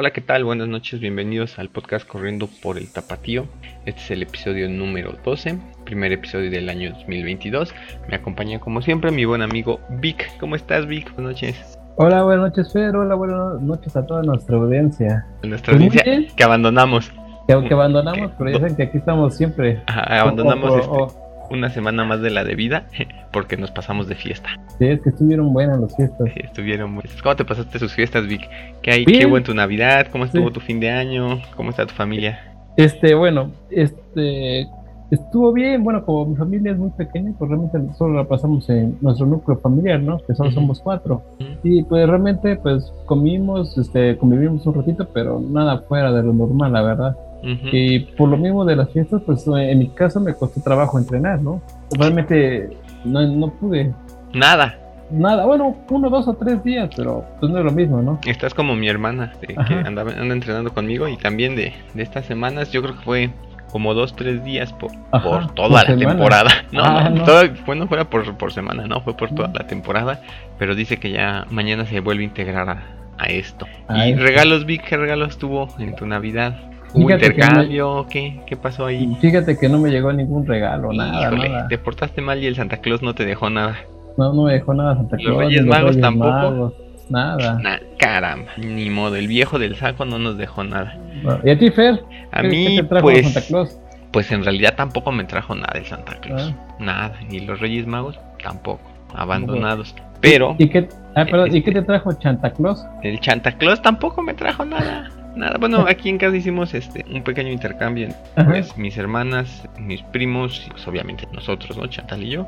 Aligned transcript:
Hola, 0.00 0.12
¿qué 0.12 0.22
tal? 0.22 0.44
Buenas 0.44 0.66
noches, 0.66 0.98
bienvenidos 0.98 1.58
al 1.58 1.68
podcast 1.68 2.08
Corriendo 2.08 2.48
por 2.62 2.78
el 2.78 2.90
Tapatío. 2.90 3.44
Este 3.84 4.00
es 4.00 4.10
el 4.12 4.22
episodio 4.22 4.66
número 4.66 5.12
12, 5.26 5.58
primer 5.84 6.10
episodio 6.10 6.50
del 6.50 6.70
año 6.70 6.92
2022. 6.92 7.74
Me 8.08 8.16
acompaña 8.16 8.58
como 8.60 8.80
siempre 8.80 9.10
mi 9.10 9.26
buen 9.26 9.42
amigo 9.42 9.78
Vic. 10.00 10.38
¿Cómo 10.40 10.56
estás, 10.56 10.86
Vic? 10.86 11.14
Buenas 11.16 11.34
noches. 11.34 11.78
Hola, 11.96 12.22
buenas 12.22 12.48
noches, 12.48 12.72
Fer. 12.72 12.96
Hola, 12.96 13.14
buenas 13.14 13.60
noches 13.60 13.94
a 13.94 14.06
toda 14.06 14.22
nuestra 14.22 14.56
audiencia. 14.56 15.26
Nuestra 15.42 15.74
audiencia 15.74 16.02
que 16.34 16.44
abandonamos. 16.44 17.12
Que, 17.46 17.52
abandonamos, 17.52 18.32
pero 18.38 18.52
dicen 18.52 18.76
que 18.76 18.84
aquí 18.84 18.96
estamos 18.96 19.36
siempre. 19.36 19.82
Ajá, 19.86 20.22
abandonamos 20.22 20.80
este 20.80 21.29
una 21.50 21.70
semana 21.70 22.04
más 22.04 22.20
de 22.20 22.30
la 22.30 22.44
de 22.44 22.54
vida 22.54 22.86
porque 23.32 23.56
nos 23.56 23.70
pasamos 23.70 24.08
de 24.08 24.14
fiesta. 24.14 24.48
Sí, 24.78 24.86
es 24.86 25.00
que 25.00 25.10
estuvieron 25.10 25.52
buenas 25.52 25.80
las 25.80 25.96
fiestas. 25.96 26.28
Sí, 26.34 26.40
estuvieron 26.42 26.94
buenas. 26.94 27.22
¿Cómo 27.22 27.36
te 27.36 27.44
pasaste 27.44 27.78
sus 27.78 27.92
fiestas, 27.92 28.26
Vic? 28.26 28.48
¿Qué 28.82 28.90
hay? 28.92 29.04
¿Qué 29.04 29.26
hubo 29.26 29.36
en 29.36 29.44
tu 29.44 29.54
Navidad? 29.54 30.08
¿Cómo 30.10 30.24
estuvo 30.24 30.50
tu 30.50 30.60
fin 30.60 30.80
de 30.80 30.90
año? 30.90 31.40
¿Cómo 31.56 31.70
está 31.70 31.86
tu 31.86 31.94
familia? 31.94 32.40
Este, 32.76 33.14
bueno, 33.14 33.50
este 33.70 34.68
estuvo 35.10 35.52
bien, 35.52 35.82
bueno, 35.82 36.04
como 36.04 36.26
mi 36.26 36.36
familia 36.36 36.72
es 36.72 36.78
muy 36.78 36.90
pequeña, 36.90 37.32
pues 37.38 37.50
realmente 37.50 37.78
solo 37.94 38.14
la 38.14 38.24
pasamos 38.24 38.68
en 38.70 38.96
nuestro 39.00 39.26
núcleo 39.26 39.58
familiar, 39.58 40.00
¿no? 40.00 40.18
Que 40.18 40.34
solo 40.34 40.52
somos 40.52 40.80
cuatro. 40.80 41.22
Y 41.62 41.82
pues 41.82 42.08
realmente, 42.08 42.56
pues 42.56 42.92
comimos, 43.06 43.76
este, 43.76 44.16
convivimos 44.16 44.64
un 44.66 44.74
ratito, 44.74 45.08
pero 45.12 45.40
nada 45.40 45.80
fuera 45.88 46.12
de 46.12 46.22
lo 46.22 46.32
normal, 46.32 46.72
la 46.72 46.82
verdad. 46.82 47.16
Y 47.42 48.00
por 48.00 48.28
lo 48.28 48.36
mismo 48.36 48.64
de 48.64 48.76
las 48.76 48.90
fiestas, 48.90 49.22
pues 49.24 49.46
en 49.46 49.78
mi 49.78 49.88
caso 49.88 50.20
me 50.20 50.34
costó 50.34 50.60
trabajo 50.60 50.98
entrenar, 50.98 51.40
¿no? 51.40 51.62
Realmente 51.92 52.76
no, 53.04 53.26
no 53.26 53.50
pude. 53.54 53.92
Nada. 54.32 54.76
Nada, 55.10 55.44
bueno, 55.44 55.76
uno, 55.90 56.08
dos 56.08 56.28
o 56.28 56.34
tres 56.34 56.62
días, 56.62 56.88
pero 56.96 57.24
pues 57.40 57.50
no 57.50 57.58
es 57.58 57.64
lo 57.64 57.72
mismo, 57.72 58.00
¿no? 58.00 58.20
Estás 58.24 58.54
como 58.54 58.76
mi 58.76 58.88
hermana, 58.88 59.32
que 59.40 59.56
anda, 59.56 60.02
anda, 60.02 60.34
entrenando 60.34 60.72
conmigo 60.72 61.08
y 61.08 61.16
también 61.16 61.56
de, 61.56 61.72
de 61.94 62.02
estas 62.02 62.26
semanas, 62.26 62.70
yo 62.70 62.80
creo 62.80 62.94
que 62.94 63.02
fue 63.02 63.30
como 63.72 63.94
dos, 63.94 64.14
tres 64.14 64.44
días 64.44 64.72
por, 64.72 64.92
por 65.22 65.52
toda 65.54 65.82
la 65.84 65.96
temporada. 65.96 66.50
No, 66.72 66.82
ah, 66.84 67.10
no, 67.10 67.24
bueno, 67.66 67.88
fuera 67.88 68.04
por, 68.04 68.36
por 68.36 68.52
semana, 68.52 68.86
no, 68.86 69.00
fue 69.00 69.16
por 69.16 69.30
toda 69.30 69.50
la 69.52 69.66
temporada, 69.66 70.20
pero 70.58 70.76
dice 70.76 70.98
que 70.98 71.10
ya 71.10 71.44
mañana 71.50 71.84
se 71.84 71.98
vuelve 71.98 72.22
a 72.22 72.26
integrar 72.26 72.68
a, 72.70 72.82
a 73.18 73.26
esto. 73.26 73.66
¿Y 73.88 74.14
regalos, 74.14 74.64
Vic, 74.66 74.84
qué 74.84 74.96
regalos 74.96 75.38
tuvo 75.38 75.68
en 75.80 75.96
tu 75.96 76.06
Navidad? 76.06 76.69
¿Hubo 76.92 77.10
intercambio? 77.10 78.06
¿Qué? 78.10 78.40
¿Qué 78.46 78.56
pasó 78.56 78.86
ahí? 78.86 79.16
Fíjate 79.20 79.58
que 79.58 79.68
no 79.68 79.78
me 79.78 79.90
llegó 79.90 80.12
ningún 80.12 80.46
regalo, 80.46 80.92
nada, 80.92 81.30
nada. 81.30 81.68
Te 81.68 81.78
portaste 81.78 82.20
mal 82.20 82.42
y 82.42 82.46
el 82.46 82.56
Santa 82.56 82.78
Claus 82.78 83.02
no 83.02 83.14
te 83.14 83.24
dejó 83.24 83.50
nada. 83.50 83.76
No, 84.16 84.32
no 84.32 84.44
me 84.44 84.54
dejó 84.54 84.74
nada 84.74 84.96
Santa 84.96 85.16
Claus. 85.16 85.36
Los 85.36 85.46
Reyes 85.46 85.66
Magos 85.66 86.00
tampoco. 86.00 86.74
nada. 87.08 87.60
caramba, 87.98 88.50
ni 88.58 88.90
modo, 88.90 89.16
el 89.16 89.28
viejo 89.28 89.58
del 89.58 89.76
saco 89.76 90.04
no 90.04 90.18
nos 90.18 90.36
dejó 90.36 90.64
nada. 90.64 90.98
¿Y 91.44 91.50
a 91.50 91.58
ti, 91.58 91.70
Fer? 91.70 92.02
A 92.32 92.42
mí, 92.42 92.80
pues, 93.00 93.32
Santa 93.32 93.46
Claus? 93.46 93.78
Pues 94.12 94.32
en 94.32 94.44
realidad 94.44 94.74
tampoco 94.76 95.12
me 95.12 95.24
trajo 95.24 95.54
nada 95.54 95.78
el 95.78 95.86
Santa 95.86 96.16
Claus. 96.20 96.52
Ah. 96.52 96.76
Nada, 96.80 97.12
y 97.30 97.40
los 97.40 97.60
Reyes 97.60 97.86
Magos 97.86 98.18
tampoco, 98.42 98.82
abandonados. 99.14 99.94
Pero. 100.20 100.56
¿Y 100.58 100.68
qué, 100.68 100.88
ah, 101.14 101.24
¿y 101.50 101.62
qué 101.62 101.72
te 101.72 101.82
trajo 101.82 102.10
Santa 102.20 102.50
Claus? 102.50 102.84
El 103.02 103.22
Santa 103.22 103.52
Claus 103.52 103.80
tampoco 103.80 104.22
me 104.22 104.34
trajo 104.34 104.64
nada. 104.64 105.08
Nada, 105.36 105.58
bueno, 105.58 105.84
aquí 105.88 106.08
en 106.08 106.18
casa 106.18 106.36
hicimos 106.36 106.74
este 106.74 107.04
un 107.10 107.22
pequeño 107.22 107.50
intercambio. 107.50 108.08
Pues 108.34 108.76
mis 108.76 108.96
hermanas, 108.96 109.68
mis 109.78 110.02
primos, 110.02 110.64
y 110.66 110.70
pues 110.70 110.86
obviamente 110.86 111.26
nosotros, 111.32 111.76
¿no? 111.76 111.86
Chantal 111.86 112.22
y 112.22 112.30
yo. 112.30 112.46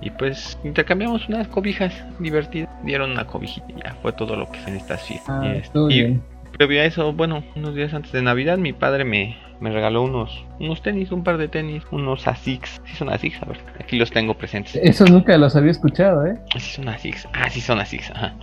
Y 0.00 0.10
pues 0.10 0.58
intercambiamos 0.64 1.28
unas 1.28 1.48
cobijas 1.48 1.92
divertidas. 2.18 2.68
Dieron 2.84 3.12
una 3.12 3.26
cobijita 3.26 3.66
y 3.68 3.82
ya 3.82 3.94
fue 4.02 4.12
todo 4.12 4.36
lo 4.36 4.50
que 4.50 4.58
es 4.58 4.68
en 4.68 4.76
estas 4.76 5.02
fiestas. 5.02 5.40
Ah, 5.42 5.88
y, 5.90 6.18
previo 6.56 6.80
a 6.80 6.84
eso, 6.84 7.12
bueno, 7.12 7.44
unos 7.54 7.74
días 7.74 7.92
antes 7.94 8.12
de 8.12 8.22
Navidad, 8.22 8.58
mi 8.58 8.72
padre 8.72 9.04
me, 9.04 9.36
me 9.60 9.70
regaló 9.70 10.02
unos, 10.02 10.44
unos 10.58 10.82
tenis, 10.82 11.12
un 11.12 11.22
par 11.22 11.38
de 11.38 11.48
tenis, 11.48 11.82
unos 11.90 12.26
ASICS. 12.26 12.80
Sí 12.84 12.96
son 12.96 13.10
ASICS, 13.10 13.42
a 13.42 13.46
ver, 13.46 13.58
aquí 13.78 13.96
los 13.96 14.10
tengo 14.10 14.34
presentes. 14.34 14.76
Esos 14.76 15.10
nunca 15.10 15.36
los 15.38 15.54
había 15.56 15.70
escuchado, 15.70 16.26
¿eh? 16.26 16.38
Sí 16.54 16.72
son 16.76 16.88
ASICS, 16.88 17.28
ah, 17.32 17.50
sí 17.50 17.60
son 17.60 17.80
ASICS, 17.80 18.10
ajá. 18.10 18.34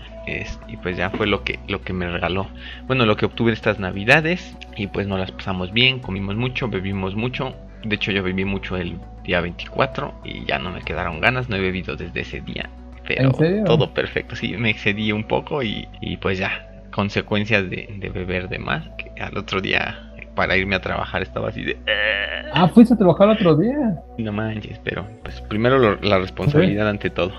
y 0.67 0.77
pues 0.77 0.97
ya 0.97 1.09
fue 1.09 1.27
lo 1.27 1.43
que, 1.43 1.59
lo 1.67 1.81
que 1.81 1.93
me 1.93 2.07
regaló. 2.07 2.47
Bueno, 2.87 3.05
lo 3.05 3.17
que 3.17 3.25
obtuve 3.25 3.51
estas 3.51 3.79
navidades 3.79 4.55
y 4.77 4.87
pues 4.87 5.07
nos 5.07 5.19
las 5.19 5.31
pasamos 5.31 5.73
bien, 5.73 5.99
comimos 5.99 6.35
mucho, 6.35 6.67
bebimos 6.67 7.15
mucho. 7.15 7.55
De 7.83 7.95
hecho 7.95 8.11
yo 8.11 8.23
bebí 8.23 8.45
mucho 8.45 8.77
el 8.77 8.97
día 9.23 9.41
24 9.41 10.21
y 10.23 10.45
ya 10.45 10.57
no 10.57 10.71
me 10.71 10.81
quedaron 10.81 11.19
ganas, 11.19 11.49
no 11.49 11.57
he 11.57 11.59
bebido 11.59 11.95
desde 11.95 12.21
ese 12.21 12.41
día. 12.41 12.69
Pero 13.05 13.33
todo 13.65 13.93
perfecto, 13.93 14.33
sí, 14.37 14.55
me 14.55 14.69
excedí 14.69 15.11
un 15.11 15.25
poco 15.25 15.61
y, 15.61 15.89
y 15.99 16.15
pues 16.15 16.37
ya, 16.37 16.72
consecuencias 16.93 17.69
de, 17.69 17.89
de 17.97 18.09
beber 18.09 18.49
de 18.49 18.59
más, 18.59 18.87
que 18.97 19.21
al 19.21 19.37
otro 19.37 19.61
día 19.61 20.13
para 20.35 20.57
irme 20.57 20.75
a 20.75 20.81
trabajar 20.81 21.21
estaba 21.21 21.49
así 21.49 21.63
de... 21.63 21.71
Eh". 21.85 22.49
Ah, 22.53 22.67
fuiste 22.67 22.93
a 22.93 22.97
trabajar 22.97 23.29
otro 23.29 23.55
día. 23.55 23.95
No 24.17 24.31
manches, 24.31 24.79
pero 24.83 25.05
pues 25.23 25.41
primero 25.41 25.97
la 26.01 26.19
responsabilidad 26.19 26.89
ante 26.89 27.09
todo. 27.09 27.33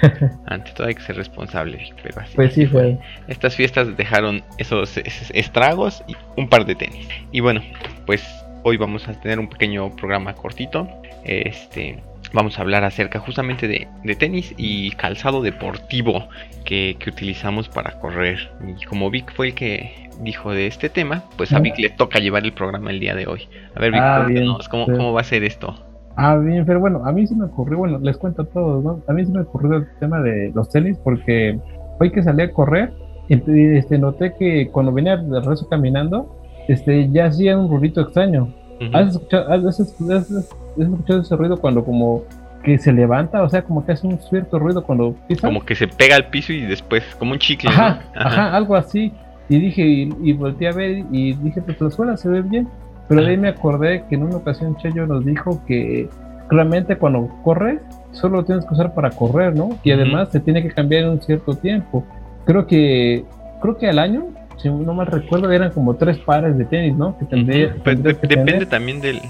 ante 0.46 0.70
todo 0.72 0.86
hay 0.86 0.94
que 0.94 1.02
ser 1.02 1.16
responsable, 1.16 1.92
pero 2.02 2.20
así. 2.20 2.36
Pues 2.36 2.54
sí 2.54 2.66
fue. 2.66 2.98
Estas 3.28 3.56
fiestas 3.56 3.96
dejaron 3.96 4.42
esos, 4.58 4.96
estragos 4.96 6.04
y 6.06 6.16
un 6.36 6.48
par 6.48 6.64
de 6.64 6.74
tenis. 6.74 7.08
Y 7.32 7.40
bueno, 7.40 7.60
pues 8.06 8.24
hoy 8.62 8.76
vamos 8.76 9.08
a 9.08 9.20
tener 9.20 9.40
un 9.40 9.48
pequeño 9.48 9.94
programa 9.96 10.34
cortito. 10.34 10.88
Este, 11.24 12.00
vamos 12.32 12.58
a 12.58 12.62
hablar 12.62 12.84
acerca 12.84 13.18
justamente 13.18 13.68
de, 13.68 13.88
tenis 14.16 14.54
y 14.56 14.90
calzado 14.92 15.42
deportivo 15.42 16.28
que, 16.64 16.96
que, 16.98 17.10
utilizamos 17.10 17.68
para 17.68 17.98
correr. 18.00 18.50
Y 18.66 18.84
como 18.84 19.10
Vic 19.10 19.32
fue 19.34 19.48
el 19.48 19.54
que 19.54 20.10
dijo 20.20 20.52
de 20.52 20.66
este 20.66 20.88
tema, 20.88 21.24
pues 21.36 21.52
a 21.52 21.60
Vic 21.60 21.78
le 21.78 21.90
toca 21.90 22.18
llevar 22.18 22.44
el 22.44 22.52
programa 22.52 22.90
el 22.90 23.00
día 23.00 23.14
de 23.14 23.26
hoy. 23.26 23.48
A 23.74 23.80
ver, 23.80 23.92
Vic, 23.92 24.00
ah, 24.02 24.28
¿cómo, 24.70 24.86
¿cómo, 24.86 25.12
va 25.12 25.20
a 25.20 25.24
ser 25.24 25.44
esto? 25.44 25.74
Ah, 26.16 26.36
bien, 26.36 26.66
pero 26.66 26.80
bueno, 26.80 27.02
a 27.04 27.12
mí 27.12 27.26
sí 27.26 27.34
me 27.34 27.46
ocurrió, 27.46 27.78
bueno, 27.78 27.98
les 27.98 28.16
cuento 28.16 28.42
a 28.42 28.44
todos, 28.44 28.84
¿no? 28.84 29.00
A 29.06 29.12
mí 29.12 29.24
sí 29.24 29.32
me 29.32 29.40
ocurrió 29.40 29.78
el 29.78 29.86
tema 29.98 30.20
de 30.20 30.52
los 30.54 30.68
tenis 30.68 30.98
porque 31.02 31.58
hoy 31.98 32.10
que 32.10 32.22
salí 32.22 32.42
a 32.42 32.52
correr, 32.52 32.92
este, 33.28 33.98
noté 33.98 34.34
que 34.38 34.68
cuando 34.70 34.92
venía 34.92 35.16
de 35.16 35.40
rezo 35.40 35.68
caminando, 35.68 36.36
este, 36.68 37.10
ya 37.10 37.26
hacía 37.26 37.56
un 37.56 37.70
ruido 37.70 38.02
extraño. 38.02 38.48
¿Has, 38.92 39.14
escuchado, 39.14 39.52
has, 39.52 39.80
escuchado 39.80 41.20
ese 41.20 41.36
ruido 41.36 41.56
cuando 41.58 41.84
como 41.84 42.24
que 42.62 42.78
se 42.78 42.92
levanta, 42.92 43.42
o 43.42 43.48
sea, 43.48 43.62
como 43.62 43.84
que 43.84 43.92
hace 43.92 44.06
un 44.06 44.18
cierto 44.20 44.58
ruido 44.58 44.84
cuando 44.84 45.14
pisa. 45.26 45.48
Como 45.48 45.64
que 45.64 45.74
se 45.74 45.88
pega 45.88 46.16
al 46.16 46.28
piso 46.28 46.52
y 46.52 46.62
después, 46.62 47.02
como 47.18 47.32
un 47.32 47.38
chicle. 47.38 47.70
Ajá, 47.70 48.02
ajá. 48.14 48.56
algo 48.56 48.76
así. 48.76 49.12
Y 49.48 49.58
dije, 49.58 49.82
y, 49.84 50.32
volteé 50.32 50.68
a 50.68 50.72
ver 50.72 51.04
y 51.10 51.34
dije, 51.34 51.60
pues 51.60 51.80
la 51.80 51.88
escuela 51.88 52.16
se 52.16 52.28
ve 52.28 52.42
bien. 52.42 52.68
Pero 53.08 53.22
de 53.22 53.30
ahí 53.30 53.36
me 53.36 53.48
acordé 53.48 54.04
que 54.08 54.14
en 54.14 54.22
una 54.22 54.36
ocasión 54.36 54.76
Cheyo 54.76 55.06
nos 55.06 55.24
dijo 55.24 55.60
que 55.66 56.08
realmente 56.48 56.96
cuando 56.96 57.28
corres, 57.42 57.80
solo 58.12 58.38
lo 58.38 58.44
tienes 58.44 58.64
que 58.64 58.74
usar 58.74 58.94
para 58.94 59.10
correr, 59.10 59.54
¿no? 59.54 59.70
Y 59.82 59.90
además 59.90 60.28
se 60.30 60.40
tiene 60.40 60.62
que 60.62 60.70
cambiar 60.70 61.04
en 61.04 61.10
un 61.10 61.20
cierto 61.20 61.54
tiempo. 61.54 62.04
Creo 62.44 62.66
que, 62.66 63.24
creo 63.60 63.76
que 63.76 63.88
al 63.88 63.98
año 63.98 64.28
si 64.56 64.68
no 64.68 64.94
mal 64.94 65.06
recuerdo, 65.06 65.50
eran 65.50 65.70
como 65.70 65.96
tres 65.96 66.18
pares 66.18 66.56
de 66.56 66.64
tenis, 66.64 66.96
¿no? 66.96 67.16
Que 67.18 67.24
tendría, 67.26 67.74
pues 67.82 68.02
depende 68.02 68.66
también 68.66 69.00
del, 69.00 69.20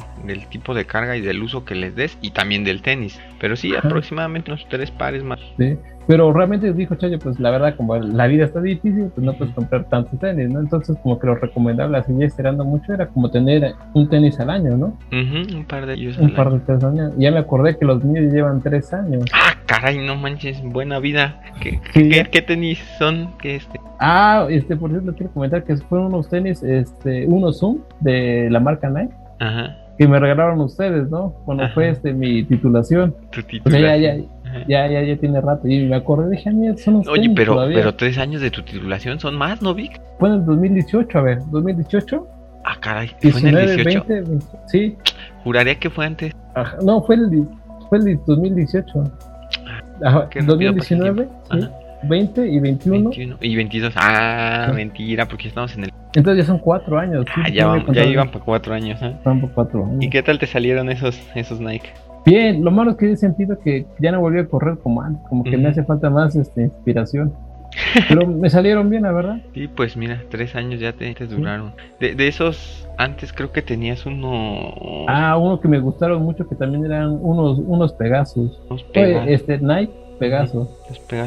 tipo 0.50 0.74
de 0.74 0.84
carga 0.84 1.16
y 1.16 1.20
del 1.20 1.42
uso 1.42 1.64
que 1.64 1.74
les 1.74 1.94
des 1.94 2.18
y 2.20 2.30
también 2.30 2.64
del 2.64 2.82
tenis. 2.82 3.20
Pero 3.40 3.56
sí, 3.56 3.74
aproximadamente 3.74 4.50
unos 4.50 4.66
tres 4.68 4.90
pares 4.90 5.22
más. 5.22 5.40
Sí, 5.58 5.76
pero 6.06 6.32
realmente 6.32 6.72
dijo 6.72 6.94
Chayo, 6.96 7.18
pues 7.18 7.38
la 7.38 7.50
verdad, 7.50 7.76
como 7.76 7.96
la 7.96 8.26
vida 8.26 8.44
está 8.44 8.60
difícil, 8.60 9.10
pues 9.14 9.24
no 9.24 9.34
puedes 9.34 9.54
comprar 9.54 9.88
tantos 9.88 10.18
tenis, 10.18 10.50
¿no? 10.50 10.60
Entonces, 10.60 10.96
como 11.02 11.18
que 11.18 11.26
lo 11.26 11.36
recomendable, 11.36 11.98
así 11.98 12.12
ya 12.18 12.26
esperando 12.26 12.64
mucho, 12.64 12.92
era 12.92 13.06
como 13.08 13.30
tener 13.30 13.74
un 13.94 14.08
tenis 14.08 14.38
al 14.40 14.50
año, 14.50 14.76
¿no? 14.76 14.98
un 15.12 15.64
par 15.66 15.86
de 15.86 15.94
ellos. 15.94 16.18
Un 16.18 16.34
par 16.34 16.50
de 16.52 16.58
tenis 16.60 16.84
al 16.84 16.98
año. 16.98 17.10
Ya 17.18 17.30
me 17.30 17.38
acordé 17.38 17.76
que 17.76 17.84
los 17.84 18.02
míos 18.02 18.32
llevan 18.32 18.60
tres 18.60 18.92
años. 18.92 19.24
Ah, 19.32 19.54
caray, 19.72 19.98
no 19.98 20.16
manches, 20.16 20.62
buena 20.62 20.98
vida. 20.98 21.40
¿Qué, 21.60 21.80
¿qué, 22.30 22.42
tenis 22.42 22.78
son? 22.98 23.30
¿Qué 23.38 23.56
este? 23.56 23.80
Ah, 23.98 24.46
este, 24.50 24.76
por 24.76 24.90
cierto, 24.90 25.14
quiero 25.14 25.32
comentar 25.32 25.64
que 25.64 25.76
fueron 25.76 26.08
unos 26.08 26.28
tenis, 26.28 26.62
este, 26.62 27.26
unos 27.26 27.58
Zoom 27.58 27.78
de 28.00 28.48
la 28.50 28.60
marca 28.60 28.90
Nike. 28.90 29.14
Ajá. 29.40 29.78
Que 29.98 30.06
me 30.06 30.18
regalaron 30.18 30.60
ustedes, 30.60 31.08
¿no? 31.10 31.34
Cuando 31.44 31.68
fue 31.70 31.90
este 31.90 32.12
mi 32.12 32.42
titulación. 32.44 33.14
Tu 33.30 33.42
titulación. 33.42 33.82
ya, 33.82 33.96
ya, 33.96 34.16
ya, 34.68 34.88
ya, 34.88 35.02
ya 35.02 35.16
tiene 35.16 35.40
rato. 35.40 35.66
Y 35.68 35.86
me 35.86 35.96
acordé, 35.96 36.30
dije, 36.30 36.50
a 36.50 36.52
mí 36.52 36.76
son 36.76 36.96
unos 36.96 37.08
Oye, 37.08 37.30
pero, 37.34 37.56
pero 37.72 37.94
tres 37.94 38.18
años 38.18 38.42
de 38.42 38.50
tu 38.50 38.62
titulación 38.62 39.20
son 39.20 39.36
más, 39.36 39.62
¿no, 39.62 39.74
Vic? 39.74 40.00
Fue 40.18 40.28
en 40.28 40.36
el 40.36 40.44
2018, 40.44 41.18
a 41.18 41.22
ver, 41.22 41.38
2018. 41.50 42.26
Ah, 42.64 42.76
caray, 42.78 43.08
¿fue 43.20 43.40
en 43.40 43.56
el 43.56 43.76
18? 43.76 44.04
20, 44.08 44.46
sí. 44.66 44.96
Juraría 45.44 45.78
que 45.78 45.88
fue 45.88 46.06
antes. 46.06 46.34
no, 46.84 47.02
fue 47.02 47.16
el, 47.16 47.46
fue 47.88 47.98
el 47.98 48.20
2018. 48.26 49.31
Ajá, 50.04 50.28
2019, 50.46 51.28
sí. 51.50 51.68
20 52.04 52.48
y 52.48 52.58
21. 52.58 53.10
Y 53.40 53.56
22. 53.56 53.92
Ah, 53.96 54.72
mentira, 54.74 55.26
porque 55.26 55.48
estamos 55.48 55.74
en 55.76 55.84
el. 55.84 55.92
Entonces 56.14 56.44
ya 56.44 56.46
son 56.46 56.58
cuatro 56.58 56.98
años. 56.98 57.24
Ah, 57.36 57.48
ya, 57.48 57.84
ya 57.92 58.04
iban 58.04 58.30
por 58.30 58.42
cuatro 58.42 58.74
años. 58.74 59.00
¿eh? 59.02 59.14
Van 59.24 59.40
cuatro 59.54 59.84
años. 59.84 60.02
¿Y 60.02 60.10
qué 60.10 60.22
tal 60.22 60.38
te 60.38 60.46
salieron 60.46 60.90
esos, 60.90 61.20
esos 61.34 61.60
Nike? 61.60 61.90
Bien, 62.24 62.62
lo 62.62 62.70
malo 62.70 62.92
es 62.92 62.96
que 62.98 63.10
he 63.10 63.16
sentido 63.16 63.58
que 63.58 63.86
ya 63.98 64.12
no 64.12 64.20
volví 64.20 64.38
a 64.38 64.46
correr 64.46 64.78
como 64.78 65.02
antes, 65.02 65.22
como 65.28 65.42
que 65.42 65.56
me 65.56 65.68
hace 65.68 65.82
falta 65.84 66.08
más 66.08 66.36
este, 66.36 66.62
inspiración. 66.62 67.32
Pero 68.08 68.26
me 68.26 68.50
salieron 68.50 68.90
bien, 68.90 69.02
la 69.02 69.12
verdad. 69.12 69.40
Sí, 69.54 69.68
pues 69.68 69.96
mira, 69.96 70.22
tres 70.30 70.54
años 70.54 70.80
ya 70.80 70.92
te, 70.92 71.14
duraron. 71.26 71.72
De, 72.00 72.14
de, 72.14 72.28
esos, 72.28 72.88
antes 72.98 73.32
creo 73.32 73.52
que 73.52 73.62
tenías 73.62 74.06
uno... 74.06 75.06
Ah, 75.08 75.36
uno 75.36 75.60
que 75.60 75.68
me 75.68 75.78
gustaron 75.78 76.22
mucho, 76.22 76.48
que 76.48 76.54
también 76.54 76.84
eran 76.84 77.18
unos, 77.20 77.58
unos 77.58 77.92
Pegasus. 77.92 78.60
Unos 78.68 78.82
Pegasus. 78.84 79.30
este, 79.30 79.58
Nike 79.58 79.92
Pegasus. 80.18 80.68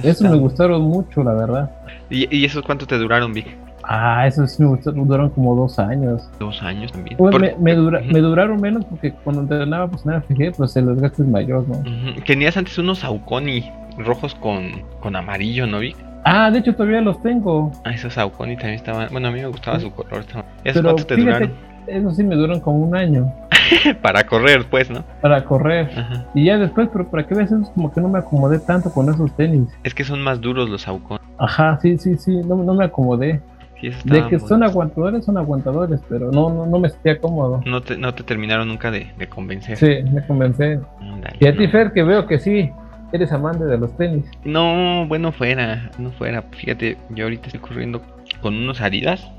Esos 0.04 0.30
me 0.30 0.38
gustaron 0.38 0.84
mucho, 0.84 1.24
la 1.24 1.34
verdad. 1.34 1.72
¿Y, 2.10 2.34
¿Y 2.36 2.46
esos 2.46 2.64
cuánto 2.64 2.86
te 2.86 2.98
duraron, 2.98 3.34
Vic? 3.34 3.48
Ah, 3.88 4.26
esos 4.26 4.52
sí 4.52 4.64
me 4.64 4.70
gustaron, 4.70 5.08
duraron 5.08 5.30
como 5.30 5.56
dos 5.56 5.78
años. 5.78 6.28
Dos 6.40 6.62
años 6.64 6.92
también. 6.92 7.18
Pues 7.18 7.38
me, 7.38 7.56
me, 7.60 7.76
me, 7.76 8.20
duraron 8.20 8.60
menos 8.60 8.84
porque 8.86 9.12
cuando 9.24 9.44
entrenaba 9.44 9.88
pues 9.88 10.06
nada 10.06 10.22
fijé, 10.22 10.52
pues 10.52 10.76
el 10.76 10.88
desgaste 10.88 11.22
es 11.22 11.28
mayor, 11.28 11.68
¿no? 11.68 11.84
Tenías 12.26 12.58
antes 12.58 12.78
unos 12.80 13.00
Saucony 13.00 13.72
rojos 13.98 14.34
con, 14.36 14.82
con 15.00 15.16
amarillo, 15.16 15.68
¿no, 15.68 15.80
Vic? 15.80 15.96
Ah, 16.28 16.50
de 16.50 16.58
hecho 16.58 16.74
todavía 16.74 17.02
los 17.02 17.22
tengo. 17.22 17.72
Ah, 17.84 17.92
esos 17.92 18.14
Saucony 18.16 18.58
también 18.58 18.74
estaban. 18.74 19.10
Bueno, 19.12 19.28
a 19.28 19.32
mí 19.32 19.42
me 19.42 19.48
gustaba 19.48 19.80
su 19.80 19.92
color. 19.92 20.26
¿Esos 20.64 20.82
cuánto 20.82 21.06
te 21.06 21.16
duraron? 21.16 21.54
Esos 21.86 22.16
sí 22.16 22.24
me 22.24 22.36
duran 22.36 22.60
como 22.60 22.80
un 22.80 22.96
año. 22.96 23.32
para 24.02 24.24
correr, 24.24 24.66
pues, 24.68 24.90
¿no? 24.90 25.04
Para 25.22 25.46
correr. 25.46 25.88
Y 26.34 26.46
ya 26.46 26.58
después, 26.58 26.90
pero 26.92 27.08
para 27.10 27.28
qué 27.28 27.36
veces 27.36 27.70
como 27.76 27.94
que 27.94 28.02
no 28.02 28.10
me 28.10 28.18
acomodé 28.18 28.58
tanto 28.58 28.92
con 28.92 29.08
esos 29.08 29.36
tenis. 29.36 29.70
Es 29.84 29.94
que 29.94 30.04
son 30.04 30.20
más 30.24 30.42
duros 30.42 30.68
los 30.68 30.82
Saucony. 30.82 31.20
Ajá, 31.38 31.78
sí, 31.80 31.96
sí, 32.00 32.18
sí, 32.18 32.42
no, 32.44 32.56
no 32.56 32.74
me 32.74 32.86
acomodé. 32.86 33.40
de 34.04 34.28
que 34.28 34.40
son 34.40 34.64
aguantadores, 34.64 35.26
son 35.26 35.38
aguantadores, 35.38 36.02
pero 36.10 36.32
no, 36.32 36.50
no, 36.50 36.66
no 36.66 36.80
me 36.80 36.90
sentía 36.90 37.20
cómodo. 37.20 37.62
No 37.68 37.82
te, 37.82 37.98
no 37.98 38.16
te 38.16 38.24
terminaron 38.24 38.68
nunca 38.68 38.90
de, 38.90 39.12
convencer. 39.30 39.78
Sí, 39.78 40.10
me 40.12 40.26
convencé. 40.26 40.80
y 41.40 41.46
a 41.46 41.56
ti, 41.56 41.68
Fer, 41.68 41.94
que 41.94 42.02
veo 42.02 42.26
que 42.26 42.40
sí, 42.40 42.72
eres 43.16 43.32
amante 43.32 43.66
de 43.66 43.78
los 43.78 43.96
tenis. 43.98 44.26
No, 44.44 45.06
bueno, 45.08 45.32
fuera, 45.32 45.92
no 45.98 46.12
fuera. 46.12 46.44
Fíjate, 46.52 46.98
yo 47.10 47.26
ahorita 47.26 47.48
estoy 47.48 47.62
corriendo 47.62 48.02
con 48.42 48.56
unos 48.56 48.82
Adidas. 48.82 49.30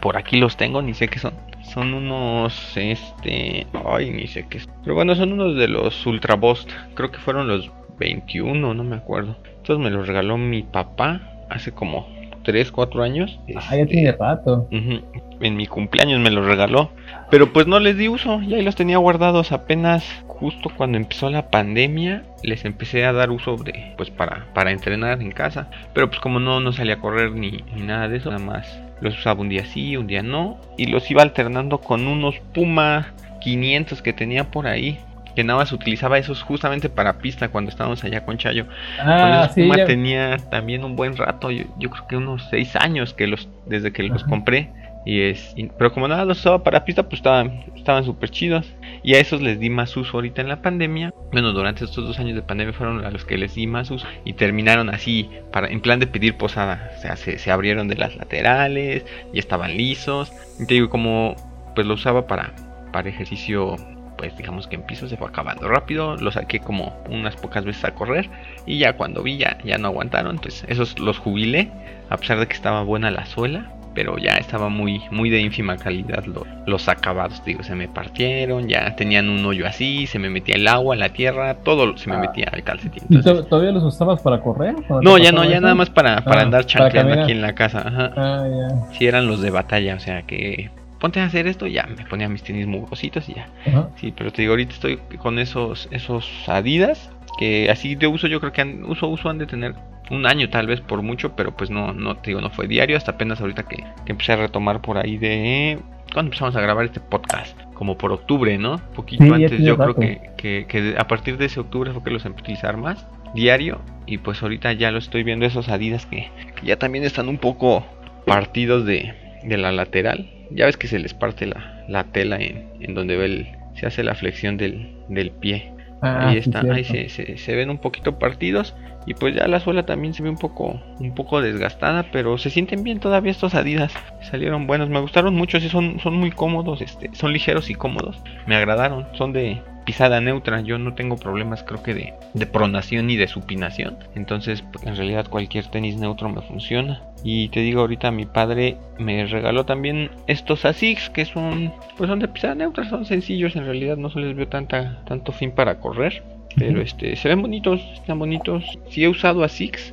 Por 0.00 0.16
aquí 0.16 0.38
los 0.38 0.56
tengo, 0.56 0.82
ni 0.82 0.94
sé 0.94 1.08
qué 1.08 1.18
son. 1.18 1.34
Son 1.62 1.94
unos, 1.94 2.76
este, 2.76 3.66
ay, 3.86 4.10
ni 4.10 4.26
sé 4.26 4.46
qué 4.48 4.58
es. 4.58 4.68
Pero 4.82 4.96
bueno, 4.96 5.14
son 5.14 5.32
unos 5.32 5.56
de 5.56 5.68
los 5.68 6.04
Ultra 6.06 6.34
Boost. 6.34 6.68
Creo 6.94 7.12
que 7.12 7.18
fueron 7.18 7.46
los 7.46 7.70
21, 7.98 8.74
no 8.74 8.82
me 8.82 8.96
acuerdo. 8.96 9.36
Estos 9.58 9.78
me 9.78 9.90
los 9.90 10.08
regaló 10.08 10.36
mi 10.38 10.62
papá 10.62 11.20
hace 11.48 11.70
como 11.70 12.08
3, 12.42 12.72
4 12.72 13.02
años. 13.02 13.38
Ah, 13.54 13.76
ya 13.76 13.86
tiene 13.86 14.12
rato. 14.12 14.66
En 14.70 15.56
mi 15.56 15.66
cumpleaños 15.66 16.18
me 16.20 16.30
los 16.30 16.46
regaló. 16.46 16.90
Pero 17.30 17.52
pues 17.52 17.66
no 17.66 17.78
les 17.78 17.96
di 17.96 18.08
uso, 18.08 18.40
ya 18.42 18.60
los 18.60 18.74
tenía 18.74 18.98
guardados. 18.98 19.52
Apenas 19.52 20.04
justo 20.26 20.70
cuando 20.76 20.98
empezó 20.98 21.30
la 21.30 21.48
pandemia 21.48 22.24
les 22.42 22.64
empecé 22.64 23.04
a 23.04 23.12
dar 23.12 23.30
uso 23.30 23.56
de 23.56 23.94
pues 23.96 24.10
para, 24.10 24.46
para 24.52 24.72
entrenar 24.72 25.22
en 25.22 25.30
casa. 25.30 25.68
Pero 25.94 26.08
pues 26.08 26.20
como 26.20 26.40
no 26.40 26.60
no 26.60 26.72
salía 26.72 26.94
a 26.94 27.00
correr 27.00 27.32
ni, 27.32 27.64
ni 27.74 27.82
nada 27.82 28.08
de 28.08 28.16
eso 28.16 28.30
nada 28.30 28.44
más 28.44 28.80
los 29.00 29.18
usaba 29.18 29.40
un 29.40 29.48
día 29.48 29.64
sí 29.64 29.96
un 29.96 30.08
día 30.08 30.22
no. 30.22 30.60
Y 30.76 30.86
los 30.86 31.08
iba 31.10 31.22
alternando 31.22 31.78
con 31.78 32.06
unos 32.06 32.36
Puma 32.52 33.12
500 33.40 34.02
que 34.02 34.12
tenía 34.12 34.50
por 34.50 34.66
ahí 34.66 34.98
que 35.34 35.44
nada 35.44 35.60
más 35.60 35.70
utilizaba 35.70 36.18
esos 36.18 36.42
justamente 36.42 36.88
para 36.88 37.18
pista 37.18 37.48
cuando 37.48 37.70
estábamos 37.70 38.02
allá 38.02 38.24
con 38.24 38.36
Chayo. 38.36 38.66
Ah, 38.98 39.48
con 39.54 39.62
Puma 39.62 39.84
tenía 39.84 40.38
también 40.50 40.84
un 40.84 40.96
buen 40.96 41.16
rato, 41.16 41.52
yo, 41.52 41.66
creo 41.78 42.08
que 42.08 42.16
unos 42.16 42.48
6 42.50 42.74
años 42.76 43.14
que 43.14 43.28
los 43.28 43.48
desde 43.66 43.92
que 43.92 44.02
los 44.02 44.24
compré 44.24 44.70
y 45.04 45.22
es, 45.22 45.54
pero 45.78 45.92
como 45.92 46.08
nada 46.08 46.24
los 46.24 46.38
usaba 46.40 46.62
para 46.62 46.84
pista, 46.84 47.04
pues 47.04 47.20
estaban 47.20 47.64
estaban 47.80 48.04
súper 48.04 48.30
chidos. 48.30 48.66
Y 49.02 49.14
a 49.14 49.18
esos 49.18 49.40
les 49.40 49.58
di 49.58 49.70
más 49.70 49.96
uso 49.96 50.16
ahorita 50.16 50.42
en 50.42 50.48
la 50.48 50.62
pandemia. 50.62 51.12
Bueno, 51.32 51.52
durante 51.52 51.84
estos 51.84 52.06
dos 52.06 52.18
años 52.18 52.34
de 52.34 52.42
pandemia 52.42 52.74
fueron 52.74 53.04
a 53.04 53.10
los 53.10 53.24
que 53.24 53.38
les 53.38 53.54
di 53.54 53.66
más 53.66 53.90
uso. 53.90 54.06
Y 54.24 54.34
terminaron 54.34 54.90
así, 54.90 55.30
para, 55.52 55.68
en 55.68 55.80
plan 55.80 56.00
de 56.00 56.06
pedir 56.06 56.36
posada. 56.36 56.92
O 56.96 57.00
sea, 57.00 57.16
se, 57.16 57.50
abrieron 57.50 57.88
de 57.88 57.96
las 57.96 58.16
laterales, 58.16 59.04
y 59.32 59.38
estaban 59.38 59.76
lisos. 59.76 60.32
Y 60.58 60.66
te 60.66 60.74
digo, 60.74 60.90
como 60.90 61.34
pues 61.74 61.86
lo 61.86 61.94
usaba 61.94 62.26
para, 62.26 62.52
para 62.92 63.08
ejercicio 63.08 63.76
pues 64.18 64.36
digamos 64.36 64.66
que 64.66 64.74
en 64.74 64.82
piso 64.82 65.08
se 65.08 65.16
fue 65.16 65.28
acabando 65.28 65.66
rápido, 65.66 66.14
lo 66.16 66.30
saqué 66.30 66.60
como 66.60 66.94
unas 67.08 67.36
pocas 67.36 67.64
veces 67.64 67.82
a 67.86 67.94
correr 67.94 68.28
y 68.66 68.76
ya 68.76 68.92
cuando 68.92 69.22
vi 69.22 69.38
ya, 69.38 69.56
ya 69.64 69.78
no 69.78 69.88
aguantaron, 69.88 70.32
entonces 70.32 70.66
esos 70.68 70.98
los 70.98 71.16
jubilé, 71.16 71.70
a 72.10 72.18
pesar 72.18 72.38
de 72.38 72.46
que 72.46 72.52
estaba 72.52 72.82
buena 72.82 73.10
la 73.10 73.24
suela, 73.24 73.72
pero 73.94 74.18
ya 74.18 74.34
estaba 74.34 74.68
muy 74.68 75.02
muy 75.10 75.30
de 75.30 75.40
ínfima 75.40 75.76
calidad 75.76 76.24
los 76.66 76.88
acabados, 76.88 77.42
digo, 77.44 77.62
se 77.62 77.74
me 77.74 77.88
partieron, 77.88 78.68
ya 78.68 78.94
tenían 78.96 79.28
un 79.28 79.44
hoyo 79.44 79.66
así, 79.66 80.06
se 80.06 80.18
me 80.18 80.30
metía 80.30 80.56
el 80.56 80.68
agua, 80.68 80.96
la 80.96 81.10
tierra, 81.10 81.54
todo 81.54 81.96
se 81.96 82.08
me 82.08 82.16
ah. 82.16 82.20
metía 82.20 82.48
al 82.52 82.62
calcetín. 82.62 83.02
¿Y 83.08 83.20
todavía 83.20 83.72
los 83.72 83.82
usabas 83.82 84.20
para 84.20 84.40
correr? 84.40 84.74
No, 85.02 85.18
ya 85.18 85.32
no, 85.32 85.44
ya 85.44 85.60
nada 85.60 85.74
más 85.74 85.90
para, 85.90 86.22
para 86.22 86.40
ah, 86.40 86.44
andar 86.44 86.66
chancleando 86.66 87.22
aquí 87.22 87.32
en 87.32 87.42
la 87.42 87.54
casa. 87.54 87.86
Ajá. 87.86 88.12
Ah. 88.16 88.70
Sí, 88.92 89.06
eran 89.06 89.26
los 89.26 89.40
de 89.40 89.50
batalla, 89.50 89.94
o 89.94 90.00
sea 90.00 90.22
que 90.22 90.70
ponte 91.00 91.18
a 91.18 91.24
hacer 91.24 91.46
esto, 91.46 91.66
ya 91.66 91.86
me 91.86 92.04
ponía 92.04 92.28
mis 92.28 92.42
tenis 92.42 92.66
mugositos 92.66 93.28
y 93.28 93.34
ya. 93.34 93.48
Sí, 93.96 94.12
pero 94.16 94.30
te 94.32 94.42
digo, 94.42 94.52
ahorita 94.52 94.74
estoy 94.74 94.98
con 95.18 95.38
esos 95.38 95.88
esos 95.90 96.28
Adidas 96.46 97.10
que 97.40 97.70
así 97.70 97.94
de 97.94 98.06
uso 98.06 98.28
yo 98.28 98.38
creo 98.38 98.52
que 98.52 98.60
han, 98.60 98.84
uso 98.84 99.08
uso 99.08 99.30
han 99.30 99.38
de 99.38 99.46
tener 99.46 99.74
un 100.10 100.26
año 100.26 100.50
tal 100.50 100.66
vez 100.66 100.82
por 100.82 101.00
mucho, 101.00 101.34
pero 101.34 101.56
pues 101.56 101.70
no, 101.70 101.94
no 101.94 102.16
te 102.16 102.30
digo, 102.30 102.40
no 102.42 102.50
fue 102.50 102.68
diario, 102.68 102.96
hasta 102.96 103.12
apenas 103.12 103.40
ahorita 103.40 103.62
que, 103.62 103.82
empecé 104.06 104.32
a 104.32 104.36
retomar 104.36 104.82
por 104.82 104.98
ahí 104.98 105.16
de... 105.16 105.78
cuando 106.12 106.28
empezamos 106.28 106.54
a 106.54 106.60
grabar 106.60 106.84
este 106.84 107.00
podcast? 107.00 107.58
Como 107.72 107.96
por 107.96 108.12
octubre, 108.12 108.58
¿no? 108.58 108.74
Un 108.74 108.94
poquito 108.94 109.32
antes, 109.32 109.62
yo 109.62 109.78
creo 109.78 109.94
que, 109.94 110.66
que, 110.68 110.94
a 110.98 111.08
partir 111.08 111.38
de 111.38 111.46
ese 111.46 111.60
octubre 111.60 111.92
fue 111.92 112.04
que 112.04 112.10
los 112.10 112.26
empecé 112.26 112.42
a 112.42 112.44
utilizar 112.44 112.76
más, 112.76 113.06
diario, 113.34 113.80
y 114.04 114.18
pues 114.18 114.42
ahorita 114.42 114.74
ya 114.74 114.90
lo 114.90 114.98
estoy 114.98 115.22
viendo 115.22 115.46
esos 115.46 115.70
Adidas 115.70 116.04
que, 116.04 116.28
ya 116.62 116.76
también 116.76 117.04
están 117.04 117.28
un 117.28 117.38
poco 117.38 117.86
partidos 118.26 118.84
de, 118.84 119.14
de, 119.44 119.56
la 119.56 119.72
lateral. 119.72 120.28
Ya 120.50 120.66
ves 120.66 120.76
que 120.76 120.88
se 120.88 120.98
les 120.98 121.14
parte 121.14 121.46
la, 121.46 121.84
la 121.88 122.04
tela 122.04 122.36
en, 122.36 122.68
en 122.80 122.94
donde 122.94 123.16
ve 123.16 123.24
el, 123.24 123.48
se 123.76 123.86
hace 123.86 124.02
la 124.02 124.14
flexión 124.14 124.58
del, 124.58 124.90
del 125.08 125.30
pie. 125.30 125.72
Ah, 126.02 126.28
ahí 126.28 126.38
está, 126.38 126.60
ahí 126.60 126.84
se, 126.84 127.08
se, 127.08 127.36
se, 127.36 127.54
ven 127.54 127.68
un 127.68 127.78
poquito 127.78 128.18
partidos 128.18 128.74
y 129.06 129.14
pues 129.14 129.34
ya 129.34 129.46
la 129.48 129.60
suela 129.60 129.84
también 129.84 130.14
se 130.14 130.22
ve 130.22 130.30
un 130.30 130.38
poco 130.38 130.80
un 130.98 131.14
poco 131.14 131.42
desgastada, 131.42 132.06
pero 132.10 132.38
se 132.38 132.48
sienten 132.48 132.82
bien 132.82 133.00
todavía 133.00 133.30
estos 133.30 133.54
Adidas. 133.54 133.92
Salieron 134.22 134.66
buenos, 134.66 134.88
me 134.88 135.00
gustaron 135.00 135.34
mucho, 135.34 135.60
sí 135.60 135.68
son 135.68 136.00
son 136.00 136.14
muy 136.14 136.30
cómodos, 136.30 136.80
este, 136.80 137.10
son 137.14 137.32
ligeros 137.32 137.70
y 137.70 137.74
cómodos. 137.74 138.18
Me 138.46 138.56
agradaron, 138.56 139.06
son 139.12 139.32
de 139.32 139.60
pisada 139.90 140.20
neutra, 140.20 140.60
yo 140.60 140.78
no 140.78 140.94
tengo 140.94 141.16
problemas 141.16 141.64
creo 141.64 141.82
que 141.82 141.94
de, 141.94 142.14
de 142.32 142.46
pronación 142.46 143.08
ni 143.08 143.16
de 143.16 143.26
supinación. 143.26 143.98
Entonces, 144.14 144.62
pues, 144.72 144.86
en 144.86 144.94
realidad 144.94 145.26
cualquier 145.28 145.66
tenis 145.66 145.96
neutro 145.96 146.28
me 146.28 146.42
funciona. 146.42 147.02
Y 147.24 147.48
te 147.48 147.58
digo 147.58 147.80
ahorita 147.80 148.12
mi 148.12 148.24
padre 148.24 148.76
me 149.00 149.26
regaló 149.26 149.66
también 149.66 150.12
estos 150.28 150.64
Asics 150.64 151.10
que 151.10 151.24
son 151.24 151.72
pues 151.98 152.08
son 152.08 152.20
de 152.20 152.28
pisada 152.28 152.54
neutra, 152.54 152.88
son 152.88 153.04
sencillos, 153.04 153.56
en 153.56 153.64
realidad 153.64 153.96
no 153.96 154.10
se 154.10 154.20
les 154.20 154.36
veo 154.36 154.46
tanta 154.46 155.02
tanto 155.06 155.32
fin 155.32 155.50
para 155.50 155.80
correr, 155.80 156.22
pero 156.56 156.80
este 156.80 157.16
se 157.16 157.28
ven 157.28 157.42
bonitos, 157.42 157.80
están 157.92 158.20
bonitos. 158.20 158.62
Si 158.90 159.02
he 159.02 159.08
usado 159.08 159.42
Asics, 159.42 159.92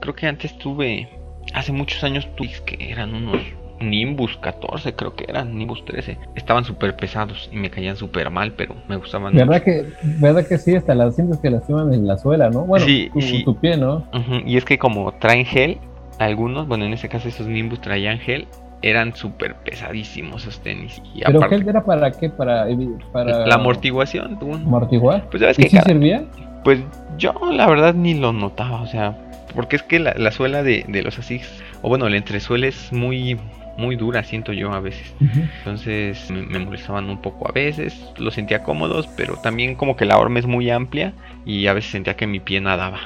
creo 0.00 0.16
que 0.16 0.26
antes 0.26 0.58
tuve 0.58 1.08
hace 1.54 1.70
muchos 1.70 2.02
años 2.02 2.26
tuve 2.34 2.50
que 2.66 2.90
eran 2.90 3.14
unos 3.14 3.42
Nimbus 3.80 4.36
14 4.38 4.94
creo 4.94 5.14
que 5.14 5.24
eran, 5.28 5.56
Nimbus 5.56 5.84
13. 5.84 6.18
Estaban 6.34 6.64
súper 6.64 6.96
pesados 6.96 7.48
y 7.52 7.56
me 7.56 7.70
caían 7.70 7.96
súper 7.96 8.30
mal, 8.30 8.52
pero 8.52 8.74
me 8.88 8.96
gustaban. 8.96 9.34
¿Verdad 9.34 9.62
que, 9.62 9.86
¿Verdad 10.02 10.46
que 10.46 10.58
sí? 10.58 10.74
Hasta 10.74 10.94
las 10.94 11.16
cintas 11.16 11.38
que 11.38 11.50
lastiman 11.50 11.92
en 11.92 12.06
la 12.06 12.16
suela, 12.16 12.50
¿no? 12.50 12.64
Bueno, 12.64 12.84
sí, 12.84 13.10
tu, 13.44 13.56
pie, 13.56 13.76
¿no? 13.76 14.06
Y 14.44 14.56
es 14.56 14.64
que 14.64 14.78
como 14.78 15.12
traen 15.12 15.44
gel, 15.44 15.78
algunos, 16.18 16.66
bueno, 16.68 16.84
en 16.84 16.92
ese 16.92 17.08
caso 17.08 17.28
esos 17.28 17.46
Nimbus 17.46 17.80
traían 17.80 18.18
gel, 18.18 18.46
eran 18.82 19.14
súper 19.14 19.54
pesadísimos 19.56 20.42
esos 20.42 20.60
tenis. 20.60 21.00
Y 21.14 21.22
¿Pero 21.24 21.40
gel 21.48 21.68
era 21.68 21.84
para 21.84 22.10
qué? 22.12 22.30
Para, 22.30 22.66
para... 23.12 23.46
La 23.46 23.56
amortiguación. 23.56 24.38
¿Amortiguar? 24.40 25.28
Pues, 25.30 25.58
¿Y 25.58 25.64
que 25.64 25.80
servía? 25.80 26.24
Pues 26.64 26.80
yo 27.18 27.32
la 27.52 27.66
verdad 27.68 27.94
ni 27.94 28.14
lo 28.14 28.32
notaba, 28.32 28.82
o 28.82 28.86
sea, 28.86 29.16
porque 29.54 29.76
es 29.76 29.82
que 29.82 30.00
la, 30.00 30.30
suela 30.32 30.62
de, 30.62 30.84
de 30.88 31.02
los 31.02 31.18
así, 31.18 31.40
o 31.82 31.88
bueno, 31.88 32.06
el 32.08 32.14
entresuela 32.14 32.66
es 32.66 32.92
muy 32.92 33.38
muy 33.76 33.96
dura, 33.96 34.22
siento 34.22 34.52
yo 34.52 34.72
a 34.72 34.80
veces. 34.80 35.14
Entonces 35.58 36.30
me, 36.30 36.58
molestaban 36.58 37.08
un 37.10 37.20
poco 37.20 37.48
a 37.48 37.52
veces, 37.52 38.12
los 38.18 38.34
sentía 38.34 38.62
cómodos, 38.62 39.06
pero 39.16 39.36
también 39.36 39.74
como 39.74 39.96
que 39.96 40.04
la 40.04 40.18
horma 40.18 40.38
es 40.38 40.46
muy 40.46 40.70
amplia 40.70 41.12
y 41.44 41.66
a 41.66 41.72
veces 41.72 41.90
sentía 41.90 42.16
que 42.16 42.26
mi 42.26 42.40
pie 42.40 42.60
nadaba 42.60 42.98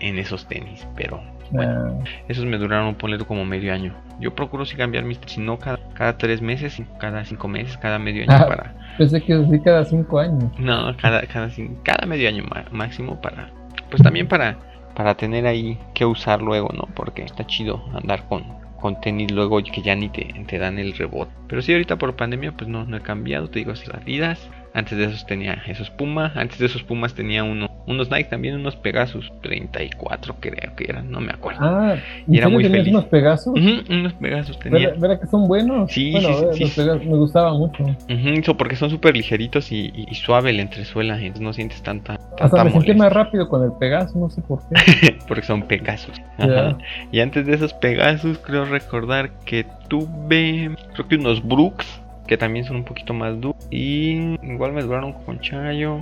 en, 0.00 0.18
esos 0.18 0.46
tenis, 0.46 0.86
pero 0.96 1.20
bueno, 1.50 2.00
ah. 2.00 2.04
esos 2.28 2.44
me 2.44 2.56
duraron 2.56 2.94
poner 2.94 3.24
como 3.26 3.44
medio 3.44 3.72
año. 3.72 3.94
Yo 4.20 4.34
procuro 4.34 4.64
si 4.64 4.76
cambiar 4.76 5.04
mis, 5.04 5.18
si 5.26 5.40
no 5.40 5.58
cada, 5.58 5.78
cada 5.94 6.16
tres 6.16 6.40
meses, 6.40 6.80
cada 6.98 7.24
cinco 7.24 7.48
meses, 7.48 7.76
cada 7.76 7.98
medio 7.98 8.22
año 8.22 8.44
ah, 8.44 8.46
para... 8.46 8.74
Pensé 8.96 9.20
que 9.20 9.44
sí 9.50 9.60
cada 9.60 9.84
cinco 9.84 10.20
años. 10.20 10.44
No, 10.58 10.96
cada, 10.96 11.22
cada, 11.22 11.50
cada 11.82 12.06
medio 12.06 12.28
año 12.28 12.44
máximo 12.70 13.20
para... 13.20 13.50
Pues 13.90 14.02
también 14.02 14.28
para, 14.28 14.56
para 14.94 15.16
tener 15.16 15.46
ahí 15.46 15.78
que 15.92 16.04
usar 16.04 16.40
luego, 16.40 16.70
¿no? 16.72 16.88
Porque 16.94 17.22
está 17.22 17.44
chido 17.46 17.84
andar 17.92 18.26
con, 18.28 18.44
con 18.84 19.00
tenis 19.00 19.32
luego 19.32 19.62
que 19.62 19.80
ya 19.80 19.94
ni 19.94 20.10
te, 20.10 20.58
dan 20.58 20.78
el 20.78 20.92
rebote. 20.92 21.32
Pero 21.48 21.62
sí, 21.62 21.72
ahorita 21.72 21.96
por 21.96 22.16
pandemia 22.16 22.52
pues 22.52 22.68
no, 22.68 22.84
no 22.84 22.98
he 22.98 23.00
cambiado, 23.00 23.48
te 23.48 23.60
digo, 23.60 23.70
las 23.70 23.88
Adidas. 23.88 24.50
Antes 24.74 24.98
de 24.98 25.04
esos 25.04 25.24
tenía 25.24 25.62
esos 25.68 25.88
Puma, 25.88 26.32
antes 26.34 26.58
de 26.58 26.66
esos 26.66 26.82
Pumas 26.82 27.14
tenía 27.14 27.44
uno 27.44 27.70
unos 27.86 28.10
Nike 28.10 28.24
también, 28.30 28.56
unos 28.56 28.76
Pegasus 28.76 29.32
34 29.42 30.36
creo 30.40 30.74
que 30.76 30.84
eran, 30.88 31.10
no 31.10 31.20
me 31.20 31.32
acuerdo. 31.32 31.60
Ah, 31.62 31.96
y 32.26 32.38
era 32.38 32.48
muy 32.48 32.64
feliz. 32.64 32.88
unos 32.88 33.04
Pegasus? 33.04 33.54
unos 33.88 34.12
Pegasus 34.14 34.58
tenía. 34.58 34.90
¿Verdad, 34.98 35.20
que 35.20 35.26
son 35.26 35.46
buenos? 35.46 35.92
Sí, 35.92 36.12
bueno, 36.12 36.52
sí, 36.52 36.66
sí, 36.66 36.82
Los 36.82 37.04
me 37.04 37.16
gustaban 37.16 37.58
mucho. 37.58 37.84
eso 38.08 38.56
porque 38.56 38.76
son 38.76 38.90
súper 38.90 39.16
ligeritos 39.16 39.70
y, 39.70 39.92
y, 39.94 40.14
suave 40.14 40.50
el 40.50 40.60
entresuela, 40.60 41.14
entonces 41.16 41.42
no 41.42 41.52
sientes 41.52 41.82
tanta, 41.82 42.16
tanta 42.16 42.44
Hasta 42.44 42.64
me 42.64 42.70
sentí 42.70 42.94
más 42.94 43.12
rápido 43.12 43.48
con 43.48 43.62
el 43.62 43.72
Pegasus, 43.78 44.16
no 44.16 44.30
sé 44.30 44.42
por 44.42 44.60
qué. 44.68 45.18
porque 45.28 45.44
son 45.44 45.62
Pegasus. 45.62 46.20
Y 47.12 47.20
antes 47.20 47.46
de 47.46 47.54
esos 47.54 47.72
Pegasus, 47.74 48.38
creo 48.38 48.64
recordar 48.64 49.30
que 49.44 49.66
tuve, 49.88 50.74
creo 50.94 51.08
que 51.08 51.16
unos 51.16 51.46
Brooks 51.46 52.00
que 52.26 52.36
también 52.36 52.64
son 52.64 52.76
un 52.76 52.84
poquito 52.84 53.14
más 53.14 53.40
duros. 53.40 53.66
Y 53.70 54.36
igual 54.42 54.72
me 54.72 54.82
duraron 54.82 55.12
con 55.12 55.40
Chayo. 55.40 55.98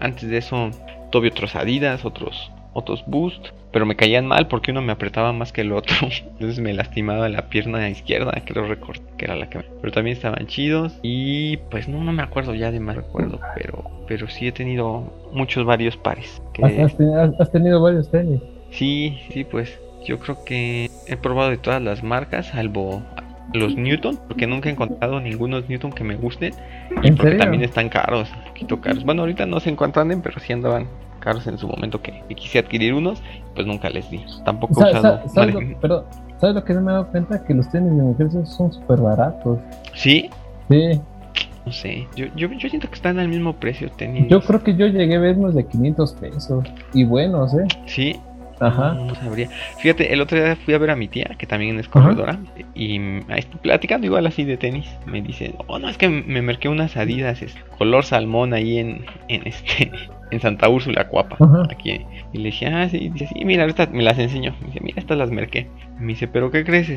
Antes 0.00 0.28
de 0.28 0.38
eso 0.38 0.70
tuve 1.10 1.28
otros 1.28 1.54
Adidas, 1.56 2.04
otros 2.04 2.50
otros 2.76 3.02
Boost, 3.06 3.48
pero 3.72 3.86
me 3.86 3.96
caían 3.96 4.26
mal 4.26 4.48
porque 4.48 4.70
uno 4.70 4.82
me 4.82 4.92
apretaba 4.92 5.32
más 5.32 5.50
que 5.50 5.62
el 5.62 5.72
otro. 5.72 5.96
Entonces 6.32 6.60
me 6.60 6.74
lastimaba 6.74 7.28
la 7.30 7.48
pierna 7.48 7.88
izquierda, 7.88 8.32
creo 8.44 8.66
recorté, 8.66 9.02
que 9.16 9.24
era 9.24 9.34
la 9.34 9.48
que 9.48 9.60
Pero 9.80 9.92
también 9.92 10.14
estaban 10.14 10.46
chidos 10.46 10.98
y 11.02 11.56
pues 11.70 11.88
no, 11.88 12.04
no 12.04 12.12
me 12.12 12.22
acuerdo 12.22 12.54
ya 12.54 12.70
de 12.70 12.80
más 12.80 12.96
recuerdo, 12.96 13.40
pero 13.54 13.84
pero 14.06 14.28
sí 14.28 14.46
he 14.46 14.52
tenido 14.52 15.10
muchos 15.32 15.64
varios 15.64 15.96
pares. 15.96 16.40
¿Has, 16.62 17.50
tenido 17.50 17.80
varios 17.80 18.10
tenis? 18.10 18.40
Sí, 18.70 19.18
sí, 19.30 19.44
pues 19.44 19.80
yo 20.04 20.18
creo 20.18 20.44
que 20.44 20.90
he 21.06 21.16
probado 21.16 21.50
de 21.50 21.56
todas 21.56 21.82
las 21.82 22.02
marcas, 22.02 22.48
salvo 22.48 23.02
los 23.52 23.76
Newton, 23.76 24.18
porque 24.28 24.46
nunca 24.46 24.68
he 24.68 24.72
encontrado 24.72 25.20
ninguno 25.20 25.60
Newton 25.60 25.92
que 25.92 26.04
me 26.04 26.16
gusten. 26.16 26.54
Y 27.02 27.12
porque 27.12 27.36
también 27.36 27.62
están 27.62 27.88
caros, 27.88 28.28
poquito 28.48 28.80
caros. 28.80 29.04
Bueno, 29.04 29.22
ahorita 29.22 29.46
no 29.46 29.60
se 29.60 29.70
encuentran, 29.70 30.20
pero 30.22 30.40
sí 30.40 30.52
andaban 30.52 30.86
caros 31.20 31.46
en 31.46 31.58
su 31.58 31.66
momento 31.66 32.00
que, 32.00 32.22
quise 32.34 32.58
adquirir 32.58 32.94
unos, 32.94 33.22
pues 33.54 33.66
nunca 33.66 33.90
les 33.90 34.08
di. 34.10 34.24
Tampoco 34.44 34.84
he 34.84 34.90
usado. 34.90 35.28
¿sabes, 35.28 35.54
lo, 35.54 36.04
¿Sabes 36.38 36.54
lo 36.54 36.64
que 36.64 36.74
no 36.74 36.82
me 36.82 36.90
he 36.90 36.94
dado 36.94 37.08
cuenta? 37.08 37.44
Que 37.44 37.54
los 37.54 37.68
tenis 37.70 37.96
de 37.96 38.02
mujeres 38.02 38.32
son 38.48 38.72
súper 38.72 39.00
baratos. 39.00 39.58
¿Sí? 39.94 40.30
Sí. 40.68 41.00
No 41.64 41.72
sé, 41.72 42.06
yo, 42.14 42.26
yo, 42.36 42.48
yo, 42.52 42.68
siento 42.68 42.88
que 42.88 42.94
están 42.94 43.18
al 43.18 43.26
mismo 43.26 43.54
precio 43.54 43.90
tenis. 43.90 44.28
Yo 44.28 44.40
creo 44.40 44.62
que 44.62 44.76
yo 44.76 44.86
llegué 44.86 45.16
a 45.16 45.18
vernos 45.18 45.52
de 45.52 45.66
500 45.66 46.12
pesos. 46.12 46.64
Y 46.94 47.02
buenos, 47.02 47.54
¿eh? 47.54 47.66
Sí, 47.86 48.20
Ajá. 48.60 48.94
No, 48.94 49.14
sabría. 49.14 49.48
Fíjate, 49.78 50.12
el 50.12 50.20
otro 50.20 50.38
día 50.38 50.56
fui 50.56 50.74
a 50.74 50.78
ver 50.78 50.90
a 50.90 50.96
mi 50.96 51.08
tía, 51.08 51.30
que 51.38 51.46
también 51.46 51.78
es 51.78 51.88
corredora, 51.88 52.38
y 52.74 52.98
estoy 53.36 53.60
platicando 53.60 54.06
igual 54.06 54.26
así 54.26 54.44
de 54.44 54.56
tenis. 54.56 54.88
Me 55.06 55.20
dice, 55.20 55.54
oh 55.66 55.78
no, 55.78 55.88
es 55.88 55.98
que 55.98 56.08
me 56.08 56.42
marqué 56.42 56.68
unas 56.68 56.96
adidas, 56.96 57.42
es 57.42 57.54
color 57.78 58.04
salmón 58.04 58.54
ahí 58.54 58.78
en, 58.78 59.04
en 59.28 59.46
este 59.46 59.90
en 60.30 60.40
Santa 60.40 60.68
Úrsula, 60.68 61.08
Cuapa, 61.08 61.36
aquí. 61.70 62.00
Y 62.32 62.38
le 62.38 62.44
dije, 62.44 62.66
ah, 62.66 62.88
sí, 62.88 63.10
dice, 63.10 63.28
sí, 63.28 63.44
mira, 63.44 63.66
me 63.92 64.02
las 64.02 64.18
enseño. 64.18 64.54
Me 64.60 64.66
dice, 64.68 64.80
mira, 64.82 65.00
estas 65.00 65.18
las 65.18 65.30
merqué. 65.30 65.68
Me 65.98 66.08
dice, 66.08 66.28
¿pero 66.28 66.50
qué 66.50 66.64
crees? 66.64 66.92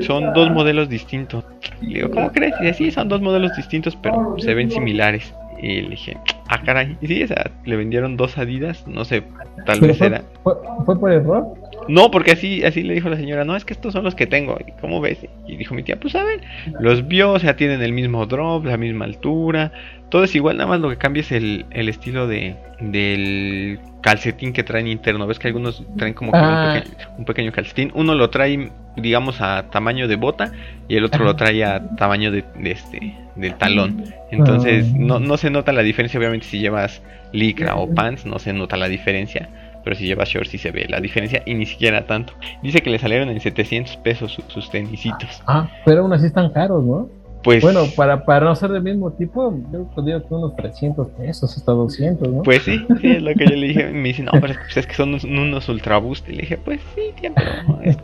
Son 0.00 0.32
dos 0.32 0.50
modelos 0.50 0.88
distintos. 0.88 1.44
Y 1.80 1.86
le 1.86 1.94
digo, 1.94 2.10
¿cómo 2.10 2.32
crees? 2.32 2.54
Y 2.60 2.64
dice, 2.64 2.74
sí, 2.74 2.90
son 2.90 3.08
dos 3.08 3.20
modelos 3.20 3.54
distintos, 3.56 3.96
pero 3.96 4.36
se 4.38 4.54
ven 4.54 4.70
similares. 4.70 5.34
Y 5.62 5.82
le 5.82 5.90
dije, 5.90 6.16
ah, 6.48 6.62
caray. 6.62 6.96
Y 7.00 7.06
sí, 7.06 7.22
o 7.22 7.26
sea, 7.26 7.50
le 7.64 7.76
vendieron 7.76 8.16
dos 8.16 8.38
Adidas, 8.38 8.86
no 8.86 9.04
sé, 9.04 9.22
tal 9.66 9.80
vez 9.80 10.00
era. 10.00 10.22
Fue, 10.42 10.54
¿Fue, 10.86 10.98
por 10.98 11.12
error? 11.12 11.46
No, 11.88 12.10
porque 12.10 12.32
así, 12.32 12.64
así 12.64 12.82
le 12.82 12.94
dijo 12.94 13.08
la 13.08 13.16
señora, 13.16 13.44
no, 13.44 13.56
es 13.56 13.64
que 13.64 13.74
estos 13.74 13.92
son 13.92 14.04
los 14.04 14.14
que 14.14 14.26
tengo. 14.26 14.58
¿Cómo 14.80 15.00
ves? 15.00 15.18
Y 15.46 15.56
dijo 15.56 15.74
mi 15.74 15.82
tía, 15.82 15.98
pues 16.00 16.14
a 16.14 16.24
ver, 16.24 16.40
los 16.78 17.06
vio, 17.06 17.32
o 17.32 17.38
sea, 17.38 17.56
tienen 17.56 17.82
el 17.82 17.92
mismo 17.92 18.26
drop, 18.26 18.64
la 18.64 18.76
misma 18.76 19.04
altura, 19.04 19.72
todo 20.08 20.24
es 20.24 20.34
igual, 20.34 20.56
nada 20.56 20.68
más 20.68 20.80
lo 20.80 20.88
que 20.88 20.96
cambia 20.96 21.20
es 21.20 21.32
el, 21.32 21.66
el 21.70 21.88
estilo 21.88 22.26
de, 22.26 22.56
del 22.80 23.78
calcetín 24.00 24.52
que 24.52 24.62
traen 24.62 24.86
interno. 24.86 25.26
Ves 25.26 25.38
que 25.38 25.48
algunos 25.48 25.84
traen 25.96 26.14
como 26.14 26.32
ah. 26.34 26.82
un, 27.18 27.24
pequeño, 27.24 27.52
calcetín. 27.52 27.90
Uno 27.94 28.14
lo 28.14 28.30
trae, 28.30 28.70
digamos, 28.96 29.40
a 29.40 29.64
tamaño 29.70 30.08
de 30.08 30.16
bota 30.16 30.52
y 30.88 30.96
el 30.96 31.04
otro 31.04 31.24
lo 31.24 31.36
trae 31.36 31.64
a 31.64 31.96
tamaño 31.96 32.30
de, 32.30 32.44
este 32.64 33.16
del 33.36 33.54
talón. 33.54 34.04
Entonces 34.30 34.86
ah. 34.88 34.96
no, 34.96 35.20
no 35.20 35.36
se 35.36 35.50
nota 35.50 35.72
la 35.72 35.82
diferencia, 35.82 36.18
obviamente, 36.18 36.46
si 36.46 36.60
llevas 36.60 37.02
licra 37.32 37.76
o 37.76 37.92
pants, 37.92 38.26
no 38.26 38.38
se 38.38 38.52
nota 38.52 38.76
la 38.76 38.88
diferencia. 38.88 39.48
Pero 39.82 39.96
si 39.96 40.04
llevas 40.06 40.28
shorts 40.28 40.50
sí 40.50 40.58
se 40.58 40.70
ve 40.72 40.86
la 40.88 41.00
diferencia 41.00 41.42
y 41.46 41.54
ni 41.54 41.64
siquiera 41.64 42.06
tanto. 42.06 42.34
Dice 42.62 42.82
que 42.82 42.90
le 42.90 42.98
salieron 42.98 43.30
en 43.30 43.40
700 43.40 43.96
pesos 43.98 44.32
sus, 44.32 44.44
sus 44.48 44.70
tenisitos. 44.70 45.42
Ah, 45.46 45.70
pero 45.86 46.02
aún 46.02 46.12
así 46.12 46.26
están 46.26 46.52
caros, 46.52 46.84
¿no? 46.84 47.19
Pues, 47.42 47.62
bueno, 47.62 47.86
para, 47.96 48.24
para 48.24 48.44
no 48.46 48.54
ser 48.54 48.70
del 48.70 48.82
mismo 48.82 49.12
tipo, 49.12 49.54
yo 49.72 49.84
podría 49.94 50.20
tener 50.20 50.44
unos 50.44 50.56
300 50.56 51.08
pesos, 51.08 51.56
hasta 51.56 51.72
200, 51.72 52.28
¿no? 52.28 52.42
Pues 52.42 52.62
sí, 52.62 52.84
sí, 53.00 53.10
es 53.12 53.22
lo 53.22 53.34
que 53.34 53.46
yo 53.46 53.56
le 53.56 53.66
dije. 53.68 53.86
Me 53.90 54.08
dice, 54.08 54.22
no, 54.22 54.32
pero 54.32 54.54
es 54.74 54.86
que 54.86 54.94
son 54.94 55.14
unos, 55.24 55.68
ultra 55.68 55.98
boost. 55.98 56.28
Y 56.28 56.32
le 56.32 56.42
dije, 56.42 56.58
pues 56.58 56.80
sí, 56.94 57.02
pero 57.20 57.44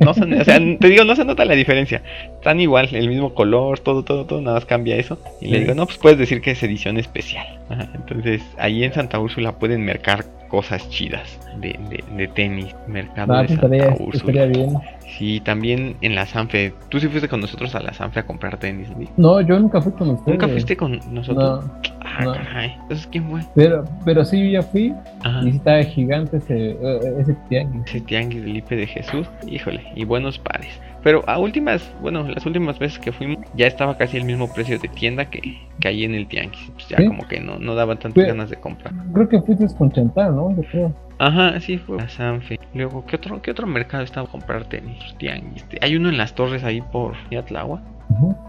no, 0.00 0.11
o 0.11 0.45
sea, 0.45 0.59
te 0.59 0.88
digo, 0.88 1.05
no 1.05 1.14
se 1.14 1.25
nota 1.25 1.45
la 1.45 1.55
diferencia. 1.55 2.02
Están 2.35 2.61
igual, 2.61 2.88
el 2.93 3.09
mismo 3.09 3.35
color, 3.35 3.78
todo, 3.81 4.05
todo, 4.05 4.25
todo, 4.25 4.40
nada 4.40 4.57
más 4.57 4.64
cambia 4.64 4.97
eso. 4.97 5.19
Y 5.40 5.49
le 5.49 5.61
digo, 5.61 5.75
no, 5.75 5.85
pues 5.85 5.99
puedes 5.99 6.19
decir 6.19 6.40
que 6.40 6.52
es 6.52 6.62
edición 6.62 6.97
especial. 6.97 7.47
entonces, 7.95 8.43
ahí 8.59 8.85
en 8.85 8.95
Santa 8.95 9.19
Úrsula 9.19 9.52
pueden 9.52 9.85
mercar 9.85 10.25
cosas 10.48 10.88
chidas 10.90 11.38
de, 11.58 11.78
de, 12.16 12.28
tenis, 12.28 12.74
mercado 12.86 13.34
ah, 13.34 13.42
de 13.42 13.48
Santa 13.56 13.96
Úrsula. 13.98 14.46
bien. 14.46 14.78
Sí, 15.18 15.40
también 15.40 15.96
en 16.00 16.14
la 16.14 16.26
Sanfe. 16.26 16.74
¿Tú 16.88 17.00
sí 17.00 17.08
fuiste 17.08 17.28
con 17.28 17.40
nosotros 17.40 17.74
a 17.74 17.80
la 17.80 17.92
Sanfe 17.92 18.20
a 18.20 18.26
comprar 18.26 18.58
tenis? 18.58 18.88
No, 19.16 19.40
yo 19.40 19.58
nunca 19.58 19.80
fui 19.80 19.92
con 19.92 20.10
ustedes. 20.10 20.28
¿Nunca 20.28 20.48
fuiste 20.48 20.76
con 20.76 21.00
nosotros? 21.10 21.64
No, 21.64 21.80
ah, 22.18 22.32
caray. 22.32 22.76
Entonces, 22.82 23.06
¿quién 23.11 23.30
fue? 23.30 23.40
Pero, 23.54 23.85
pero 24.04 24.25
sí, 24.25 24.38
yo 24.38 24.61
ya 24.61 24.62
fui. 24.62 24.94
Y 25.42 25.50
sí 25.50 25.56
estaba 25.56 25.82
gigante 25.82 26.38
ese, 26.38 26.70
eh, 26.70 27.14
ese 27.18 27.35
tianguis. 27.49 27.85
Ese 27.87 28.00
tianguis 28.00 28.42
del 28.42 28.56
Ipe 28.56 28.76
de 28.76 28.87
Jesús. 28.87 29.26
Híjole, 29.46 29.82
y 29.94 30.04
buenos 30.04 30.38
pares. 30.38 30.80
Pero 31.02 31.23
a 31.28 31.38
últimas, 31.38 31.88
bueno, 32.00 32.26
las 32.28 32.44
últimas 32.46 32.78
veces 32.78 32.99
que 32.99 33.12
fuimos 33.12 33.44
ya 33.54 33.66
estaba 33.66 33.96
casi 33.96 34.16
el 34.16 34.25
mismo 34.25 34.52
precio 34.52 34.78
de 34.78 34.88
tienda 34.88 35.26
que, 35.26 35.40
que 35.80 35.88
ahí 35.88 36.04
en 36.04 36.14
el 36.14 36.26
tianguis. 36.26 36.70
Pues 36.75 36.88
ya 36.88 36.96
como 36.96 37.26
que 37.28 37.38
no, 37.40 37.58
no 37.58 37.75
daban 37.75 37.99
tantas 37.99 38.26
ganas 38.26 38.50
de 38.50 38.56
comprar. 38.56 38.92
Creo 39.12 39.28
que 39.28 39.40
fuiste 39.42 39.66
con 39.76 39.92
Chantal, 39.92 40.35
¿no? 40.35 40.56
Yo 40.56 40.62
creo. 40.62 41.06
Ajá, 41.18 41.61
sí, 41.61 41.78
fue 41.78 42.02
a 42.02 42.08
Sanfe. 42.08 42.58
Luego, 42.75 43.06
¿qué 43.06 43.16
otro, 43.16 43.40
qué 43.40 43.50
otro 43.50 43.66
mercado 43.66 44.02
estaba 44.02 44.26
a 44.26 44.30
comprar 44.30 44.64
tenis? 44.64 44.99
Tianguis. 45.18 45.64
Hay 45.80 45.96
uno 45.96 46.08
en 46.08 46.18
las 46.18 46.35
torres 46.35 46.64
ahí 46.64 46.82
por 46.82 47.14
Yatlagua. 47.30 47.80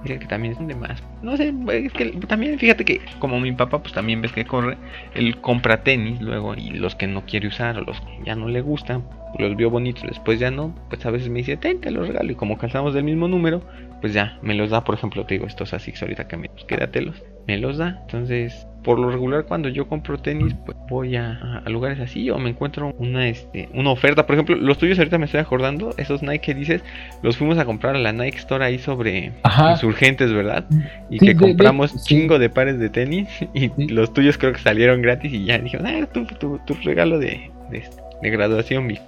Que 0.03 0.25
también 0.27 0.53
es 0.53 0.67
de 0.67 0.75
más. 0.75 1.03
No 1.21 1.35
sé, 1.37 1.53
es 1.73 1.93
que 1.93 2.11
también 2.27 2.57
fíjate 2.57 2.85
que 2.85 3.01
como 3.19 3.39
mi 3.39 3.51
papá 3.51 3.79
pues 3.79 3.93
también 3.93 4.21
ves 4.21 4.31
que 4.31 4.45
corre, 4.45 4.77
él 5.13 5.39
compra 5.41 5.83
tenis 5.83 6.21
luego 6.21 6.55
y 6.55 6.71
los 6.71 6.95
que 6.95 7.07
no 7.07 7.25
quiere 7.25 7.47
usar 7.47 7.77
o 7.77 7.81
los 7.81 7.99
que 8.01 8.19
ya 8.25 8.35
no 8.35 8.47
le 8.47 8.61
gustan, 8.61 9.03
los 9.37 9.55
vio 9.55 9.69
bonitos, 9.69 10.03
después 10.03 10.39
ya 10.39 10.51
no, 10.51 10.73
pues 10.89 11.05
a 11.05 11.11
veces 11.11 11.29
me 11.29 11.39
dice, 11.39 11.57
ten, 11.57 11.81
te 11.81 11.91
los 11.91 12.07
regalo 12.07 12.31
y 12.31 12.35
como 12.35 12.57
calzamos 12.57 12.93
del 12.93 13.03
mismo 13.03 13.27
número, 13.27 13.61
pues 14.01 14.13
ya 14.13 14.37
me 14.41 14.53
los 14.53 14.69
da, 14.69 14.83
por 14.83 14.95
ejemplo, 14.95 15.25
te 15.25 15.35
digo 15.35 15.47
estos 15.47 15.73
así 15.73 15.93
ahorita 15.99 16.27
que 16.27 16.37
me 16.37 16.49
pues 16.49 16.63
quédatelos, 16.65 17.21
me 17.47 17.57
los 17.57 17.77
da. 17.77 17.99
Entonces, 18.01 18.67
por 18.87 18.99
lo 18.99 19.11
regular 19.11 19.43
cuando 19.43 19.67
yo 19.67 19.85
compro 19.89 20.17
tenis 20.17 20.55
pues 20.65 20.77
voy 20.89 21.17
a, 21.17 21.61
lugares 21.67 21.99
así 21.99 22.29
o 22.29 22.37
me 22.37 22.51
encuentro 22.51 22.93
una 22.99 23.27
este 23.27 23.67
una 23.73 23.91
oferta. 23.91 24.25
Por 24.25 24.35
ejemplo 24.35 24.55
los 24.55 24.77
tuyos 24.77 24.97
ahorita 24.97 25.17
me 25.17 25.25
estoy 25.25 25.41
acordando 25.41 25.93
esos 25.97 26.23
Nike 26.23 26.39
que 26.39 26.53
dices 26.53 26.83
los 27.21 27.35
fuimos 27.35 27.57
a 27.57 27.65
comprar 27.65 27.97
a 27.97 27.99
la 27.99 28.13
Nike 28.13 28.37
Store 28.37 28.63
ahí 28.63 28.79
sobre 28.79 29.33
insurgentes 29.71 30.31
verdad 30.31 30.63
y 31.09 31.19
que 31.19 31.35
compramos 31.35 32.05
chingo 32.05 32.39
de 32.39 32.49
pares 32.49 32.79
de 32.79 32.89
tenis 32.89 33.27
y 33.53 33.91
los 33.91 34.13
tuyos 34.13 34.37
creo 34.37 34.53
que 34.53 34.59
salieron 34.59 35.01
gratis 35.01 35.33
y 35.33 35.43
ya 35.43 35.57
dije 35.57 35.77
ah 35.83 36.07
tu, 36.13 36.25
tu, 36.25 36.73
regalo 36.85 37.19
de, 37.19 37.51
de, 37.69 38.29
graduación 38.29 38.87
mi 38.87 38.99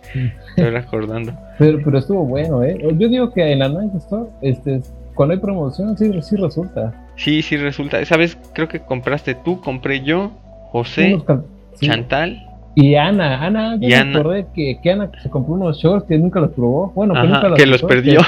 estoy 0.49 0.69
recordando. 0.71 1.33
Pero 1.57 1.79
pero 1.83 1.99
estuvo 1.99 2.25
bueno 2.25 2.63
eh 2.63 2.77
yo 2.97 3.07
digo 3.07 3.31
que 3.31 3.49
en 3.49 3.59
la 3.59 3.69
Nike 3.69 3.97
Store 3.97 4.29
este 4.41 4.81
cuando 5.19 5.33
hay 5.33 5.41
promoción 5.41 5.97
sí 5.97 6.09
sí 6.21 6.37
resulta 6.37 6.93
Sí, 7.17 7.41
sí 7.41 7.57
resulta. 7.57 8.05
¿Sabes? 8.05 8.37
Creo 8.53 8.69
que 8.69 8.79
compraste 8.79 9.35
tú, 9.35 9.59
compré 9.59 10.01
yo, 10.01 10.31
José, 10.71 11.21
Chantal. 11.81 12.45
Y 12.73 12.95
Ana, 12.95 13.45
Ana, 13.45 13.77
yo 13.81 13.89
me 13.89 14.17
acordé 14.17 14.47
que, 14.55 14.79
que, 14.81 14.91
Ana 14.91 15.11
se 15.21 15.29
compró 15.29 15.55
unos 15.55 15.77
shorts 15.77 16.07
que 16.07 16.17
nunca 16.17 16.39
los 16.39 16.51
probó. 16.51 16.93
Bueno, 16.95 17.15
que 17.15 17.27
nunca 17.27 17.49
los 17.49 17.59
Que 17.59 17.65
los 17.65 17.83
perdió. 17.83 18.21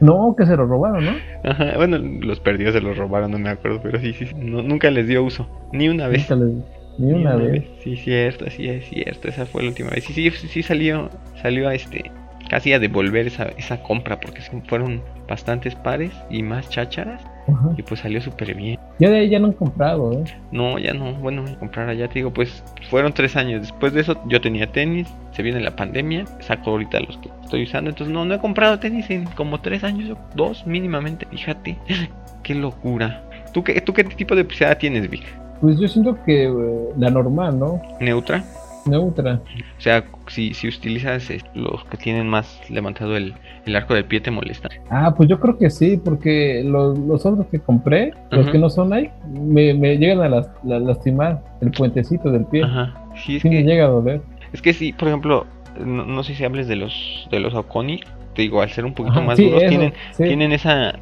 no, 0.00 0.34
que 0.36 0.44
se 0.44 0.56
los 0.56 0.68
robaron, 0.68 1.04
¿no? 1.04 1.12
Ajá, 1.44 1.76
bueno, 1.76 1.98
los 1.98 2.40
perdió, 2.40 2.72
se 2.72 2.80
los 2.80 2.96
robaron, 2.96 3.30
no 3.30 3.38
me 3.38 3.50
acuerdo, 3.50 3.78
pero 3.80 4.00
sí, 4.00 4.12
sí, 4.12 4.26
nunca 4.34 4.90
les 4.90 5.06
dio 5.06 5.22
uso, 5.22 5.46
ni 5.72 5.88
una 5.88 6.08
vez. 6.08 6.28
ni, 6.98 7.12
una, 7.12 7.36
vez. 7.36 7.62
Sí, 7.84 7.96
cierto, 7.96 8.50
sí, 8.50 8.68
es 8.68 8.88
cierto, 8.88 9.28
esa 9.28 9.46
fue 9.46 9.62
la 9.62 9.68
última 9.68 9.90
vez. 9.90 10.02
Sí, 10.02 10.12
sí, 10.12 10.30
sí 10.48 10.62
salió, 10.64 11.08
salió 11.40 11.68
a 11.68 11.74
este, 11.76 12.10
casi 12.52 12.74
a 12.74 12.78
devolver 12.78 13.26
esa, 13.26 13.44
esa 13.56 13.82
compra 13.82 14.20
porque 14.20 14.42
fueron 14.68 15.00
bastantes 15.26 15.74
pares 15.74 16.12
y 16.28 16.42
más 16.42 16.68
chácharas. 16.68 17.22
Y 17.78 17.82
pues 17.82 18.00
salió 18.00 18.20
súper 18.20 18.54
bien. 18.54 18.78
Ya 18.98 19.08
de 19.08 19.20
ahí 19.20 19.30
ya 19.30 19.38
no 19.38 19.46
han 19.46 19.52
comprado, 19.54 20.12
¿eh? 20.12 20.24
No, 20.52 20.78
ya 20.78 20.92
no. 20.92 21.14
Bueno, 21.14 21.44
comprar 21.58 21.88
allá 21.88 22.08
te 22.08 22.16
digo, 22.16 22.30
pues 22.30 22.62
fueron 22.90 23.14
tres 23.14 23.36
años. 23.36 23.62
Después 23.62 23.94
de 23.94 24.02
eso 24.02 24.20
yo 24.28 24.42
tenía 24.42 24.70
tenis, 24.70 25.08
se 25.30 25.42
viene 25.42 25.60
la 25.60 25.74
pandemia, 25.74 26.26
saco 26.40 26.72
ahorita 26.72 27.00
los 27.00 27.16
que 27.16 27.30
estoy 27.42 27.62
usando. 27.62 27.88
Entonces 27.88 28.12
no, 28.12 28.26
no 28.26 28.34
he 28.34 28.38
comprado 28.38 28.78
tenis 28.78 29.08
en 29.08 29.24
como 29.24 29.62
tres 29.62 29.82
años, 29.82 30.14
dos 30.34 30.66
mínimamente. 30.66 31.26
Fíjate, 31.30 31.78
qué 32.42 32.54
locura. 32.54 33.22
¿Tú 33.54 33.64
qué, 33.64 33.80
¿Tú 33.80 33.94
qué 33.94 34.04
tipo 34.04 34.36
de 34.36 34.44
pisada 34.44 34.74
tienes, 34.74 35.08
Vic? 35.08 35.24
Pues 35.62 35.80
yo 35.80 35.88
siento 35.88 36.22
que 36.26 36.44
eh, 36.44 36.52
la 36.98 37.08
normal, 37.08 37.58
¿no? 37.58 37.80
¿Neutra? 37.98 38.44
Neutra. 38.86 39.40
O 39.78 39.80
sea, 39.80 40.04
si, 40.28 40.54
si 40.54 40.68
utilizas 40.68 41.30
eh, 41.30 41.40
los 41.54 41.84
que 41.86 41.96
tienen 41.96 42.28
más 42.28 42.60
levantado 42.70 43.16
el, 43.16 43.34
el 43.66 43.76
arco 43.76 43.94
del 43.94 44.04
pie, 44.04 44.20
¿te 44.20 44.30
molesta? 44.30 44.68
Ah, 44.90 45.14
pues 45.16 45.28
yo 45.28 45.40
creo 45.40 45.58
que 45.58 45.70
sí, 45.70 46.00
porque 46.02 46.62
los, 46.64 46.98
los 46.98 47.24
otros 47.26 47.46
que 47.48 47.58
compré, 47.58 48.12
los 48.30 48.48
que 48.50 48.58
no 48.58 48.70
son 48.70 48.90
Nike, 48.90 49.12
me, 49.28 49.74
me 49.74 49.96
llegan 49.96 50.20
a 50.20 50.28
las, 50.28 50.48
lastimar 50.64 51.42
el 51.60 51.70
puentecito 51.70 52.30
del 52.30 52.44
pie. 52.46 52.64
Ajá. 52.64 52.94
Sí, 53.24 53.36
es 53.36 53.42
que, 53.42 53.50
me 53.50 53.62
llega 53.62 53.84
a 53.84 53.88
doler. 53.88 54.22
Es 54.52 54.62
que 54.62 54.72
sí, 54.72 54.92
por 54.92 55.08
ejemplo, 55.08 55.46
no, 55.78 56.22
sé 56.22 56.34
si 56.34 56.44
hables 56.44 56.68
de 56.68 56.76
los 56.76 57.28
de 57.30 57.40
los 57.40 57.54
Oconi, 57.54 58.00
te 58.34 58.42
digo, 58.42 58.62
al 58.62 58.70
ser 58.70 58.84
un 58.84 58.94
poquito 58.94 59.22
más 59.22 59.38
duros, 59.38 59.62
tienen, 59.68 59.92
tienen 60.16 60.52
esa 60.52 60.94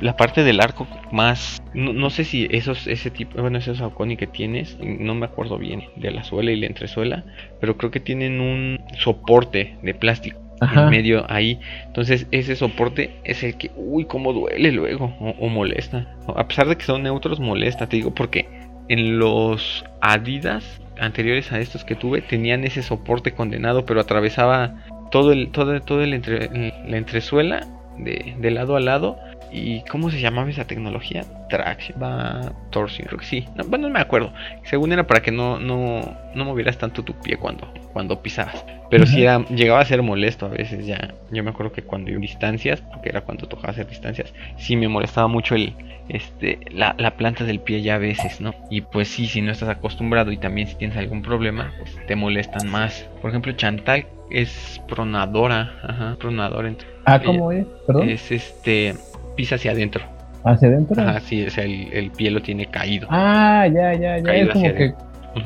la 0.00 0.16
parte 0.16 0.44
del 0.44 0.60
arco 0.60 0.86
más 1.12 1.62
no, 1.74 2.10
sé 2.10 2.24
si 2.24 2.48
esos 2.50 2.86
ese 2.86 3.10
tipo 3.10 3.40
bueno 3.40 3.58
esos 3.58 3.80
Oconi 3.80 4.16
que 4.16 4.26
tienes 4.26 4.78
no 4.80 5.14
me 5.14 5.26
acuerdo 5.26 5.58
bien 5.58 5.84
de 5.96 6.10
la 6.10 6.24
suela 6.24 6.50
y 6.50 6.56
la 6.56 6.66
entresuela 6.66 7.24
pero 7.60 7.76
creo 7.76 7.90
que 7.90 8.00
tienen 8.00 8.40
un 8.40 8.80
soporte 8.98 9.76
de 9.82 9.94
plástico 9.94 10.48
en 10.60 10.90
medio 10.90 11.24
ahí. 11.30 11.60
Entonces 11.86 12.26
ese 12.30 12.56
soporte 12.56 13.16
es 13.24 13.42
el 13.42 13.56
que 13.56 13.70
uy 13.76 14.04
cómo 14.04 14.32
duele 14.32 14.72
luego 14.72 15.14
o, 15.20 15.48
molesta. 15.48 16.06
A 16.34 16.46
pesar 16.48 16.68
de 16.68 16.76
que 16.76 16.84
son 16.84 17.02
neutros 17.02 17.40
molesta 17.40 17.88
te 17.88 17.96
digo 17.96 18.14
porque 18.14 18.48
en 18.88 19.18
los 19.18 19.84
Adidas 20.00 20.80
anteriores 20.98 21.52
a 21.52 21.60
estos 21.60 21.84
que 21.84 21.94
tuve 21.94 22.22
tenían 22.22 22.64
ese 22.64 22.82
soporte 22.82 23.32
condenado 23.32 23.84
pero 23.84 24.00
atravesaba 24.00 24.84
todo 25.12 25.32
el 25.32 25.50
todo 25.50 25.80
todo 25.80 26.02
el 26.02 26.12
entre, 26.12 26.48
la 26.88 26.96
entresuela 26.96 27.66
de, 27.98 28.34
de 28.38 28.50
lado 28.50 28.76
a 28.76 28.80
lado 28.80 29.16
¿Y 29.50 29.82
cómo 29.82 30.10
se 30.10 30.20
llamaba 30.20 30.50
esa 30.50 30.66
tecnología? 30.66 31.24
Traction, 31.48 32.00
va 32.02 32.52
torsión, 32.70 33.06
creo 33.06 33.18
que 33.18 33.26
sí. 33.26 33.48
No, 33.56 33.64
bueno, 33.64 33.88
no 33.88 33.94
me 33.94 34.00
acuerdo. 34.00 34.32
Según 34.64 34.92
era 34.92 35.06
para 35.06 35.20
que 35.20 35.30
no, 35.30 35.58
no, 35.58 36.16
no 36.34 36.44
movieras 36.44 36.78
tanto 36.78 37.02
tu 37.02 37.14
pie 37.14 37.36
cuando, 37.36 37.72
cuando 37.92 38.20
pisabas. 38.22 38.64
Pero 38.90 39.06
sí 39.06 39.22
era, 39.22 39.44
llegaba 39.48 39.80
a 39.80 39.84
ser 39.84 40.02
molesto 40.02 40.46
a 40.46 40.48
veces 40.48 40.86
ya. 40.86 41.14
Yo 41.30 41.44
me 41.44 41.50
acuerdo 41.50 41.72
que 41.72 41.82
cuando 41.82 42.10
iba 42.10 42.20
distancias, 42.20 42.80
porque 42.80 43.10
era 43.10 43.20
cuando 43.20 43.46
tocaba 43.46 43.70
hacer 43.70 43.86
distancias, 43.86 44.32
sí 44.56 44.76
me 44.76 44.88
molestaba 44.88 45.28
mucho 45.28 45.54
el, 45.54 45.74
este, 46.08 46.58
la, 46.70 46.94
la, 46.98 47.16
planta 47.16 47.44
del 47.44 47.60
pie 47.60 47.82
ya 47.82 47.96
a 47.96 47.98
veces, 47.98 48.40
¿no? 48.40 48.54
Y 48.70 48.80
pues 48.80 49.08
sí, 49.08 49.26
si 49.26 49.42
no 49.42 49.52
estás 49.52 49.68
acostumbrado 49.68 50.32
y 50.32 50.38
también 50.38 50.68
si 50.68 50.74
tienes 50.76 50.96
algún 50.96 51.22
problema, 51.22 51.72
pues 51.78 51.96
te 52.06 52.16
molestan 52.16 52.68
más. 52.70 53.06
Por 53.20 53.30
ejemplo, 53.30 53.52
Chantal 53.52 54.06
es 54.30 54.80
pronadora, 54.88 55.74
ajá, 55.82 56.16
pronadora. 56.18 56.72
Ah, 57.04 57.20
¿cómo 57.20 57.52
es? 57.52 57.66
Perdón. 57.86 58.08
Es 58.08 58.30
este 58.30 58.94
pisa 59.38 59.54
hacia 59.54 59.70
adentro. 59.70 60.02
¿Hacia 60.42 60.66
adentro? 60.66 61.00
Ajá, 61.00 61.20
sí, 61.20 61.46
o 61.46 61.50
sea, 61.50 61.62
el, 61.62 61.88
el 61.92 62.10
pie 62.10 62.32
lo 62.32 62.42
tiene 62.42 62.66
caído. 62.66 63.06
Ah, 63.08 63.68
ya, 63.72 63.94
ya, 63.94 64.18
ya. 64.18 64.34
es 64.34 64.50
como 64.50 64.74
que. 64.74 64.94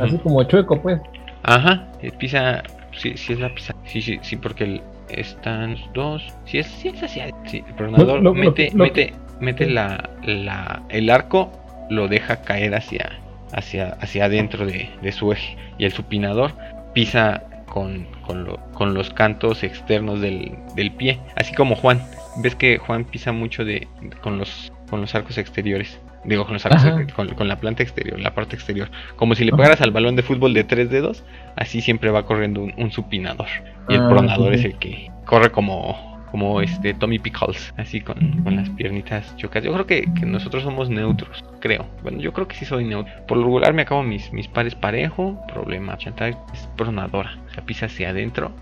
Así 0.00 0.16
como 0.16 0.42
chueco, 0.44 0.80
pues. 0.80 0.98
Ajá, 1.42 1.86
pisa. 2.18 2.62
Sí, 2.96 3.12
sí 3.16 3.34
es 3.34 3.38
la 3.38 3.54
pisa. 3.54 3.74
Sí, 3.84 4.00
sí, 4.00 4.18
sí, 4.22 4.36
porque 4.36 4.80
están 5.10 5.76
dos. 5.92 6.22
Sí 6.46 6.58
es, 6.58 6.66
sí 6.66 6.88
es 6.88 7.02
hacia. 7.02 7.30
Sí, 7.44 7.62
el 7.66 7.74
pronador 7.74 8.22
mete, 8.34 8.70
mete, 8.74 9.12
mete 9.40 9.68
la, 9.68 10.08
la, 10.24 10.82
el 10.88 11.10
arco, 11.10 11.52
lo 11.90 12.08
deja 12.08 12.40
caer 12.40 12.74
hacia, 12.74 13.10
hacia, 13.52 13.90
hacia 14.00 14.24
adentro 14.24 14.64
de, 14.64 14.88
de 15.02 15.12
su 15.12 15.32
eje. 15.32 15.56
Y 15.76 15.84
el 15.84 15.92
supinador 15.92 16.52
pisa 16.94 17.42
con, 17.66 18.06
con, 18.26 18.44
lo, 18.44 18.56
con 18.72 18.94
los 18.94 19.10
cantos 19.10 19.62
externos 19.62 20.22
del, 20.22 20.56
del, 20.76 20.92
pie. 20.92 21.18
Así 21.36 21.54
como 21.54 21.74
Juan 21.74 22.00
ves 22.36 22.54
que 22.54 22.78
Juan 22.78 23.04
pisa 23.04 23.32
mucho 23.32 23.64
de 23.64 23.88
con 24.22 24.38
los 24.38 24.72
con 24.90 25.00
los 25.00 25.14
arcos 25.14 25.38
exteriores. 25.38 25.98
Digo, 26.24 26.44
con 26.44 26.52
los 26.52 26.66
arcos 26.66 27.12
con, 27.14 27.48
la 27.48 27.56
planta 27.56 27.82
exterior, 27.82 28.20
la 28.20 28.34
parte 28.34 28.54
exterior. 28.54 28.90
Como 29.16 29.34
si 29.34 29.44
le 29.44 29.52
pegaras 29.52 29.80
al 29.80 29.90
balón 29.90 30.14
de 30.14 30.22
fútbol 30.22 30.54
de 30.54 30.62
tres 30.64 30.90
dedos, 30.90 31.24
así 31.56 31.80
siempre 31.80 32.10
va 32.10 32.26
corriendo 32.26 32.62
un, 32.62 32.92
supinador. 32.92 33.48
Y 33.88 33.94
el 33.94 34.02
ah, 34.02 34.08
pronador 34.08 34.54
es 34.54 34.64
el 34.64 34.78
que 34.78 35.10
corre 35.24 35.50
como 35.50 36.12
como 36.30 36.62
este 36.62 36.94
Tommy 36.94 37.18
Pickles, 37.18 37.74
así 37.76 38.00
con, 38.00 38.16
las 38.46 38.70
piernitas 38.70 39.36
chocas. 39.36 39.62
Yo 39.62 39.72
creo 39.72 39.86
que, 39.86 40.06
nosotros 40.24 40.62
somos 40.62 40.88
neutros, 40.88 41.44
creo. 41.60 41.86
Bueno, 42.02 42.20
yo 42.20 42.32
creo 42.32 42.48
que 42.48 42.56
sí 42.56 42.64
soy 42.64 42.84
neutro. 42.84 43.12
Por 43.26 43.36
lo 43.36 43.44
regular 43.44 43.74
me 43.74 43.82
acabo 43.82 44.02
mis, 44.02 44.32
mis 44.32 44.48
pares 44.48 44.74
parejo, 44.74 45.38
problema. 45.52 45.98
Chantal 45.98 46.38
es 46.54 46.68
pronadora, 46.76 47.38
o 47.50 47.54
sea, 47.54 47.64
pisa 47.64 47.86
hacia 47.86 48.10
adentro 48.10 48.52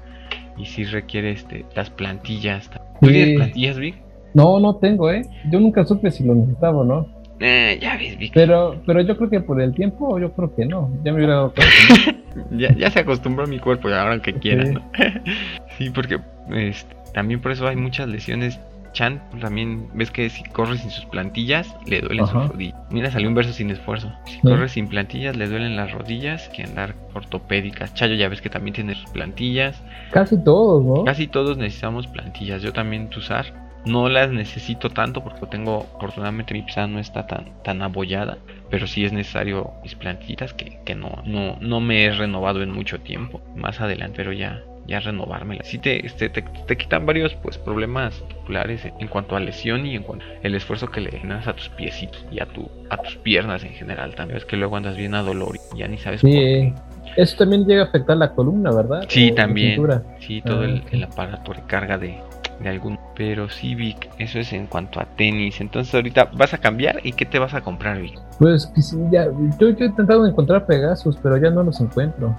y 0.61 0.67
si 0.67 0.85
requiere 0.85 1.33
este, 1.33 1.65
las 1.75 1.91
plantillas. 1.91 2.71
¿Tú 3.01 3.09
tienes 3.09 3.37
plantillas, 3.37 3.79
Vic? 3.79 3.97
No, 4.35 4.61
no 4.61 4.77
tengo, 4.77 5.11
¿eh? 5.11 5.23
Yo 5.51 5.59
nunca 5.61 5.85
supe 5.85 6.11
si 6.11 6.25
lo 6.25 6.35
necesitaba 6.35 6.79
o 6.79 6.85
no. 6.85 7.09
Eh, 7.41 7.79
ya 7.81 7.97
ves, 7.97 8.19
Vic. 8.19 8.33
Pero, 8.35 8.81
pero 8.85 9.01
yo 9.01 9.17
creo 9.17 9.31
que 9.31 9.41
por 9.41 9.61
el 9.61 9.75
tiempo, 9.75 10.19
yo 10.19 10.33
creo 10.33 10.55
que 10.55 10.67
no. 10.67 10.91
Ya 11.03 11.13
me 11.13 11.19
hubiera 11.19 11.35
dado 11.35 11.55
ya, 12.51 12.75
ya 12.75 12.91
se 12.91 13.01
acostumbró 13.01 13.45
a 13.45 13.49
mi 13.49 13.59
cuerpo 13.59 13.89
ahora 13.89 14.21
que 14.21 14.35
quiera, 14.35 14.67
sí. 14.67 14.73
¿no? 14.75 14.83
sí, 15.79 15.91
porque 15.91 16.21
este, 16.55 16.95
también 17.15 17.41
por 17.41 17.53
eso 17.53 17.67
hay 17.67 17.77
muchas 17.77 18.09
lesiones 18.09 18.61
Chan 18.93 19.23
también 19.41 19.89
ves 19.95 20.11
que 20.11 20.29
si 20.31 20.43
corre 20.45 20.77
sin 20.79 20.91
sus 20.91 21.05
plantillas 21.07 21.75
le 21.87 22.01
duelen 22.01 22.27
sus 22.27 22.49
rodillas. 22.49 22.79
Mira, 22.91 23.11
salió 23.11 23.29
un 23.29 23.35
verso 23.35 23.53
sin 23.53 23.71
esfuerzo. 23.71 24.13
Si 24.25 24.41
corre 24.41 24.69
sin 24.69 24.89
plantillas 24.89 25.37
le 25.37 25.49
duelen 25.49 25.77
las 25.77 25.93
rodillas 25.93 26.49
que 26.49 26.65
andar 26.65 26.95
ortopédicas. 27.15 27.95
Chayo 27.95 28.15
ya 28.15 28.29
ves 28.29 28.41
que 28.41 28.51
también 28.51 28.75
tiene 28.75 28.95
sus 28.95 29.11
plantillas. 29.11 29.83
Casi 30.11 30.43
todos, 30.43 30.85
¿no? 30.85 31.05
Casi 31.05 31.27
todos 31.27 31.57
necesitamos 31.57 32.07
plantillas. 32.07 32.63
Yo 32.63 32.73
también 32.73 33.09
usar. 33.17 33.71
No 33.87 34.11
las 34.11 34.31
necesito 34.31 34.91
tanto 34.91 35.25
porque 35.25 35.47
tengo, 35.47 35.87
afortunadamente 35.97 36.53
mi 36.53 36.61
pisada 36.61 36.87
no 36.87 36.99
está 36.99 37.27
tan, 37.27 37.63
tan 37.63 37.81
abollada, 37.81 38.37
pero 38.69 38.87
sí 38.87 39.07
es 39.07 39.13
necesario 39.15 39.73
mis 39.83 39.95
plantillas 39.95 40.53
que, 40.53 40.81
que 40.85 40.95
no, 40.95 41.23
no, 41.25 41.57
no 41.61 41.81
me 41.81 42.05
he 42.05 42.13
renovado 42.13 42.63
en 42.63 42.73
mucho 42.73 43.01
tiempo. 43.01 43.41
Más 43.57 43.81
adelante, 43.81 44.17
pero 44.19 44.35
ya, 44.35 44.63
ya 44.87 45.01
renovármela. 45.01 45.63
Si 45.65 45.79
te, 45.79 46.05
este, 46.05 46.29
te, 46.29 46.43
te, 46.43 46.77
quitan 46.77 47.07
varios 47.07 47.35
pues 47.35 47.59
problemas 47.59 48.15
populares 48.17 48.83
en 48.99 49.09
cuanto 49.09 49.37
a 49.37 49.41
lesión 49.41 49.87
y 49.87 49.95
en 49.95 50.03
cuanto 50.03 50.25
el 50.43 50.55
esfuerzo 50.55 50.91
que 50.91 51.01
le 51.01 51.11
das 51.25 51.47
a 51.47 51.55
tus 51.55 51.69
piecitos 51.71 52.25
y 52.31 52.41
a 52.41 52.47
tu 52.47 52.69
a 52.89 52.97
tus 52.97 53.17
piernas 53.17 53.63
en 53.65 53.73
general 53.73 54.15
también. 54.15 54.39
Es 54.39 54.45
que 54.45 54.57
luego 54.57 54.77
andas 54.77 54.97
bien 54.97 55.15
a 55.15 55.23
dolor 55.23 55.57
y 55.75 55.79
ya 55.79 55.89
ni 55.89 55.99
sabes 55.99 56.21
sí. 56.21 56.73
Eso 57.17 57.37
también 57.37 57.67
llega 57.67 57.83
a 57.83 57.85
afectar 57.87 58.17
la 58.17 58.33
columna, 58.33 58.71
¿verdad? 58.73 59.05
Sí, 59.09 59.33
también. 59.33 59.81
Sí, 60.21 60.43
todo 60.43 60.65
el, 60.65 60.83
ah, 60.85 60.89
el, 60.93 61.05
aparato 61.05 61.53
de 61.53 61.63
carga 61.63 61.99
de, 61.99 62.19
de 62.61 62.69
algún. 62.69 62.99
Pero 63.17 63.49
sí, 63.49 63.75
Vic, 63.75 64.09
eso 64.19 64.39
es 64.39 64.53
en 64.53 64.67
cuanto 64.67 65.01
a 65.01 65.05
tenis. 65.05 65.61
Entonces, 65.61 65.93
ahorita 65.95 66.31
vas 66.35 66.55
a 66.55 66.59
cambiar 66.59 67.01
y 67.03 67.13
¿qué 67.13 67.27
te 67.27 67.39
vas 67.39 67.55
a 67.55 67.63
comprar, 67.63 68.01
Vic? 68.01 68.19
Pues 68.39 68.73
ya, 69.11 69.25
yo, 69.25 69.71
yo 69.71 69.85
he 69.85 69.89
intentado 69.89 70.25
encontrar 70.27 70.67
Pegasus, 70.67 71.17
pero 71.21 71.37
ya 71.37 71.51
no 71.51 71.65
los 71.65 71.81
encuentro. 71.81 72.39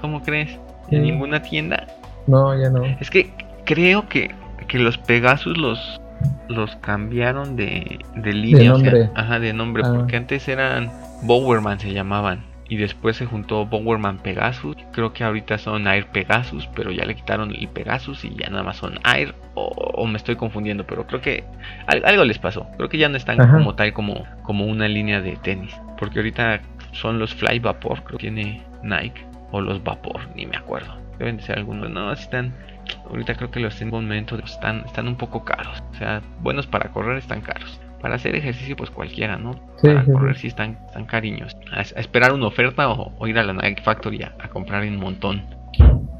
¿Cómo 0.00 0.22
crees? 0.22 0.56
en 0.96 1.02
ninguna 1.02 1.42
tienda. 1.42 1.81
No, 2.26 2.58
ya 2.58 2.70
no. 2.70 2.84
Es 3.00 3.10
que 3.10 3.32
creo 3.64 4.08
que, 4.08 4.34
que 4.68 4.78
los 4.78 4.98
Pegasus 4.98 5.56
los 5.56 6.00
los 6.48 6.76
cambiaron 6.76 7.56
de, 7.56 7.98
de 8.14 8.32
línea. 8.32 8.62
De 8.62 8.68
nombre. 8.68 9.10
ajá, 9.14 9.40
de 9.40 9.52
nombre, 9.52 9.82
ah. 9.84 9.92
porque 9.96 10.16
antes 10.16 10.46
eran 10.48 10.90
Bowerman 11.22 11.80
se 11.80 11.92
llamaban. 11.92 12.44
Y 12.68 12.76
después 12.76 13.16
se 13.16 13.26
juntó 13.26 13.66
Bowerman 13.66 14.18
Pegasus. 14.18 14.76
Creo 14.92 15.12
que 15.12 15.24
ahorita 15.24 15.58
son 15.58 15.86
Air 15.86 16.06
Pegasus, 16.06 16.66
pero 16.74 16.90
ya 16.90 17.04
le 17.04 17.14
quitaron 17.14 17.50
el 17.50 17.68
Pegasus 17.68 18.24
y 18.24 18.34
ya 18.34 18.48
nada 18.48 18.62
más 18.62 18.78
son 18.78 18.98
Air. 19.04 19.34
O, 19.54 20.06
me 20.06 20.16
estoy 20.16 20.36
confundiendo, 20.36 20.86
pero 20.86 21.06
creo 21.06 21.20
que 21.20 21.44
algo 21.86 22.24
les 22.24 22.38
pasó. 22.38 22.66
Creo 22.78 22.88
que 22.88 22.96
ya 22.96 23.10
no 23.10 23.18
están 23.18 23.36
como 23.36 23.74
tal 23.74 23.92
como, 23.92 24.24
como 24.42 24.64
una 24.64 24.88
línea 24.88 25.20
de 25.20 25.36
tenis. 25.36 25.74
Porque 25.98 26.20
ahorita 26.20 26.60
son 26.92 27.18
los 27.18 27.34
Fly 27.34 27.58
Vapor, 27.58 28.04
creo 28.04 28.18
que 28.18 28.30
tiene 28.30 28.62
Nike 28.82 29.26
o 29.50 29.60
los 29.60 29.84
vapor, 29.84 30.20
ni 30.34 30.46
me 30.46 30.56
acuerdo. 30.56 31.01
Deben 31.22 31.36
de 31.36 31.44
ser 31.44 31.56
algunos. 31.56 31.88
No, 31.88 32.12
están. 32.12 32.52
Ahorita 33.08 33.36
creo 33.36 33.52
que 33.52 33.60
los 33.60 33.80
en 33.80 33.94
un 33.94 34.06
momento 34.06 34.36
están, 34.38 34.82
están 34.86 35.06
un 35.06 35.14
poco 35.14 35.44
caros. 35.44 35.80
O 35.92 35.94
sea, 35.94 36.20
buenos 36.40 36.66
para 36.66 36.90
correr 36.90 37.18
están 37.18 37.42
caros. 37.42 37.80
Para 38.00 38.16
hacer 38.16 38.34
ejercicio, 38.34 38.74
pues 38.74 38.90
cualquiera, 38.90 39.36
¿no? 39.36 39.52
para 39.80 40.04
correr 40.04 40.36
sí 40.36 40.48
están, 40.48 40.78
están 40.86 41.04
cariños. 41.04 41.56
A, 41.72 41.82
esperar 41.82 42.32
una 42.32 42.48
oferta 42.48 42.90
o, 42.90 43.26
ir 43.28 43.38
a 43.38 43.44
la 43.44 43.52
Nike 43.52 43.82
Factory 43.82 44.24
a, 44.24 44.48
comprar 44.48 44.82
un 44.82 44.96
montón. 44.96 45.44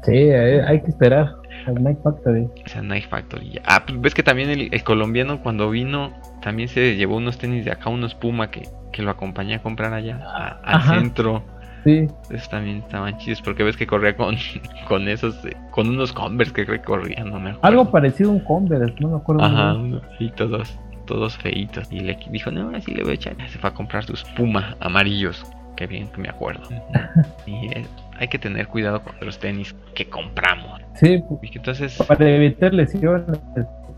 Sí, 0.03 0.13
hay, 0.13 0.79
que 0.79 0.87
esperar. 0.87 1.33
Al 1.67 1.83
Nike 1.83 1.99
Factory. 2.01 2.47
O 2.65 2.69
sea, 2.69 2.81
Nike 2.81 3.07
Factory. 3.09 3.59
Ah, 3.65 3.83
pues 3.85 3.99
ves 3.99 4.13
que 4.13 4.23
también 4.23 4.49
el, 4.51 4.83
colombiano 4.85 5.41
cuando 5.41 5.69
vino 5.69 6.13
también 6.41 6.69
se 6.69 6.95
llevó 6.95 7.17
unos 7.17 7.37
tenis 7.37 7.65
de 7.65 7.71
acá, 7.71 7.89
unos 7.89 8.15
Puma 8.15 8.49
que, 8.49 8.69
que 8.93 9.01
lo 9.01 9.11
acompañé 9.11 9.55
a 9.55 9.61
comprar 9.61 9.93
allá 9.93 10.15
al 10.63 10.81
centro. 10.83 11.43
Sí. 11.83 12.07
Esos 12.29 12.49
también 12.49 12.77
estaban 12.77 13.17
chidos 13.17 13.41
porque 13.41 13.63
ves 13.63 13.75
que 13.75 13.85
corría 13.85 14.15
con, 14.15 14.35
con 14.87 15.07
esos, 15.07 15.43
eh, 15.45 15.55
con 15.71 15.89
unos 15.89 16.13
Converse 16.13 16.53
que 16.53 16.79
corrían, 16.81 17.29
no 17.29 17.39
me 17.39 17.51
acuerdo. 17.51 17.67
Algo 17.67 17.91
parecido 17.91 18.29
a 18.29 18.33
un 18.33 18.39
Converse, 18.39 18.95
no 18.99 19.09
me 19.09 19.17
acuerdo. 19.17 19.43
Ajá, 19.43 19.75
y 20.19 20.29
todos, 20.31 20.79
todos 21.05 21.37
feitos. 21.37 21.91
Y 21.91 21.99
le 21.99 22.17
dijo, 22.29 22.51
no, 22.51 22.75
así 22.75 22.93
le 22.93 23.03
voy 23.03 23.11
a 23.11 23.15
echar. 23.15 23.35
Se 23.49 23.57
fue 23.57 23.69
a 23.69 23.73
comprar 23.73 24.03
sus 24.05 24.23
Puma 24.23 24.75
amarillos. 24.79 25.45
Qué 25.75 25.87
bien 25.87 26.07
que 26.09 26.21
me 26.21 26.29
acuerdo. 26.29 26.69
y 27.45 27.67
eh, 27.73 27.85
hay 28.17 28.27
que 28.27 28.37
tener 28.37 28.67
cuidado 28.67 29.01
con 29.01 29.15
los 29.21 29.39
tenis 29.39 29.75
que 29.95 30.07
compramos. 30.07 30.81
Sí, 30.95 31.23
entonces... 31.53 31.97
para 32.07 32.29
evitar 32.29 32.73
lesiones. 32.73 33.39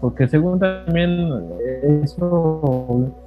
Porque 0.01 0.27
según 0.27 0.59
también 0.59 1.29
eso 2.03 3.24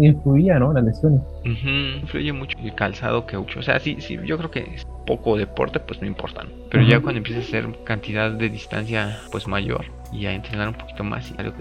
influía, 0.00 0.58
¿no? 0.58 0.72
La 0.72 0.80
lesión. 0.80 1.22
Influye 1.44 2.32
mucho 2.32 2.58
el 2.62 2.74
calzado 2.74 3.26
que 3.26 3.36
uso. 3.36 3.60
O 3.60 3.62
sea, 3.62 3.78
sí, 3.78 3.96
sí, 4.00 4.18
yo 4.24 4.36
creo 4.38 4.50
que 4.50 4.60
es 4.74 4.86
poco 5.06 5.36
deporte, 5.36 5.80
pues 5.80 6.00
no 6.00 6.06
importa. 6.06 6.42
Pero 6.70 6.82
ya 6.84 7.00
cuando 7.00 7.18
empiezas 7.18 7.44
a 7.44 7.48
hacer 7.48 7.68
cantidad 7.84 8.30
de 8.30 8.48
distancia, 8.48 9.18
pues 9.30 9.46
mayor, 9.46 9.86
y 10.12 10.26
a 10.26 10.32
entrenar 10.32 10.68
un 10.68 10.74
poquito 10.74 11.04
más, 11.04 11.30
y 11.30 11.40
algo 11.40 11.54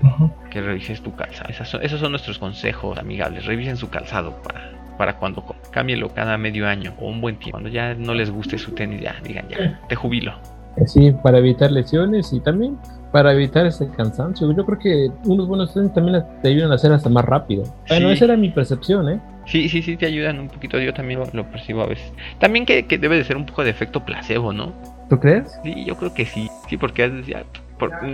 que, 0.50 0.62
revises 0.62 1.02
tu 1.02 1.16
calzado. 1.16 1.50
esos 1.50 2.00
son 2.00 2.12
nuestros 2.12 2.40
consejos 2.40 2.98
amigables. 2.98 3.46
Revisen 3.46 3.78
su 3.78 3.90
calzado 3.90 4.42
para, 4.42 4.72
para 4.98 5.18
cuando 5.18 5.44
cámbielo 5.72 6.10
cada 6.10 6.38
medio 6.38 6.68
año 6.68 6.94
o 7.00 7.10
un 7.10 7.22
buen 7.22 7.38
tiempo. 7.38 7.52
Cuando 7.52 7.70
ya 7.70 7.94
no 7.94 8.14
les 8.14 8.32
guste 8.32 8.58
su 8.58 8.72
tenis, 8.72 9.02
ya 9.02 9.16
digan, 9.24 9.48
ya, 9.50 9.80
te 9.88 9.96
jubilo. 9.96 10.34
Sí, 10.86 11.12
para 11.12 11.38
evitar 11.38 11.72
lesiones 11.72 12.34
y 12.34 12.40
también 12.40 12.78
para 13.14 13.32
evitar 13.32 13.68
ese 13.68 13.88
cansancio. 13.92 14.52
Yo 14.52 14.66
creo 14.66 14.80
que 14.80 15.12
unos 15.26 15.48
buenos 15.48 15.72
tenis 15.72 15.94
también 15.94 16.24
te 16.42 16.50
ayudan 16.50 16.72
a 16.72 16.76
hacer 16.76 16.92
hasta 16.92 17.10
más 17.10 17.24
rápido. 17.24 17.64
Bueno, 17.88 18.10
esa 18.10 18.26
era 18.26 18.36
mi 18.36 18.50
percepción, 18.50 19.08
¿eh? 19.08 19.22
Sí, 19.46 19.70
sí, 19.70 19.84
sí, 19.84 19.96
te 19.98 20.08
ayudan 20.08 20.40
un 20.40 20.48
poquito. 20.48 20.80
Yo 20.80 20.96
también 20.96 21.20
lo, 21.32 21.52
percibo 21.52 21.84
a 21.84 21.86
veces. 21.86 22.12
También 22.40 22.66
que, 22.66 22.82
debe 22.84 23.16
de 23.16 23.24
ser 23.24 23.38
un 23.38 23.46
poco 23.46 23.64
de 23.64 23.70
efecto 23.70 24.04
placebo, 24.04 24.52
¿no? 24.52 24.74
¿Tú 25.12 25.20
crees? 25.20 25.60
Sí, 25.64 25.86
yo 25.86 25.96
creo 25.96 26.12
que 26.16 26.26
sí. 26.26 26.50
Sí, 26.68 26.76
porque 26.76 27.24
ya, 27.28 27.44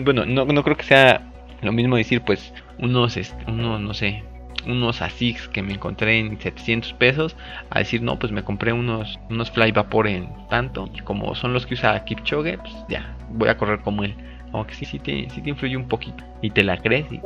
bueno, 0.03 0.25
no, 0.25 0.43
no 0.43 0.63
creo 0.65 0.75
que 0.75 0.83
sea 0.83 1.31
lo 1.61 1.71
mismo 1.71 1.95
decir, 1.95 2.21
pues, 2.21 2.53
unos, 2.77 3.15
este, 3.15 3.49
unos, 3.49 3.79
no 3.79 3.93
sé, 3.93 4.21
unos 4.67 5.01
ASICs 5.01 5.47
que 5.47 5.61
me 5.61 5.75
encontré 5.75 6.19
en 6.19 6.37
700 6.41 6.91
pesos 6.93 7.37
a 7.69 7.79
decir 7.79 8.01
no 8.01 8.19
pues 8.19 8.33
me 8.33 8.43
compré 8.43 8.73
unos 8.73 9.17
unos 9.29 9.49
Fly 9.51 9.71
Vapor 9.71 10.07
en 10.07 10.29
tanto 10.49 10.89
y 10.93 10.99
como 10.99 11.33
son 11.35 11.53
los 11.53 11.65
que 11.65 11.75
usa 11.75 12.03
Kipchoge 12.03 12.57
pues 12.57 12.73
ya 12.89 13.15
voy 13.29 13.47
a 13.47 13.55
correr 13.55 13.79
como 13.79 14.03
él 14.03 14.15
aunque 14.53 14.73
sí, 14.73 14.85
sí 14.85 14.99
te, 14.99 15.29
sí 15.29 15.41
te 15.41 15.49
influye 15.49 15.77
un 15.77 15.87
poquito. 15.87 16.23
Y 16.41 16.51
te 16.51 16.63
la 16.63 16.77
crees 16.77 17.11
y 17.11 17.19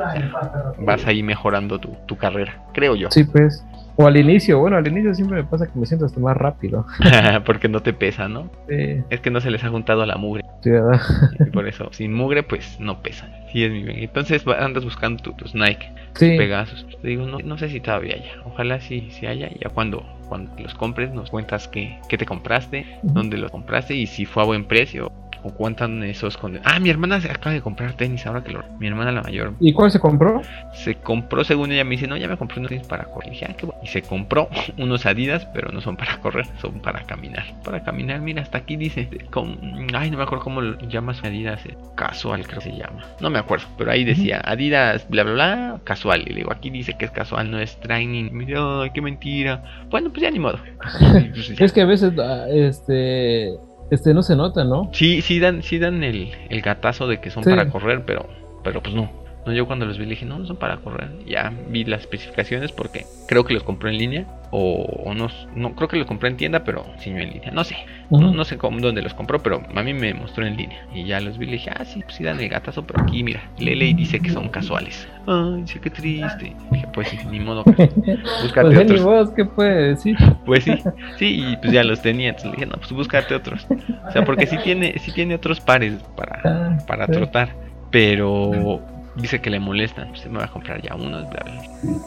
vas 0.79 1.05
ahí 1.05 1.21
mejorando 1.21 1.79
tu, 1.79 1.95
tu 2.05 2.17
carrera, 2.17 2.63
creo 2.73 2.95
yo. 2.95 3.09
Sí, 3.11 3.23
pues. 3.23 3.63
O 3.95 4.07
al 4.07 4.17
inicio, 4.17 4.57
bueno, 4.57 4.77
al 4.77 4.87
inicio 4.87 5.13
siempre 5.13 5.37
me 5.37 5.43
pasa 5.43 5.67
que 5.67 5.77
me 5.77 5.85
siento 5.85 6.07
hasta 6.07 6.19
más 6.19 6.35
rápido. 6.35 6.85
Porque 7.45 7.69
no 7.69 7.81
te 7.81 7.93
pesa, 7.93 8.27
¿no? 8.27 8.49
Sí. 8.67 9.03
Es 9.11 9.19
que 9.19 9.29
no 9.29 9.39
se 9.39 9.51
les 9.51 9.63
ha 9.63 9.69
juntado 9.69 10.03
la 10.05 10.15
mugre. 10.15 10.43
Sí, 10.63 10.71
¿verdad? 10.71 10.99
Y 11.39 11.51
por 11.51 11.67
eso, 11.67 11.89
sin 11.91 12.13
mugre, 12.13 12.41
pues 12.41 12.79
no 12.79 13.03
pesan. 13.03 13.29
Sí, 13.51 13.63
es 13.63 13.71
mi 13.71 13.83
bien. 13.83 13.99
Entonces 13.99 14.45
andas 14.47 14.83
buscando 14.83 15.21
tus 15.33 15.53
Nike, 15.53 15.91
sí. 16.15 16.37
Pegasus. 16.37 16.87
Te 17.01 17.07
digo, 17.07 17.27
no, 17.27 17.37
no 17.39 17.57
sé 17.59 17.69
si 17.69 17.79
todavía 17.81 18.15
haya. 18.15 18.31
Ojalá 18.45 18.79
sí, 18.79 19.09
sí 19.11 19.27
haya. 19.27 19.49
Ya 19.59 19.69
cuando, 19.69 20.03
cuando 20.27 20.51
los 20.59 20.73
compres, 20.73 21.13
nos 21.13 21.29
cuentas 21.29 21.67
qué, 21.67 21.99
qué 22.09 22.17
te 22.17 22.25
compraste, 22.25 22.97
dónde 23.03 23.37
los 23.37 23.51
compraste 23.51 23.93
y 23.93 24.07
si 24.07 24.25
fue 24.25 24.41
a 24.41 24.45
buen 24.47 24.65
precio 24.65 25.11
o 25.43 25.53
cuentan 25.53 26.03
esos 26.03 26.37
con... 26.37 26.59
Ah, 26.63 26.79
mi 26.79 26.89
hermana 26.89 27.19
se 27.19 27.29
acaba 27.29 27.53
de 27.53 27.61
comprar 27.61 27.93
tenis 27.93 28.25
ahora 28.25 28.43
que 28.43 28.51
lo... 28.51 28.63
Mi 28.79 28.87
hermana 28.87 29.11
la 29.11 29.21
mayor. 29.21 29.53
¿Y 29.59 29.73
cuál 29.73 29.91
se 29.91 29.99
compró? 29.99 30.41
Se 30.73 30.95
compró, 30.95 31.43
según 31.43 31.71
ella 31.71 31.83
me 31.83 31.91
dice, 31.91 32.07
no, 32.07 32.17
ya 32.17 32.27
me 32.27 32.37
compré 32.37 32.59
unos 32.59 32.69
tenis 32.69 32.87
para 32.87 33.05
correr. 33.05 33.27
Y 33.27 33.31
dije, 33.31 33.47
ah, 33.49 33.55
qué 33.57 33.65
bueno. 33.65 33.81
Y 33.83 33.87
se 33.87 34.01
compró 34.01 34.49
unos 34.77 35.05
Adidas, 35.05 35.45
pero 35.53 35.71
no 35.71 35.81
son 35.81 35.97
para 35.97 36.17
correr, 36.17 36.45
son 36.61 36.79
para 36.79 37.03
caminar. 37.03 37.43
Para 37.63 37.83
caminar, 37.83 38.21
mira, 38.21 38.41
hasta 38.41 38.59
aquí 38.59 38.77
dice... 38.77 39.09
Con... 39.29 39.87
Ay, 39.93 40.09
no 40.09 40.17
me 40.17 40.23
acuerdo 40.23 40.43
cómo 40.43 40.61
lo 40.61 40.79
llama 40.87 41.13
su 41.13 41.25
Adidas. 41.25 41.65
Eh, 41.65 41.75
casual, 41.95 42.43
creo 42.47 42.59
que 42.59 42.71
se 42.71 42.77
llama. 42.77 43.03
No 43.19 43.29
me 43.29 43.39
acuerdo, 43.39 43.65
pero 43.77 43.91
ahí 43.91 44.03
decía 44.03 44.41
Adidas, 44.43 45.07
bla, 45.09 45.23
bla, 45.23 45.33
bla, 45.33 45.79
casual. 45.83 46.21
Y 46.21 46.29
le 46.29 46.35
digo, 46.35 46.51
aquí 46.51 46.69
dice 46.69 46.95
que 46.97 47.05
es 47.05 47.11
casual, 47.11 47.51
no 47.51 47.59
es 47.59 47.79
training. 47.79 48.29
Mira, 48.31 48.89
qué 48.93 49.01
mentira. 49.01 49.63
Bueno, 49.89 50.09
pues 50.09 50.21
ya 50.21 50.31
ni 50.31 50.39
modo. 50.39 50.59
Pues 51.33 51.59
es 51.59 51.73
que 51.73 51.81
a 51.81 51.85
veces, 51.85 52.13
ah, 52.19 52.45
este 52.49 53.53
este 53.93 54.13
no 54.13 54.23
se 54.23 54.35
nota, 54.35 54.63
¿no? 54.63 54.89
Sí, 54.93 55.21
sí 55.21 55.39
dan, 55.39 55.63
sí 55.63 55.79
dan 55.79 56.03
el, 56.03 56.31
el 56.49 56.61
gatazo 56.61 57.07
de 57.07 57.19
que 57.19 57.29
son 57.29 57.43
para 57.43 57.69
correr, 57.69 58.03
pero, 58.05 58.27
pero 58.63 58.81
pues 58.81 58.95
no. 58.95 59.09
No, 59.45 59.51
yo 59.51 59.67
cuando 59.67 59.85
los 59.85 59.97
vi 59.97 60.05
le 60.05 60.11
dije, 60.11 60.25
no, 60.25 60.39
no 60.39 60.45
son 60.45 60.57
para 60.57 60.77
correr. 60.77 61.09
Ya 61.25 61.53
vi 61.69 61.83
las 61.83 62.01
especificaciones 62.01 62.71
porque 62.71 63.05
creo 63.27 63.43
que 63.43 63.53
los 63.53 63.63
compré 63.63 63.91
en 63.91 63.97
línea. 63.97 64.27
O, 64.55 65.15
no, 65.15 65.29
no, 65.55 65.73
creo 65.73 65.87
que 65.87 65.97
los 65.97 66.05
compré 66.05 66.29
en 66.29 66.37
tienda, 66.37 66.63
pero 66.63 66.85
sí 66.99 67.09
en 67.09 67.17
línea. 67.17 67.49
No 67.51 67.63
sé, 67.63 67.75
no, 68.11 68.45
sé 68.45 68.59
cómo, 68.59 68.79
dónde 68.81 69.01
los 69.01 69.15
compró, 69.15 69.41
pero 69.41 69.63
a 69.75 69.81
mí 69.81 69.95
me 69.95 70.13
mostró 70.13 70.45
en 70.45 70.55
línea. 70.55 70.85
Y 70.93 71.05
ya 71.05 71.19
los 71.21 71.39
vi 71.39 71.47
y 71.47 71.47
le 71.47 71.53
dije, 71.53 71.71
ah, 71.75 71.83
sí, 71.83 72.01
pues 72.03 72.13
sí 72.13 72.23
dan 72.23 72.39
el 72.39 72.49
gatazo, 72.49 72.85
pero 72.85 73.01
aquí, 73.01 73.23
mira, 73.23 73.41
Lele 73.57 73.87
y 73.87 73.93
dice 73.95 74.19
que 74.19 74.29
son 74.29 74.49
casuales. 74.49 75.07
Ay, 75.25 75.63
sí, 75.65 75.79
qué 75.79 75.89
triste. 75.89 76.55
dije, 76.69 76.87
pues 76.93 77.07
sí, 77.07 77.17
ni 77.31 77.39
modo. 77.39 77.63
Búscate 78.43 78.75
pues, 78.75 79.01
otros. 79.01 79.31
¿qué 79.31 79.43
puede 79.43 79.89
decir? 79.89 80.17
Pues 80.45 80.65
sí, 80.65 80.73
sí, 81.17 81.43
y 81.47 81.57
pues 81.57 81.73
ya 81.73 81.83
los 81.83 82.03
tenía. 82.03 82.29
Entonces 82.29 82.51
le 82.51 82.57
dije, 82.57 82.67
no, 82.67 82.77
pues 82.77 82.91
búscate 82.91 83.33
otros. 83.33 83.65
O 84.07 84.11
sea, 84.11 84.23
porque 84.23 84.45
sí 84.45 84.57
tiene, 84.63 84.99
sí 84.99 85.11
tiene 85.11 85.33
otros 85.33 85.61
pares 85.61 85.95
para, 86.15 86.41
ah, 86.45 86.77
para 86.85 87.07
trotar. 87.07 87.55
Pero 87.89 88.81
dice 89.15 89.41
que 89.41 89.49
le 89.49 89.59
molestan, 89.59 90.09
pues 90.09 90.25
me 90.27 90.39
va 90.39 90.45
a 90.45 90.47
comprar 90.47 90.81
ya 90.81 90.95
unos, 90.95 91.29
bla, 91.29 91.45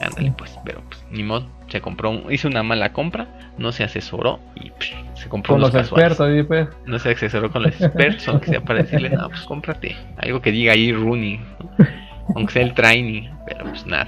Ándale, 0.01 0.33
pues, 0.37 0.59
pero 0.65 0.83
pues, 0.89 1.05
ni 1.11 1.23
modo. 1.23 1.47
Se 1.69 1.81
compró, 1.81 2.31
hizo 2.31 2.49
una 2.49 2.63
mala 2.63 2.93
compra, 2.93 3.27
no 3.59 3.73
se 3.73 3.85
asesoró 3.85 4.39
y 4.55 4.73
se 5.15 5.29
compró 5.29 5.55
con 5.55 5.63
los 5.63 5.75
expertos, 5.75 6.29
pues. 6.47 6.69
No 6.87 6.99
se 6.99 7.11
asesoró 7.11 7.51
con 7.51 7.63
los 7.63 7.81
expertos, 7.81 8.29
aunque 8.29 8.47
sea 8.47 8.61
para 8.61 8.83
decirle, 8.83 9.11
no, 9.11 9.29
pues 9.29 9.43
cómprate 9.43 9.97
algo 10.19 10.41
que 10.41 10.53
diga 10.53 10.73
ahí 10.73 10.93
running, 10.93 11.41
aunque 12.35 12.53
sea 12.53 12.63
el 12.63 12.75
training, 12.75 13.29
pero 13.47 13.65
pues 13.65 13.87
nada. 13.87 14.07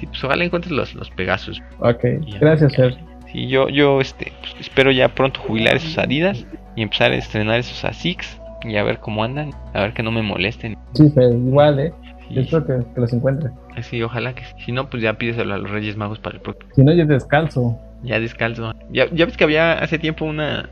Sí. 0.00 0.06
pues 0.06 0.24
ojalá 0.24 0.44
encuentres 0.44 0.72
los, 0.72 0.94
los 0.94 1.10
Pegasus. 1.10 1.62
Ok, 1.78 2.04
gracias, 2.40 2.72
Ser. 2.72 2.96
Sí, 3.32 3.48
yo, 3.48 3.68
yo 3.68 4.00
este, 4.00 4.32
pues, 4.40 4.54
espero 4.60 4.90
ya 4.92 5.08
pronto 5.08 5.40
jubilar 5.40 5.76
esos 5.76 5.98
Adidas 5.98 6.46
y 6.76 6.82
empezar 6.82 7.12
a 7.12 7.16
estrenar 7.16 7.58
esos 7.58 7.84
ASICS 7.84 8.40
y 8.62 8.76
a 8.76 8.82
ver 8.82 8.98
cómo 8.98 9.22
andan, 9.22 9.50
a 9.74 9.80
ver 9.82 9.92
que 9.92 10.02
no 10.02 10.10
me 10.10 10.22
molesten. 10.22 10.76
Sí, 10.94 11.10
pues, 11.14 11.32
igual, 11.32 11.78
eh. 11.78 11.92
Yo 12.30 12.40
espero 12.40 12.66
que, 12.66 13.00
los 13.00 13.12
encuentre. 13.12 13.50
Sí, 13.82 14.02
ojalá 14.02 14.34
que 14.34 14.42
Si 14.64 14.72
no, 14.72 14.88
pues 14.88 15.02
ya 15.02 15.14
pídeselo 15.14 15.54
a 15.54 15.58
los 15.58 15.70
Reyes 15.70 15.96
Magos 15.96 16.18
para 16.18 16.36
el 16.36 16.42
próximo. 16.42 16.70
Si 16.74 16.82
no, 16.82 16.92
ya 16.92 17.04
descalzo. 17.04 17.78
Ya 18.02 18.20
descalzo. 18.20 18.72
Ya, 18.90 19.06
ya 19.12 19.26
ves 19.26 19.36
que 19.36 19.44
había 19.44 19.72
hace 19.72 19.98
tiempo 19.98 20.24
una 20.24 20.68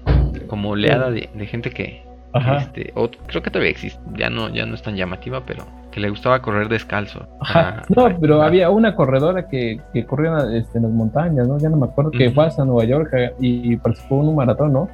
como 0.48 0.70
oleada 0.70 1.10
de, 1.10 1.28
gente 1.46 1.70
que. 1.70 2.02
Ajá. 2.32 2.56
Este, 2.56 2.92
creo 3.26 3.42
que 3.42 3.50
todavía 3.50 3.70
existe. 3.70 4.00
Ya 4.16 4.28
no, 4.28 4.48
ya 4.48 4.66
no 4.66 4.74
es 4.74 4.82
tan 4.82 4.96
llamativa, 4.96 5.44
pero 5.46 5.64
que 5.92 6.00
le 6.00 6.10
gustaba 6.10 6.42
correr 6.42 6.68
descalzo. 6.68 7.28
Ajá. 7.40 7.82
no, 7.94 8.08
pero 8.20 8.42
había 8.42 8.68
una 8.70 8.96
corredora 8.96 9.48
que, 9.48 9.80
que 9.92 10.04
corría 10.04 10.38
este, 10.52 10.78
en 10.78 10.84
las 10.84 10.92
montañas, 10.92 11.46
¿no? 11.46 11.58
Ya 11.58 11.68
no 11.68 11.76
me 11.76 11.86
acuerdo, 11.86 12.10
que 12.10 12.32
fue 12.32 12.46
hasta 12.46 12.64
Nueva 12.64 12.84
York 12.84 13.12
y, 13.38 13.76
participó 13.76 14.20
en 14.22 14.28
un 14.30 14.34
maratón, 14.34 14.72
¿no? 14.72 14.88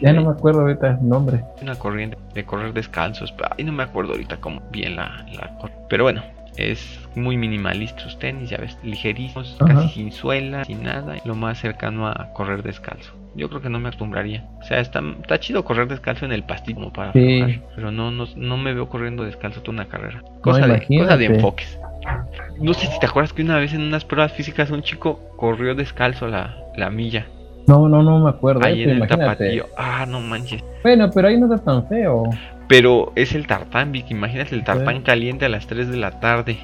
Ya 0.00 0.12
no 0.12 0.22
me 0.22 0.30
acuerdo 0.30 0.60
ahorita 0.60 0.98
el 1.00 1.08
nombre. 1.08 1.44
Una 1.60 1.74
corriente 1.74 2.16
de 2.34 2.44
correr 2.44 2.72
descalzos. 2.72 3.34
Ay, 3.56 3.64
no 3.64 3.72
me 3.72 3.82
acuerdo 3.82 4.12
ahorita 4.12 4.36
cómo 4.38 4.62
bien 4.70 4.96
la, 4.96 5.26
la 5.32 5.50
Pero 5.88 6.04
bueno, 6.04 6.22
es 6.58 6.98
muy 7.14 7.36
minimalista 7.36 8.04
los 8.04 8.18
tenis, 8.18 8.50
ya 8.50 8.58
ves, 8.58 8.76
ligerísimos, 8.82 9.56
casi 9.64 9.88
sin 9.90 10.12
suela, 10.12 10.64
sin 10.64 10.82
nada. 10.82 11.16
Lo 11.24 11.34
más 11.34 11.58
cercano 11.58 12.08
a 12.08 12.32
correr 12.34 12.62
descalzo. 12.62 13.14
Yo 13.34 13.48
creo 13.48 13.60
que 13.60 13.68
no 13.68 13.78
me 13.78 13.88
acostumbraría. 13.88 14.44
O 14.60 14.64
sea, 14.64 14.80
está, 14.80 15.00
está 15.20 15.38
chido 15.38 15.64
correr 15.64 15.86
descalzo 15.86 16.24
en 16.24 16.32
el 16.32 16.42
pastillo 16.42 16.78
como 16.78 16.92
para 16.92 17.12
sí. 17.12 17.60
pero 17.74 17.92
no, 17.92 18.10
no, 18.10 18.26
no 18.34 18.56
me 18.56 18.74
veo 18.74 18.88
corriendo 18.88 19.22
descalzo 19.24 19.60
toda 19.62 19.74
una 19.74 19.88
carrera. 19.88 20.22
Cosa, 20.40 20.66
de, 20.66 20.84
cosa 20.86 21.16
de 21.16 21.26
enfoques. 21.26 21.78
No 22.60 22.74
sé 22.74 22.86
si 22.86 22.98
te 22.98 23.06
acuerdas 23.06 23.32
que 23.32 23.42
una 23.42 23.58
vez 23.58 23.72
en 23.74 23.82
unas 23.82 24.04
pruebas 24.04 24.32
físicas 24.32 24.70
un 24.70 24.82
chico 24.82 25.20
corrió 25.36 25.74
descalzo 25.74 26.26
la, 26.26 26.56
la 26.76 26.90
milla. 26.90 27.26
No, 27.66 27.88
no, 27.88 28.02
no 28.02 28.20
me 28.20 28.30
acuerdo. 28.30 28.64
Ahí 28.64 28.82
en 28.82 29.02
el 29.02 29.08
tapatío. 29.08 29.66
Ah, 29.76 30.06
no 30.08 30.20
manches. 30.20 30.64
Bueno, 30.82 31.10
pero 31.14 31.28
ahí 31.28 31.38
no 31.38 31.52
está 31.52 31.64
tan 31.64 31.86
feo. 31.88 32.24
Pero 32.68 33.12
es 33.14 33.34
el 33.34 33.46
tartán, 33.46 33.92
Vicky. 33.92 34.14
Imagínate 34.14 34.54
el 34.54 34.64
tartán 34.64 35.02
caliente 35.02 35.46
a 35.46 35.48
las 35.48 35.66
3 35.66 35.88
de 35.88 35.96
la 35.96 36.20
tarde. 36.20 36.58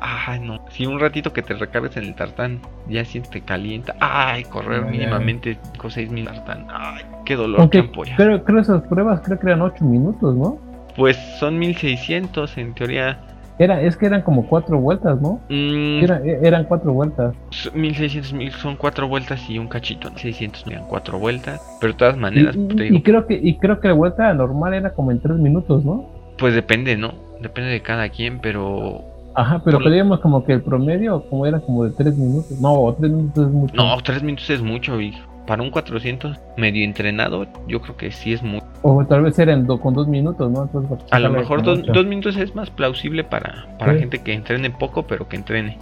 Ay, 0.00 0.40
no. 0.40 0.64
Si 0.70 0.86
un 0.86 1.00
ratito 1.00 1.32
que 1.32 1.42
te 1.42 1.54
recargues 1.54 1.96
en 1.96 2.04
el 2.04 2.14
tartán 2.14 2.60
ya 2.88 3.04
siente 3.04 3.30
te 3.30 3.40
calienta. 3.40 3.94
Ay, 4.00 4.44
correr 4.44 4.84
mínimamente 4.84 5.58
con 5.76 5.90
6 5.90 6.10
mil 6.10 6.24
tartán. 6.24 6.66
Ay, 6.70 7.04
qué 7.24 7.36
dolor, 7.36 7.60
Aunque, 7.60 7.82
Pero 8.16 8.44
creo 8.44 8.60
esas 8.60 8.82
pruebas 8.82 9.20
creo 9.22 9.38
que 9.38 9.46
eran 9.46 9.62
8 9.62 9.84
minutos, 9.84 10.36
¿no? 10.36 10.58
Pues 10.96 11.16
son 11.38 11.58
1600 11.58 12.58
en 12.58 12.74
teoría. 12.74 13.18
Era, 13.60 13.82
es 13.82 13.94
que 13.94 14.06
eran 14.06 14.22
como 14.22 14.46
cuatro 14.46 14.80
vueltas, 14.80 15.20
¿no? 15.20 15.38
Mm. 15.50 16.02
E, 16.24 16.38
eran 16.42 16.64
cuatro 16.64 16.94
vueltas. 16.94 17.34
1600 17.74 18.32
mil 18.32 18.50
son 18.52 18.74
cuatro 18.74 19.06
vueltas 19.06 19.50
y 19.50 19.58
un 19.58 19.68
cachito, 19.68 20.08
¿no? 20.08 20.16
600 20.16 20.66
eran 20.66 20.84
cuatro 20.86 21.18
vueltas. 21.18 21.60
Pero 21.78 21.92
de 21.92 21.98
todas 21.98 22.16
maneras, 22.16 22.56
y, 22.56 22.68
te 22.68 22.82
digo, 22.84 22.96
y, 22.96 23.02
creo 23.02 23.26
que 23.26 23.34
y 23.34 23.58
creo 23.58 23.78
que 23.78 23.88
la 23.88 23.94
vuelta 23.94 24.32
normal 24.32 24.72
era 24.72 24.94
como 24.94 25.10
en 25.10 25.20
tres 25.20 25.36
minutos, 25.36 25.84
¿no? 25.84 26.08
Pues 26.38 26.54
depende, 26.54 26.96
¿no? 26.96 27.12
Depende 27.42 27.70
de 27.70 27.82
cada 27.82 28.08
quien, 28.08 28.38
pero 28.38 29.04
Ajá, 29.34 29.60
pero 29.62 29.78
pedíamos 29.78 30.20
como 30.20 30.42
que 30.42 30.54
el 30.54 30.62
promedio 30.62 31.22
como 31.28 31.44
era 31.44 31.60
como 31.60 31.84
de 31.84 31.90
tres 31.90 32.16
minutos. 32.16 32.58
No, 32.60 32.96
tres 32.98 33.12
minutos 33.12 33.46
es 33.46 33.52
mucho. 33.52 33.74
No, 33.76 33.96
tres 34.02 34.22
minutos 34.22 34.48
es 34.48 34.62
mucho, 34.62 34.98
y 35.02 35.14
para 35.50 35.64
un 35.64 35.70
400 35.72 36.38
medio 36.56 36.84
entrenado, 36.84 37.44
yo 37.66 37.82
creo 37.82 37.96
que 37.96 38.12
sí 38.12 38.32
es 38.32 38.40
mucho. 38.40 38.64
O 38.82 39.04
tal 39.04 39.22
vez 39.22 39.36
eran 39.36 39.66
con 39.66 39.94
dos 39.94 40.06
minutos, 40.06 40.48
¿no? 40.48 40.70
a 41.10 41.18
lo 41.18 41.30
mejor 41.30 41.64
dos, 41.64 42.06
minutos 42.06 42.36
es 42.36 42.54
más 42.54 42.70
plausible 42.70 43.24
para, 43.24 43.66
para 43.76 43.94
gente 43.94 44.20
que 44.20 44.32
entrene 44.32 44.70
poco, 44.70 45.08
pero 45.08 45.28
que 45.28 45.34
entrene. 45.34 45.76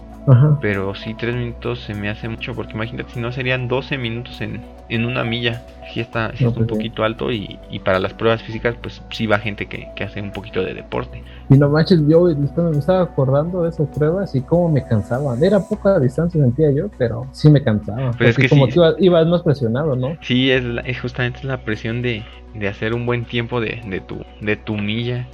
Pero 0.61 0.95
sí, 0.95 1.14
tres 1.14 1.35
minutos 1.35 1.81
se 1.81 1.95
me 1.95 2.09
hace 2.09 2.29
mucho, 2.29 2.55
porque 2.55 2.73
imagínate, 2.75 3.12
si 3.12 3.21
no 3.21 3.33
serían 3.33 3.69
12 3.69 3.99
minutos 3.99 4.41
en, 4.41 4.61
en 4.88 5.05
una 5.05 5.25
milla. 5.25 5.62
Sí 5.93 6.01
está, 6.01 6.33
sí 6.37 6.45
está 6.45 6.61
un 6.61 6.67
pues 6.67 6.79
poquito 6.79 7.03
alto 7.03 7.33
y, 7.33 7.59
y, 7.71 7.79
para 7.79 7.99
las 7.99 8.12
pruebas 8.12 8.43
físicas, 8.43 8.77
pues 8.83 9.01
sí 9.11 9.27
va 9.27 9.38
gente 9.38 9.67
que, 9.67 9.88
que, 9.97 10.05
hace 10.05 10.21
un 10.21 10.33
poquito 10.33 10.62
de 10.62 10.75
deporte. 10.75 11.23
Y 11.49 11.57
no 11.57 11.71
manches, 11.71 12.03
yo 12.07 12.25
me 12.25 12.79
estaba 12.79 13.03
acordando 13.03 13.62
de 13.62 13.71
esas 13.71 13.88
pruebas 13.88 14.35
y 14.35 14.43
cómo 14.43 14.69
me 14.69 14.85
cansaban. 14.85 15.43
Era 15.43 15.61
poca 15.61 15.99
distancia, 15.99 16.41
sentía 16.43 16.71
yo, 16.73 16.91
pero 16.99 17.27
sí 17.33 17.51
me 17.51 17.62
cansaba. 17.62 18.11
Pero 18.19 18.31
es 18.31 18.37
que 18.37 18.49
como 18.51 18.67
que 18.67 18.79
ibas, 18.99 19.27
más 19.27 19.43
presionado, 19.43 19.97
¿no? 19.97 20.17
Sí, 20.21 20.51
es, 20.51 20.62
es 20.85 21.01
justamente 21.01 21.41
la 21.45 21.62
presión 21.62 22.03
de, 22.03 22.23
de 22.55 22.69
hacer 22.69 22.93
un 22.93 23.07
buen 23.07 23.25
tiempo 23.25 23.61
de, 23.61 23.81
de, 23.87 24.01
tu, 24.01 24.25
de 24.43 24.57
tu 24.57 24.77
milla. 24.77 25.27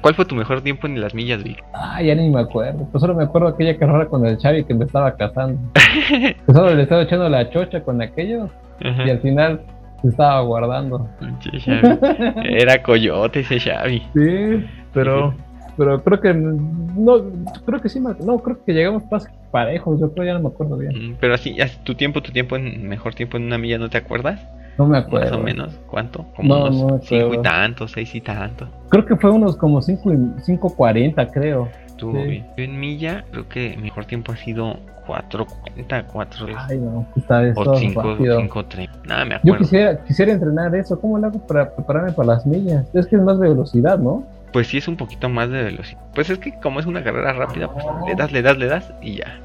¿Cuál 0.00 0.14
fue 0.14 0.24
tu 0.24 0.34
mejor 0.34 0.62
tiempo 0.62 0.86
en 0.86 1.00
las 1.00 1.14
millas, 1.14 1.42
Vic? 1.42 1.62
Ah, 1.72 2.00
ya 2.02 2.14
ni 2.14 2.30
me 2.30 2.40
acuerdo. 2.40 2.86
Pues 2.90 3.00
solo 3.00 3.14
me 3.14 3.24
acuerdo 3.24 3.48
aquella 3.48 3.76
carrera 3.76 4.06
con 4.06 4.24
el 4.26 4.38
Chavi 4.38 4.64
que 4.64 4.74
me 4.74 4.84
estaba 4.84 5.16
cazando. 5.16 5.60
pues 5.74 6.56
solo 6.56 6.74
le 6.74 6.82
estaba 6.82 7.02
echando 7.02 7.28
la 7.28 7.50
chocha 7.50 7.82
con 7.82 8.00
aquello. 8.00 8.48
Y 8.80 9.10
al 9.10 9.20
final 9.20 9.60
se 10.02 10.08
estaba 10.08 10.40
guardando. 10.42 11.08
Era 12.44 12.82
coyote 12.82 13.40
ese 13.40 13.58
Xavi. 13.58 14.02
Sí, 14.14 14.64
pero 14.92 15.34
pero 15.76 16.02
creo 16.02 16.20
que 16.20 16.34
no 16.34 17.24
creo 17.66 17.80
que 17.80 17.88
sí 17.88 18.00
no 18.00 18.38
creo 18.38 18.64
que 18.64 18.72
llegamos 18.72 19.02
más 19.10 19.26
parejos 19.50 20.00
yo 20.00 20.12
creo 20.12 20.26
ya 20.26 20.34
no 20.34 20.40
me 20.40 20.48
acuerdo 20.48 20.76
bien 20.76 21.12
mm, 21.12 21.16
pero 21.20 21.34
así 21.34 21.56
tu 21.82 21.94
tiempo 21.94 22.22
tu 22.22 22.32
tiempo 22.32 22.56
en 22.56 22.86
mejor 22.88 23.14
tiempo 23.14 23.36
en 23.36 23.44
una 23.44 23.58
milla 23.58 23.78
no 23.78 23.90
te 23.90 23.98
acuerdas 23.98 24.40
no 24.78 24.86
me 24.86 24.98
acuerdo. 24.98 25.30
Más 25.30 25.38
o 25.38 25.42
menos. 25.42 25.80
¿Cuánto? 25.86 26.26
Como 26.36 26.66
unos 26.66 27.04
cinco 27.04 27.34
y 27.34 27.42
tanto, 27.42 27.88
seis 27.88 28.14
y 28.14 28.20
tanto. 28.20 28.68
Creo 28.88 29.04
que 29.04 29.16
fue 29.16 29.30
unos 29.30 29.56
como 29.56 29.80
cinco 29.82 30.12
y 30.12 30.18
cinco 30.42 30.74
cuarenta, 30.74 31.30
creo. 31.30 31.68
Estuvo 31.86 32.12
bien. 32.12 32.46
Yo 32.56 32.64
en 32.64 32.78
milla 32.78 33.24
creo 33.30 33.48
que 33.48 33.76
mi 33.76 33.84
mejor 33.84 34.04
tiempo 34.04 34.32
ha 34.32 34.36
sido 34.36 34.78
4.40, 35.06 36.04
4 36.12 36.46
Ay, 36.68 36.78
no, 36.78 37.06
está 37.16 37.40
bien. 37.40 37.54
O 37.56 37.76
5, 37.76 38.16
5, 38.18 38.64
30. 38.64 38.98
Nada, 39.04 39.24
me 39.24 39.34
acuerdo. 39.34 39.58
Yo 39.58 39.62
quisiera, 39.62 40.04
quisiera 40.04 40.32
entrenar 40.32 40.74
eso. 40.74 40.98
¿Cómo 41.00 41.18
lo 41.18 41.26
hago 41.26 41.46
para 41.46 41.74
prepararme 41.74 42.12
para 42.12 42.34
las 42.34 42.46
millas? 42.46 42.86
Es 42.94 43.06
que 43.06 43.16
es 43.16 43.22
más 43.22 43.38
de 43.38 43.48
velocidad, 43.48 43.98
¿no? 43.98 44.24
Pues 44.52 44.68
sí, 44.68 44.78
es 44.78 44.88
un 44.88 44.96
poquito 44.96 45.28
más 45.28 45.50
de 45.50 45.62
velocidad. 45.62 46.00
Pues 46.14 46.30
es 46.30 46.38
que 46.38 46.58
como 46.60 46.80
es 46.80 46.86
una 46.86 47.02
carrera 47.02 47.32
rápida, 47.32 47.68
pues 47.68 47.84
le 48.06 48.14
das, 48.14 48.32
le 48.32 48.42
das, 48.42 48.56
le 48.56 48.66
das 48.66 48.92
y 49.02 49.16
ya. 49.16 49.40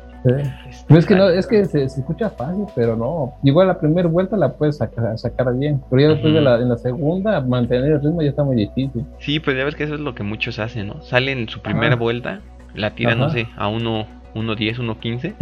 Es 0.90 1.06
que 1.06 1.16
no, 1.16 1.30
es 1.30 1.48
que 1.48 1.66
se, 1.66 1.84
escucha 1.84 2.30
fácil, 2.30 2.66
pero 2.76 2.96
no. 2.96 3.34
Igual 3.44 3.68
la 3.68 3.80
primera 3.80 4.08
vuelta 4.08 4.38
la 4.38 4.54
puedes 4.54 4.78
sacar, 4.78 5.18
sacar 5.18 5.56
bien, 5.58 5.82
pero 5.90 6.02
ya 6.02 6.08
después 6.10 6.34
de 6.34 6.42
la, 6.42 6.56
en 6.56 6.70
la 6.70 6.78
segunda 6.78 7.42
mantener 7.42 7.92
el 7.94 8.02
ritmo 8.02 8.22
ya 8.22 8.30
está 8.30 8.44
muy 8.44 8.56
difícil. 8.56 9.06
Sí, 9.20 9.40
pues 9.40 9.58
ya 9.58 9.64
ves 9.64 9.76
que 9.76 9.84
eso 9.84 9.96
es 9.96 10.02
lo 10.02 10.16
que 10.16 10.24
muchos 10.24 10.60
hacen, 10.60 10.88
¿no? 10.88 11.02
Salen 11.02 11.40
en 11.40 11.50
su 11.50 11.62
primera 11.62 11.96
vuelta, 11.96 12.42
la 12.74 12.92
tiran, 12.96 13.20
no 13.20 13.30
sé, 13.30 13.48
a 13.56 13.68
uno, 13.68 14.06
uno 14.36 14.56
10, 14.56 14.80
uno 14.80 15.00
15, 15.00 15.36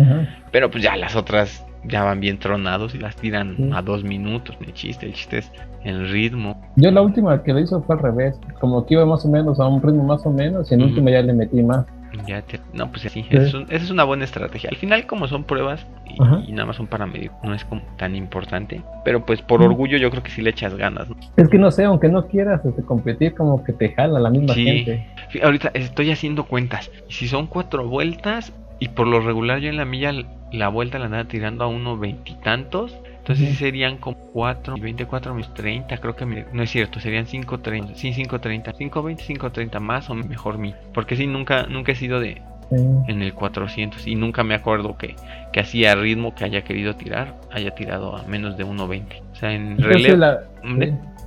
pero 0.51 0.69
pues 0.69 0.83
ya 0.83 0.95
las 0.95 1.15
otras 1.15 1.65
ya 1.83 2.03
van 2.03 2.19
bien 2.19 2.37
tronados 2.39 2.95
y 2.95 2.99
las 2.99 3.15
tiran 3.15 3.71
a 3.73 3.81
dos 3.81 4.03
minutos, 4.03 4.57
ni 4.59 4.73
chiste, 4.73 5.05
el 5.05 5.13
chiste 5.13 5.39
es 5.39 5.51
el 5.83 6.09
ritmo. 6.09 6.61
Yo 6.75 6.91
la 6.91 7.01
última 7.01 7.41
que 7.43 7.53
le 7.53 7.61
hizo 7.61 7.81
fue 7.81 7.95
al 7.95 8.01
revés, 8.01 8.39
como 8.59 8.85
que 8.85 8.95
iba 8.95 9.05
más 9.05 9.25
o 9.25 9.29
menos 9.29 9.59
a 9.59 9.67
un 9.67 9.81
ritmo 9.81 10.03
más 10.03 10.25
o 10.25 10.31
menos 10.31 10.69
y 10.71 10.75
en 10.75 10.83
última 10.83 11.11
ya 11.11 11.21
le 11.21 11.33
metí 11.33 11.61
más. 11.63 11.85
Ya 12.25 12.43
no, 12.73 12.89
pues 12.89 13.03
sí, 13.03 13.25
esa 13.29 13.63
es, 13.69 13.89
una 13.89 14.03
buena 14.03 14.23
estrategia. 14.23 14.69
Al 14.69 14.77
final, 14.77 15.05
como 15.05 15.27
son 15.27 15.43
pruebas 15.43 15.85
y, 16.05 16.51
nada 16.51 16.65
más 16.65 16.77
son 16.77 16.87
para 16.87 17.05
medir, 17.05 17.31
no 17.43 17.53
es 17.53 17.63
como 17.65 17.81
tan 17.97 18.15
importante. 18.15 18.81
Pero 19.03 19.25
pues 19.25 19.41
por 19.41 19.61
orgullo 19.61 19.97
yo 19.97 20.09
creo 20.09 20.23
que 20.23 20.31
sí 20.31 20.41
le 20.41 20.49
echas 20.49 20.75
ganas. 20.75 21.07
Es 21.35 21.49
que 21.49 21.57
no 21.57 21.71
sé, 21.71 21.83
aunque 21.83 22.09
no 22.09 22.27
quieras 22.27 22.65
este, 22.65 22.83
competir, 22.83 23.35
como 23.35 23.63
que 23.63 23.73
te 23.73 23.89
jala 23.89 24.19
la 24.19 24.29
misma 24.29 24.53
gente. 24.53 25.07
ahorita 25.43 25.71
estoy 25.73 26.11
haciendo 26.11 26.45
cuentas. 26.45 26.91
Si 27.09 27.27
son 27.27 27.47
cuatro 27.47 27.87
vueltas 27.87 28.53
y 28.79 28.89
por 28.89 29.07
lo 29.07 29.19
regular 29.19 29.59
yo 29.59 29.69
en 29.69 29.77
la 29.77 29.85
milla 29.85 30.13
la 30.51 30.69
vuelta 30.69 30.99
la 30.99 31.05
andaba 31.05 31.25
tirando 31.25 31.63
a 31.63 31.67
uno 31.67 31.97
veintitantos. 31.97 32.95
Entonces 33.27 33.49
sí 33.49 33.55
serían 33.55 33.97
como 33.97 34.15
4 34.31 34.77
y 34.77 34.79
24 34.79 35.33
menos 35.33 35.53
30, 35.53 35.97
creo 35.97 36.15
que 36.15 36.25
no 36.25 36.63
es 36.63 36.69
cierto, 36.69 37.01
serían 37.01 37.25
5.30, 37.25 37.95
sí 37.95 38.13
5.30, 38.13 38.73
5.20, 38.73 39.17
5.30 39.17 39.79
más 39.81 40.09
o 40.09 40.15
mejor 40.15 40.57
mí, 40.57 40.73
porque 40.93 41.17
sí 41.17 41.27
nunca 41.27 41.63
nunca 41.63 41.91
he 41.91 41.95
sido 41.95 42.21
de 42.21 42.41
en 42.71 43.21
el 43.21 43.33
400 43.33 44.07
y 44.07 44.15
nunca 44.15 44.45
me 44.45 44.55
acuerdo 44.55 44.97
que 44.97 45.17
que 45.51 45.59
hacía 45.59 45.93
ritmo 45.95 46.35
que 46.35 46.45
haya 46.45 46.63
querido 46.63 46.95
tirar, 46.95 47.35
haya 47.51 47.71
tirado 47.71 48.15
a 48.15 48.23
menos 48.23 48.55
de 48.55 48.65
1.20. 48.65 49.21
O 49.33 49.35
sea, 49.35 49.51
en 49.51 49.77
relevo 49.77 50.23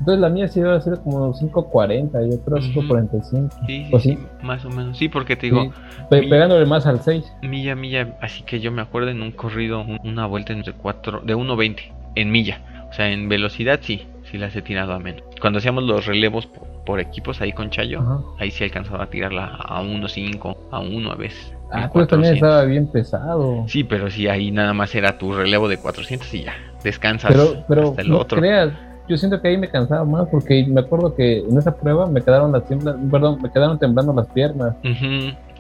entonces 0.01 0.21
la 0.21 0.31
mía 0.31 0.49
sí 0.49 0.63
a 0.63 0.81
ser 0.81 0.99
como 1.01 1.35
5.40, 1.35 2.31
yo 2.31 2.41
creo 2.43 2.59
5.45. 2.59 3.51
Sí, 3.67 3.87
sí, 3.87 4.01
sí, 4.01 4.19
más 4.43 4.65
o 4.65 4.71
menos. 4.71 4.97
Sí, 4.97 5.11
porque 5.11 5.37
te 5.37 5.47
digo. 5.47 5.73
pegándole 6.09 6.65
más 6.65 6.87
al 6.87 7.01
6. 7.01 7.33
Milla, 7.43 7.75
milla. 7.75 8.17
Así 8.23 8.43
que 8.43 8.61
yo 8.61 8.73
me 8.73 8.81
acuerdo 8.81 9.11
en 9.11 9.21
un 9.21 9.31
corrido, 9.31 9.85
una 10.03 10.25
vuelta 10.25 10.55
entre 10.55 10.73
4, 10.73 11.21
de 11.21 11.37
1.20 11.37 11.93
en 12.15 12.31
milla. 12.31 12.63
O 12.89 12.95
sea, 12.95 13.11
en 13.11 13.29
velocidad 13.29 13.81
sí, 13.83 14.07
sí 14.25 14.39
las 14.39 14.57
he 14.57 14.63
tirado 14.63 14.95
a 14.95 14.99
menos. 14.99 15.23
Cuando 15.39 15.59
hacíamos 15.59 15.85
los 15.85 16.07
relevos 16.07 16.47
por, 16.47 16.99
equipos 16.99 17.41
ahí 17.41 17.53
con 17.53 17.71
Chayo, 17.71 18.35
ahí 18.39 18.51
sí 18.51 18.65
alcanzaba 18.65 19.05
a 19.05 19.07
tirarla 19.07 19.45
a 19.45 19.81
1.5, 19.83 20.57
a 20.73 20.81
1 20.81 21.13
a 21.13 21.15
veces. 21.15 21.55
Ah, 21.71 21.89
pues 21.93 22.09
también 22.09 22.35
estaba 22.35 22.65
bien 22.65 22.89
pesado. 22.89 23.65
Sí, 23.69 23.85
pero 23.85 24.11
sí, 24.11 24.27
ahí 24.27 24.51
nada 24.51 24.73
más 24.73 24.93
era 24.97 25.19
tu 25.19 25.33
relevo 25.33 25.69
de 25.69 25.77
400 25.77 26.35
y 26.35 26.43
ya, 26.45 26.55
descansas 26.83 27.31
pero, 27.31 27.65
pero 27.69 27.91
hasta 27.91 28.03
el 28.03 28.09
no 28.09 28.19
otro. 28.19 28.41
Creas, 28.41 28.73
yo 29.11 29.17
siento 29.17 29.43
que 29.43 29.49
ahí 29.49 29.59
me 29.59 29.69
cansaba 29.69 30.05
más 30.05 30.29
porque 30.29 30.65
me 30.69 30.81
acuerdo 30.81 31.15
que 31.17 31.41
en 31.41 31.59
esa 31.59 31.75
prueba 31.75 32.07
me 32.07 32.23
quedaron 32.23 32.53
las 32.53 32.63
perdón, 32.63 33.41
me 33.43 33.51
quedaron 33.51 33.79
temblando 33.79 34.13
las 34.13 34.29
piernas. 34.29 34.77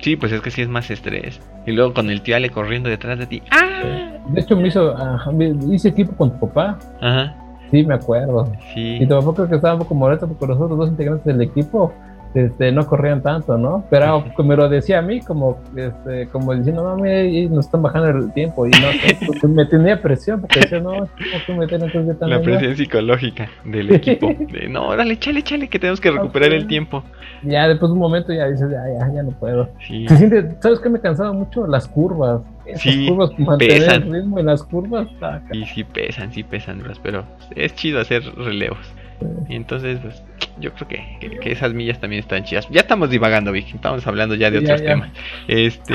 Sí, 0.00 0.16
pues 0.16 0.30
es 0.32 0.40
que 0.40 0.50
sí 0.50 0.62
es 0.62 0.68
más 0.68 0.88
estrés. 0.90 1.40
Y 1.66 1.72
luego 1.72 1.92
con 1.92 2.08
el 2.10 2.22
tiale 2.22 2.50
corriendo 2.50 2.88
detrás 2.88 3.18
de 3.18 3.26
ti. 3.26 3.42
¡Ah! 3.50 4.12
De 4.28 4.40
hecho 4.40 4.56
me 4.56 4.68
hizo, 4.68 4.94
hice 5.70 5.88
equipo 5.88 6.12
con 6.16 6.30
tu 6.30 6.46
papá. 6.46 6.78
Ajá. 7.00 7.34
Sí, 7.70 7.84
me 7.84 7.94
acuerdo. 7.94 8.50
Sí. 8.72 8.98
Y 9.00 9.06
tu 9.06 9.18
papá 9.18 9.34
creo 9.34 9.48
que 9.48 9.56
estaba 9.56 9.74
un 9.74 9.80
poco 9.80 9.94
molesto 9.94 10.28
porque 10.28 10.46
los 10.46 10.60
otros 10.60 10.78
dos 10.78 10.88
integrantes 10.88 11.26
del 11.26 11.42
equipo 11.42 11.92
este, 12.34 12.70
no 12.70 12.86
corrían 12.86 13.22
tanto, 13.22 13.58
¿no? 13.58 13.84
Pero 13.90 14.24
me 14.38 14.56
lo 14.56 14.68
decía 14.68 15.00
a 15.00 15.02
mí 15.02 15.20
como, 15.20 15.60
este, 15.74 16.28
como 16.28 16.54
diciendo, 16.54 16.84
no, 16.84 16.96
mire, 16.96 17.48
nos 17.48 17.66
están 17.66 17.82
bajando 17.82 18.08
el 18.08 18.32
tiempo 18.32 18.66
y 18.66 18.70
no, 18.70 18.88
pues, 19.40 19.44
me 19.44 19.66
tenía 19.66 20.00
presión 20.00 20.40
porque 20.40 20.60
decía, 20.60 20.80
no, 20.80 20.92
tengo 20.92 21.44
que 21.46 21.54
meter 21.54 21.82
entonces 21.82 22.18
también. 22.18 22.40
La 22.40 22.44
presión 22.44 22.76
psicológica 22.76 23.48
del 23.64 23.92
equipo. 23.92 24.28
De, 24.52 24.68
no, 24.68 24.88
órale, 24.88 25.14
échale, 25.14 25.40
échale, 25.40 25.68
que 25.68 25.78
tenemos 25.78 26.00
que 26.00 26.10
recuperar 26.10 26.52
el 26.52 26.66
tiempo. 26.66 27.02
Ya 27.42 27.66
después 27.66 27.90
de 27.90 27.94
un 27.94 28.00
momento 28.00 28.32
ya 28.32 28.46
dices, 28.46 28.70
ya, 28.70 28.82
ya, 28.98 29.12
ya 29.12 29.22
no 29.22 29.30
puedo. 29.30 29.68
Se 29.80 30.16
siente, 30.16 30.56
¿sabes 30.60 30.78
qué 30.78 30.88
me 30.88 31.00
cansaba 31.00 31.32
mucho? 31.32 31.66
Las 31.66 31.88
curvas. 31.88 32.42
Esas 32.64 32.82
sí, 32.82 33.08
curvas, 33.08 33.36
mantener 33.38 33.78
pesan. 33.78 34.02
el 34.02 34.12
ritmo 34.12 34.38
en 34.38 34.46
las 34.46 34.62
curvas. 34.62 35.08
Y 35.52 35.64
sí 35.64 35.82
pesan, 35.82 36.32
sí 36.32 36.44
pesan, 36.44 36.82
pero 37.02 37.24
es 37.56 37.74
chido 37.74 38.00
hacer 38.00 38.22
relevos. 38.36 38.78
Y 39.48 39.56
entonces, 39.56 39.98
pues, 40.00 40.22
yo 40.58 40.72
creo 40.74 40.88
que, 40.88 41.38
que, 41.40 41.52
esas 41.52 41.72
millas 41.72 42.00
también 42.00 42.20
están 42.20 42.44
chidas. 42.44 42.68
Ya 42.70 42.80
estamos 42.80 43.10
divagando, 43.10 43.52
Vicky. 43.52 43.72
Estamos 43.76 44.06
hablando 44.06 44.34
ya 44.34 44.50
de 44.50 44.58
otros 44.58 44.82
temas. 44.82 45.10
Este, 45.48 45.94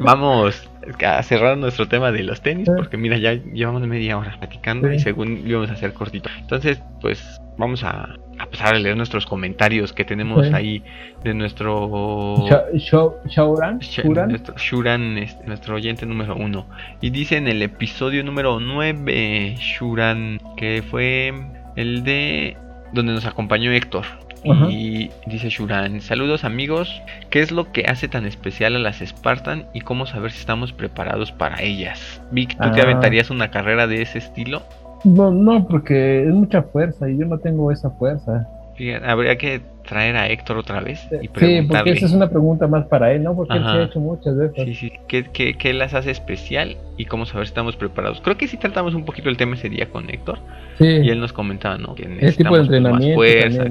vamos 0.00 0.68
a 1.04 1.22
cerrar 1.22 1.58
nuestro 1.58 1.88
tema 1.88 2.12
de 2.12 2.22
los 2.22 2.40
tenis, 2.40 2.68
porque 2.76 2.96
mira, 2.96 3.18
ya 3.18 3.32
llevamos 3.32 3.82
media 3.86 4.18
hora 4.18 4.36
platicando 4.38 4.92
y 4.92 4.98
según 4.98 5.46
íbamos 5.46 5.70
a 5.70 5.74
hacer 5.74 5.92
cortito. 5.92 6.30
Entonces, 6.38 6.80
pues, 7.00 7.40
vamos 7.58 7.82
a, 7.84 8.16
a 8.38 8.46
pasar 8.46 8.74
a 8.74 8.78
leer 8.78 8.96
nuestros 8.96 9.26
comentarios 9.26 9.92
que 9.92 10.04
tenemos 10.04 10.52
ahí 10.52 10.82
de 11.24 11.34
nuestro 11.34 12.44
Shuran, 12.74 14.28
nuestro, 14.28 14.56
Shuran 14.56 15.18
este, 15.18 15.46
nuestro 15.46 15.74
oyente 15.74 16.06
número 16.06 16.36
uno. 16.36 16.66
Y 17.00 17.10
dice 17.10 17.36
en 17.36 17.48
el 17.48 17.62
episodio 17.62 18.22
número 18.22 18.60
9, 18.60 19.56
Shuran, 19.58 20.40
que 20.56 20.82
fue 20.88 21.32
el 21.76 22.02
de 22.04 22.56
donde 22.92 23.12
nos 23.12 23.26
acompañó 23.26 23.72
Héctor. 23.72 24.04
Y 24.68 25.10
dice 25.26 25.48
Shuran, 25.48 26.00
saludos 26.00 26.44
amigos, 26.44 27.02
¿qué 27.30 27.40
es 27.40 27.50
lo 27.50 27.72
que 27.72 27.84
hace 27.86 28.06
tan 28.06 28.26
especial 28.26 28.76
a 28.76 28.78
las 28.78 29.00
Spartan 29.00 29.66
y 29.74 29.80
cómo 29.80 30.06
saber 30.06 30.30
si 30.30 30.38
estamos 30.38 30.72
preparados 30.72 31.32
para 31.32 31.62
ellas? 31.62 32.22
Vic, 32.30 32.50
¿tú 32.50 32.70
te 32.70 32.80
ah. 32.80 32.84
aventarías 32.84 33.30
una 33.30 33.50
carrera 33.50 33.88
de 33.88 34.02
ese 34.02 34.18
estilo? 34.18 34.62
No, 35.02 35.32
no, 35.32 35.66
porque 35.66 36.22
es 36.22 36.32
mucha 36.32 36.62
fuerza 36.62 37.08
y 37.10 37.18
yo 37.18 37.26
no 37.26 37.38
tengo 37.38 37.72
esa 37.72 37.90
fuerza. 37.90 38.46
habría 39.04 39.36
que 39.36 39.62
traer 39.86 40.16
a 40.16 40.28
Héctor 40.28 40.58
otra 40.58 40.80
vez 40.80 41.06
y 41.22 41.28
preguntarle. 41.28 41.62
Sí, 41.62 41.66
porque 41.68 41.90
esa 41.90 42.06
es 42.06 42.12
una 42.12 42.28
pregunta 42.28 42.66
más 42.66 42.86
para 42.86 43.12
él, 43.12 43.22
¿no? 43.22 43.34
Porque 43.34 43.54
él 43.54 43.62
se 43.62 43.68
ha 43.68 43.82
hecho 43.84 44.00
muchas 44.00 44.36
veces. 44.36 44.64
Sí, 44.64 44.74
sí. 44.74 44.92
¿Qué, 45.08 45.24
qué, 45.24 45.54
qué 45.54 45.72
las 45.72 45.94
hace 45.94 46.10
especial 46.10 46.76
y 46.96 47.06
cómo 47.06 47.24
saber 47.24 47.46
si 47.46 47.50
estamos 47.50 47.76
preparados? 47.76 48.20
Creo 48.20 48.36
que 48.36 48.48
sí 48.48 48.56
tratamos 48.56 48.94
un 48.94 49.04
poquito 49.04 49.28
el 49.28 49.36
tema 49.36 49.54
ese 49.54 49.68
día 49.70 49.88
con 49.88 50.10
Héctor. 50.10 50.38
Sí. 50.78 50.86
Y 50.86 51.08
él 51.08 51.20
nos 51.20 51.32
comentaba, 51.32 51.78
¿no? 51.78 51.94
Que 51.94 52.06
necesitamos 52.06 52.36
tipo 52.36 52.56
de 52.56 52.76
entrenamiento 52.76 53.20
más 53.20 53.32
fuerza, 53.32 53.64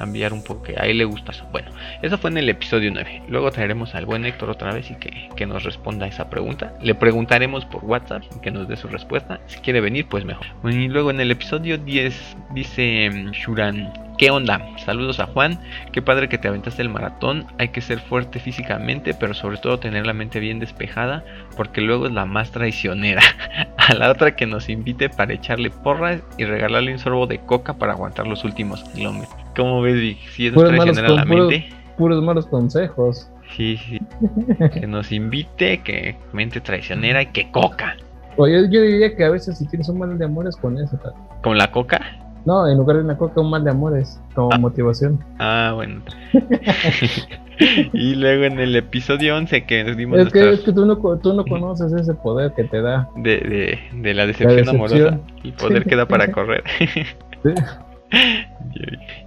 cambiar 0.00 0.32
un 0.32 0.42
poco, 0.42 0.62
que 0.62 0.76
a 0.78 0.86
él 0.86 0.96
le 0.96 1.04
gusta 1.04 1.32
eso. 1.32 1.44
Bueno, 1.52 1.68
eso 2.00 2.16
fue 2.16 2.30
en 2.30 2.38
el 2.38 2.48
episodio 2.48 2.90
9. 2.90 3.24
Luego 3.28 3.50
traeremos 3.50 3.94
al 3.94 4.06
buen 4.06 4.24
Héctor 4.24 4.48
otra 4.48 4.72
vez 4.72 4.90
y 4.90 4.94
que, 4.94 5.28
que 5.36 5.44
nos 5.44 5.62
responda 5.62 6.06
esa 6.06 6.30
pregunta. 6.30 6.72
Le 6.80 6.94
preguntaremos 6.94 7.66
por 7.66 7.84
WhatsApp 7.84 8.22
y 8.34 8.40
que 8.40 8.50
nos 8.50 8.66
dé 8.66 8.78
su 8.78 8.88
respuesta. 8.88 9.40
Si 9.46 9.58
quiere 9.58 9.82
venir, 9.82 10.06
pues 10.08 10.24
mejor. 10.24 10.46
y 10.64 10.88
luego 10.88 11.10
en 11.10 11.20
el 11.20 11.30
episodio 11.30 11.76
10 11.76 12.36
dice 12.54 13.10
mm, 13.10 13.30
Shuran 13.32 13.92
¿Qué 14.20 14.30
onda? 14.30 14.60
Saludos 14.76 15.18
a 15.18 15.26
Juan. 15.26 15.58
Qué 15.92 16.02
padre 16.02 16.28
que 16.28 16.36
te 16.36 16.46
aventaste 16.46 16.82
el 16.82 16.90
maratón. 16.90 17.46
Hay 17.56 17.68
que 17.68 17.80
ser 17.80 18.00
fuerte 18.00 18.38
físicamente, 18.38 19.14
pero 19.14 19.32
sobre 19.32 19.56
todo 19.56 19.78
tener 19.78 20.06
la 20.06 20.12
mente 20.12 20.40
bien 20.40 20.58
despejada, 20.58 21.24
porque 21.56 21.80
luego 21.80 22.04
es 22.04 22.12
la 22.12 22.26
más 22.26 22.50
traicionera. 22.50 23.22
a 23.78 23.94
la 23.94 24.10
otra 24.10 24.36
que 24.36 24.44
nos 24.44 24.68
invite 24.68 25.08
para 25.08 25.32
echarle 25.32 25.70
porras 25.70 26.20
y 26.36 26.44
regalarle 26.44 26.92
un 26.92 26.98
sorbo 26.98 27.26
de 27.26 27.38
coca 27.38 27.78
para 27.78 27.94
aguantar 27.94 28.26
los 28.26 28.44
últimos 28.44 28.84
kilómetros. 28.90 29.49
¿Cómo 29.60 29.82
ves, 29.82 29.96
Vic? 29.96 30.18
Si 30.30 30.46
es 30.46 30.54
traicionera 30.54 31.10
la 31.10 31.24
mente. 31.26 31.68
Puros 31.98 32.22
malos 32.24 32.46
consejos. 32.46 33.30
Sí, 33.54 33.76
sí. 33.76 34.00
que 34.72 34.86
nos 34.86 35.12
invite, 35.12 35.82
que 35.82 36.16
mente 36.32 36.62
traicionera 36.62 37.20
y 37.20 37.26
que 37.26 37.50
coca. 37.50 37.94
Oye, 38.38 38.70
yo 38.70 38.80
diría 38.80 39.14
que 39.14 39.22
a 39.22 39.28
veces 39.28 39.58
si 39.58 39.66
tienes 39.68 39.86
un 39.90 39.98
mal 39.98 40.16
de 40.16 40.24
amores 40.24 40.56
con 40.56 40.78
eso. 40.78 40.98
¿Con 41.42 41.58
la 41.58 41.70
coca? 41.70 42.00
No, 42.46 42.66
en 42.66 42.78
lugar 42.78 42.96
de 42.96 43.02
una 43.02 43.18
coca, 43.18 43.42
un 43.42 43.50
mal 43.50 43.62
de 43.62 43.70
amores, 43.70 44.18
como 44.34 44.48
ah. 44.50 44.56
motivación. 44.56 45.22
Ah, 45.38 45.72
bueno. 45.74 46.00
y 47.92 48.14
luego 48.14 48.44
en 48.44 48.60
el 48.60 48.74
episodio 48.74 49.36
11 49.36 49.66
que 49.66 49.84
nos 49.84 49.94
dimos. 49.94 50.20
Es 50.20 50.32
que, 50.32 50.52
es 50.52 50.60
que 50.60 50.72
tú, 50.72 50.86
no, 50.86 50.96
tú 51.18 51.34
no 51.34 51.44
conoces 51.44 51.92
ese 51.92 52.14
poder 52.14 52.54
que 52.54 52.64
te 52.64 52.80
da. 52.80 53.10
De, 53.14 53.36
de, 53.40 53.78
de 53.92 54.14
la, 54.14 54.24
decepción 54.24 54.70
amorosa. 54.70 55.20
El 55.44 55.52
poder 55.52 55.84
que 55.84 55.96
da 55.96 56.08
para 56.08 56.32
correr. 56.32 56.64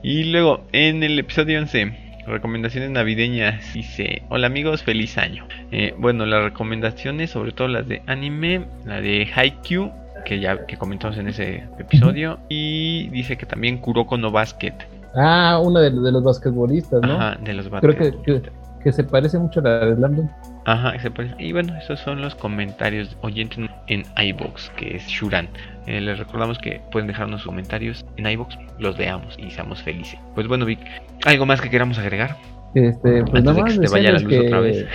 Y 0.01 0.23
luego 0.25 0.65
en 0.71 1.03
el 1.03 1.19
episodio 1.19 1.59
11 1.59 2.03
Recomendaciones 2.25 2.89
navideñas. 2.89 3.73
Dice, 3.73 4.21
hola 4.29 4.47
amigos, 4.47 4.83
feliz 4.83 5.17
año. 5.17 5.45
Eh, 5.71 5.93
bueno, 5.97 6.25
las 6.25 6.43
recomendaciones, 6.43 7.31
sobre 7.31 7.51
todo 7.51 7.67
las 7.67 7.87
de 7.87 8.01
anime, 8.07 8.65
la 8.85 9.01
de 9.01 9.27
Haikyuu, 9.35 9.91
que 10.23 10.39
ya 10.39 10.65
que 10.65 10.77
comentamos 10.77 11.17
en 11.17 11.27
ese 11.27 11.65
episodio. 11.77 12.39
Y 12.47 13.09
dice 13.09 13.37
que 13.37 13.45
también 13.45 13.77
Kuroko 13.77 14.17
no 14.17 14.31
Basket. 14.31 14.73
Ah, 15.15 15.59
una 15.61 15.81
de, 15.81 15.91
los 15.91 16.23
basquetbolistas, 16.23 17.01
¿no? 17.01 17.13
Ajá, 17.13 17.37
de 17.43 17.53
los 17.53 17.69
basquetbolistas. 17.69 18.23
Creo 18.23 18.41
que, 18.41 18.49
que, 18.49 18.62
se 18.91 19.03
parece 19.03 19.37
mucho 19.39 19.59
a 19.59 19.63
la 19.63 19.85
de 19.85 19.95
London. 19.95 20.29
Ajá, 20.65 20.97
se 20.99 21.11
parece. 21.11 21.35
Y 21.39 21.51
bueno, 21.51 21.75
esos 21.77 21.99
son 21.99 22.21
los 22.21 22.35
comentarios 22.35 23.15
oyentes 23.21 23.59
en 23.87 24.03
iBox, 24.17 24.69
que 24.71 24.97
es 24.97 25.07
Shuran. 25.07 25.47
Eh, 25.87 26.01
les 26.01 26.17
recordamos 26.17 26.57
que 26.57 26.81
pueden 26.91 27.07
dejarnos 27.07 27.41
sus 27.41 27.49
comentarios 27.49 28.05
en 28.17 28.27
iBox, 28.27 28.57
los 28.79 28.97
leamos 28.97 29.37
y 29.37 29.51
seamos 29.51 29.81
felices. 29.81 30.19
Pues 30.35 30.47
bueno, 30.47 30.65
Vic, 30.65 30.79
¿algo 31.25 31.45
más 31.45 31.61
que 31.61 31.69
queramos 31.69 31.97
agregar? 31.97 32.35
Este, 32.75 33.23
pues 33.25 33.43
nada 33.43 33.61
más 33.61 33.77
que 33.77 33.87
vaya 33.87 34.13
la 34.13 34.19
luz 34.19 34.33
otra 34.45 34.59
vez. 34.59 34.85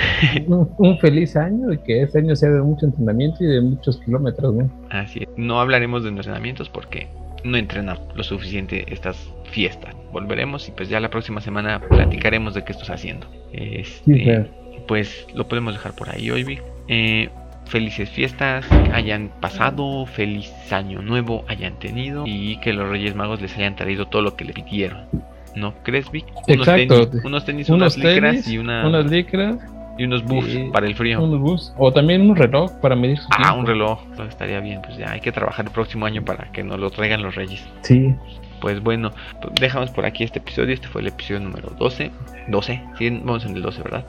Un, 0.48 0.98
feliz 0.98 1.36
año 1.36 1.72
y 1.72 1.78
que 1.78 2.02
este 2.02 2.18
año 2.18 2.34
sea 2.34 2.50
de 2.50 2.60
mucho 2.60 2.86
entrenamiento 2.86 3.44
y 3.44 3.46
de 3.46 3.60
muchos 3.60 3.98
kilómetros, 3.98 4.54
¿no? 4.54 4.70
Así 4.90 5.20
es. 5.20 5.28
No 5.36 5.60
hablaremos 5.60 6.02
de 6.02 6.08
entrenamientos 6.08 6.68
porque 6.68 7.06
no 7.44 7.56
entrenamos 7.56 8.02
lo 8.16 8.24
suficiente 8.24 8.84
estas 8.92 9.16
fiestas. 9.44 9.94
Volveremos 10.12 10.68
y 10.68 10.72
pues 10.72 10.88
ya 10.88 11.00
la 11.00 11.10
próxima 11.10 11.40
semana 11.40 11.80
platicaremos 11.80 12.54
de 12.54 12.64
qué 12.64 12.72
estás 12.72 12.90
haciendo. 12.90 13.26
Este, 13.52 14.46
pues 14.86 15.26
lo 15.34 15.48
podemos 15.48 15.74
dejar 15.74 15.92
por 15.92 16.10
ahí 16.10 16.30
hoy, 16.30 16.44
Vic. 16.44 16.62
Eh, 16.88 17.28
felices 17.66 18.08
fiestas 18.08 18.64
hayan 18.94 19.30
pasado, 19.40 20.06
feliz 20.06 20.50
año 20.72 21.02
nuevo 21.02 21.44
hayan 21.48 21.78
tenido 21.78 22.24
y 22.26 22.56
que 22.60 22.72
los 22.72 22.88
Reyes 22.88 23.14
Magos 23.14 23.42
les 23.42 23.54
hayan 23.56 23.76
traído 23.76 24.06
todo 24.06 24.22
lo 24.22 24.36
que 24.36 24.44
le 24.44 24.54
pidieron. 24.54 25.06
¿No 25.54 25.74
crees, 25.82 26.10
Vic? 26.10 26.24
Unos 26.46 26.68
Exacto. 26.68 27.08
Tenis, 27.08 27.24
unos 27.24 27.44
tenis, 27.44 27.68
unas 27.68 27.98
licras 27.98 28.48
y 28.48 28.58
una, 28.58 28.86
unas 28.86 29.10
licras 29.10 29.56
y 29.98 30.04
unos 30.04 30.22
buffs 30.24 30.56
para 30.72 30.86
el 30.86 30.94
frío. 30.94 31.22
Unos 31.22 31.40
buffs. 31.40 31.74
O 31.76 31.92
también 31.92 32.22
un 32.30 32.36
reloj 32.36 32.70
para 32.80 32.94
medir 32.94 33.18
su 33.18 33.26
Ah, 33.30 33.54
un 33.54 33.66
reloj. 33.66 33.98
estaría 34.28 34.60
bien. 34.60 34.80
Pues 34.80 34.96
ya 34.96 35.10
hay 35.10 35.20
que 35.20 35.32
trabajar 35.32 35.66
el 35.66 35.72
próximo 35.72 36.06
año 36.06 36.24
para 36.24 36.50
que 36.52 36.62
nos 36.62 36.78
lo 36.78 36.90
traigan 36.90 37.22
los 37.22 37.34
Reyes. 37.34 37.66
Sí. 37.82 38.14
Pues 38.60 38.82
bueno, 38.82 39.12
dejamos 39.60 39.90
por 39.90 40.04
aquí 40.04 40.24
este 40.24 40.38
episodio. 40.38 40.74
Este 40.74 40.88
fue 40.88 41.02
el 41.02 41.08
episodio 41.08 41.40
número 41.40 41.70
12. 41.78 42.10
12. 42.48 42.82
Sí, 42.98 43.10
vamos 43.10 43.44
en 43.44 43.56
el 43.56 43.62
12, 43.62 43.82
¿verdad? 43.82 44.04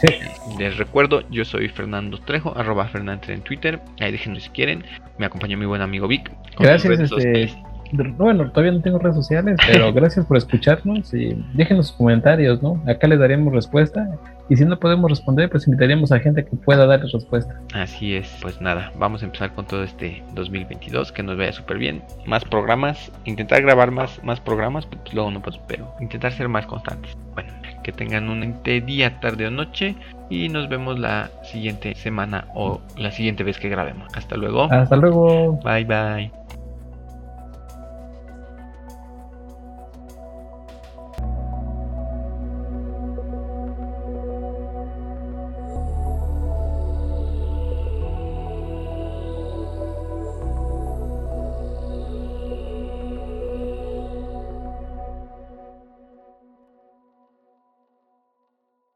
Sí. 0.00 0.14
Les 0.58 0.76
recuerdo, 0.76 1.22
yo 1.30 1.44
soy 1.44 1.68
Fernando 1.68 2.18
Trejo, 2.18 2.56
arroba 2.56 2.86
Fernando 2.86 3.26
en 3.28 3.42
Twitter. 3.42 3.80
Ahí 4.00 4.12
déjenme 4.12 4.40
si 4.40 4.50
quieren. 4.50 4.84
Me 5.18 5.26
acompañó 5.26 5.58
mi 5.58 5.66
buen 5.66 5.82
amigo 5.82 6.08
Vic. 6.08 6.30
Gracias, 6.58 7.00
este, 7.12 7.50
bueno, 7.92 8.50
todavía 8.50 8.72
no 8.72 8.82
tengo 8.82 8.98
redes 8.98 9.16
sociales, 9.16 9.56
pero 9.66 9.92
gracias 9.94 10.26
por 10.26 10.36
escucharnos 10.36 11.12
y 11.14 11.42
déjenos 11.54 11.88
sus 11.88 11.96
comentarios, 11.96 12.62
¿no? 12.62 12.82
Acá 12.86 13.06
les 13.08 13.18
daremos 13.18 13.52
respuesta 13.52 14.08
y 14.48 14.56
si 14.56 14.64
no 14.64 14.78
podemos 14.78 15.10
responder, 15.10 15.50
pues 15.50 15.66
invitaríamos 15.66 16.12
a 16.12 16.18
gente 16.18 16.44
que 16.44 16.56
pueda 16.56 16.86
darles 16.86 17.12
respuesta. 17.12 17.60
Así 17.74 18.14
es, 18.14 18.36
pues 18.40 18.60
nada, 18.60 18.92
vamos 18.98 19.22
a 19.22 19.26
empezar 19.26 19.54
con 19.54 19.66
todo 19.66 19.82
este 19.82 20.22
2022, 20.34 21.12
que 21.12 21.22
nos 21.22 21.36
vaya 21.36 21.52
súper 21.52 21.78
bien. 21.78 22.02
Más 22.26 22.44
programas, 22.44 23.12
intentar 23.24 23.62
grabar 23.62 23.90
más, 23.90 24.22
más 24.24 24.40
programas, 24.40 24.86
pues 24.86 25.12
luego 25.14 25.30
no 25.30 25.40
puedo, 25.40 25.58
pero 25.66 25.94
intentar 26.00 26.32
ser 26.32 26.48
más 26.48 26.66
constantes. 26.66 27.16
Bueno, 27.34 27.52
que 27.82 27.92
tengan 27.92 28.28
un 28.28 28.62
día, 28.62 29.20
tarde 29.20 29.46
o 29.46 29.50
noche 29.50 29.94
y 30.28 30.48
nos 30.48 30.68
vemos 30.68 30.98
la 30.98 31.30
siguiente 31.42 31.94
semana 31.94 32.46
o 32.54 32.80
la 32.96 33.10
siguiente 33.10 33.44
vez 33.44 33.58
que 33.58 33.68
grabemos. 33.68 34.08
Hasta 34.14 34.36
luego. 34.36 34.70
Hasta 34.70 34.96
luego. 34.96 35.58
Bye 35.64 35.84
bye. 35.84 36.37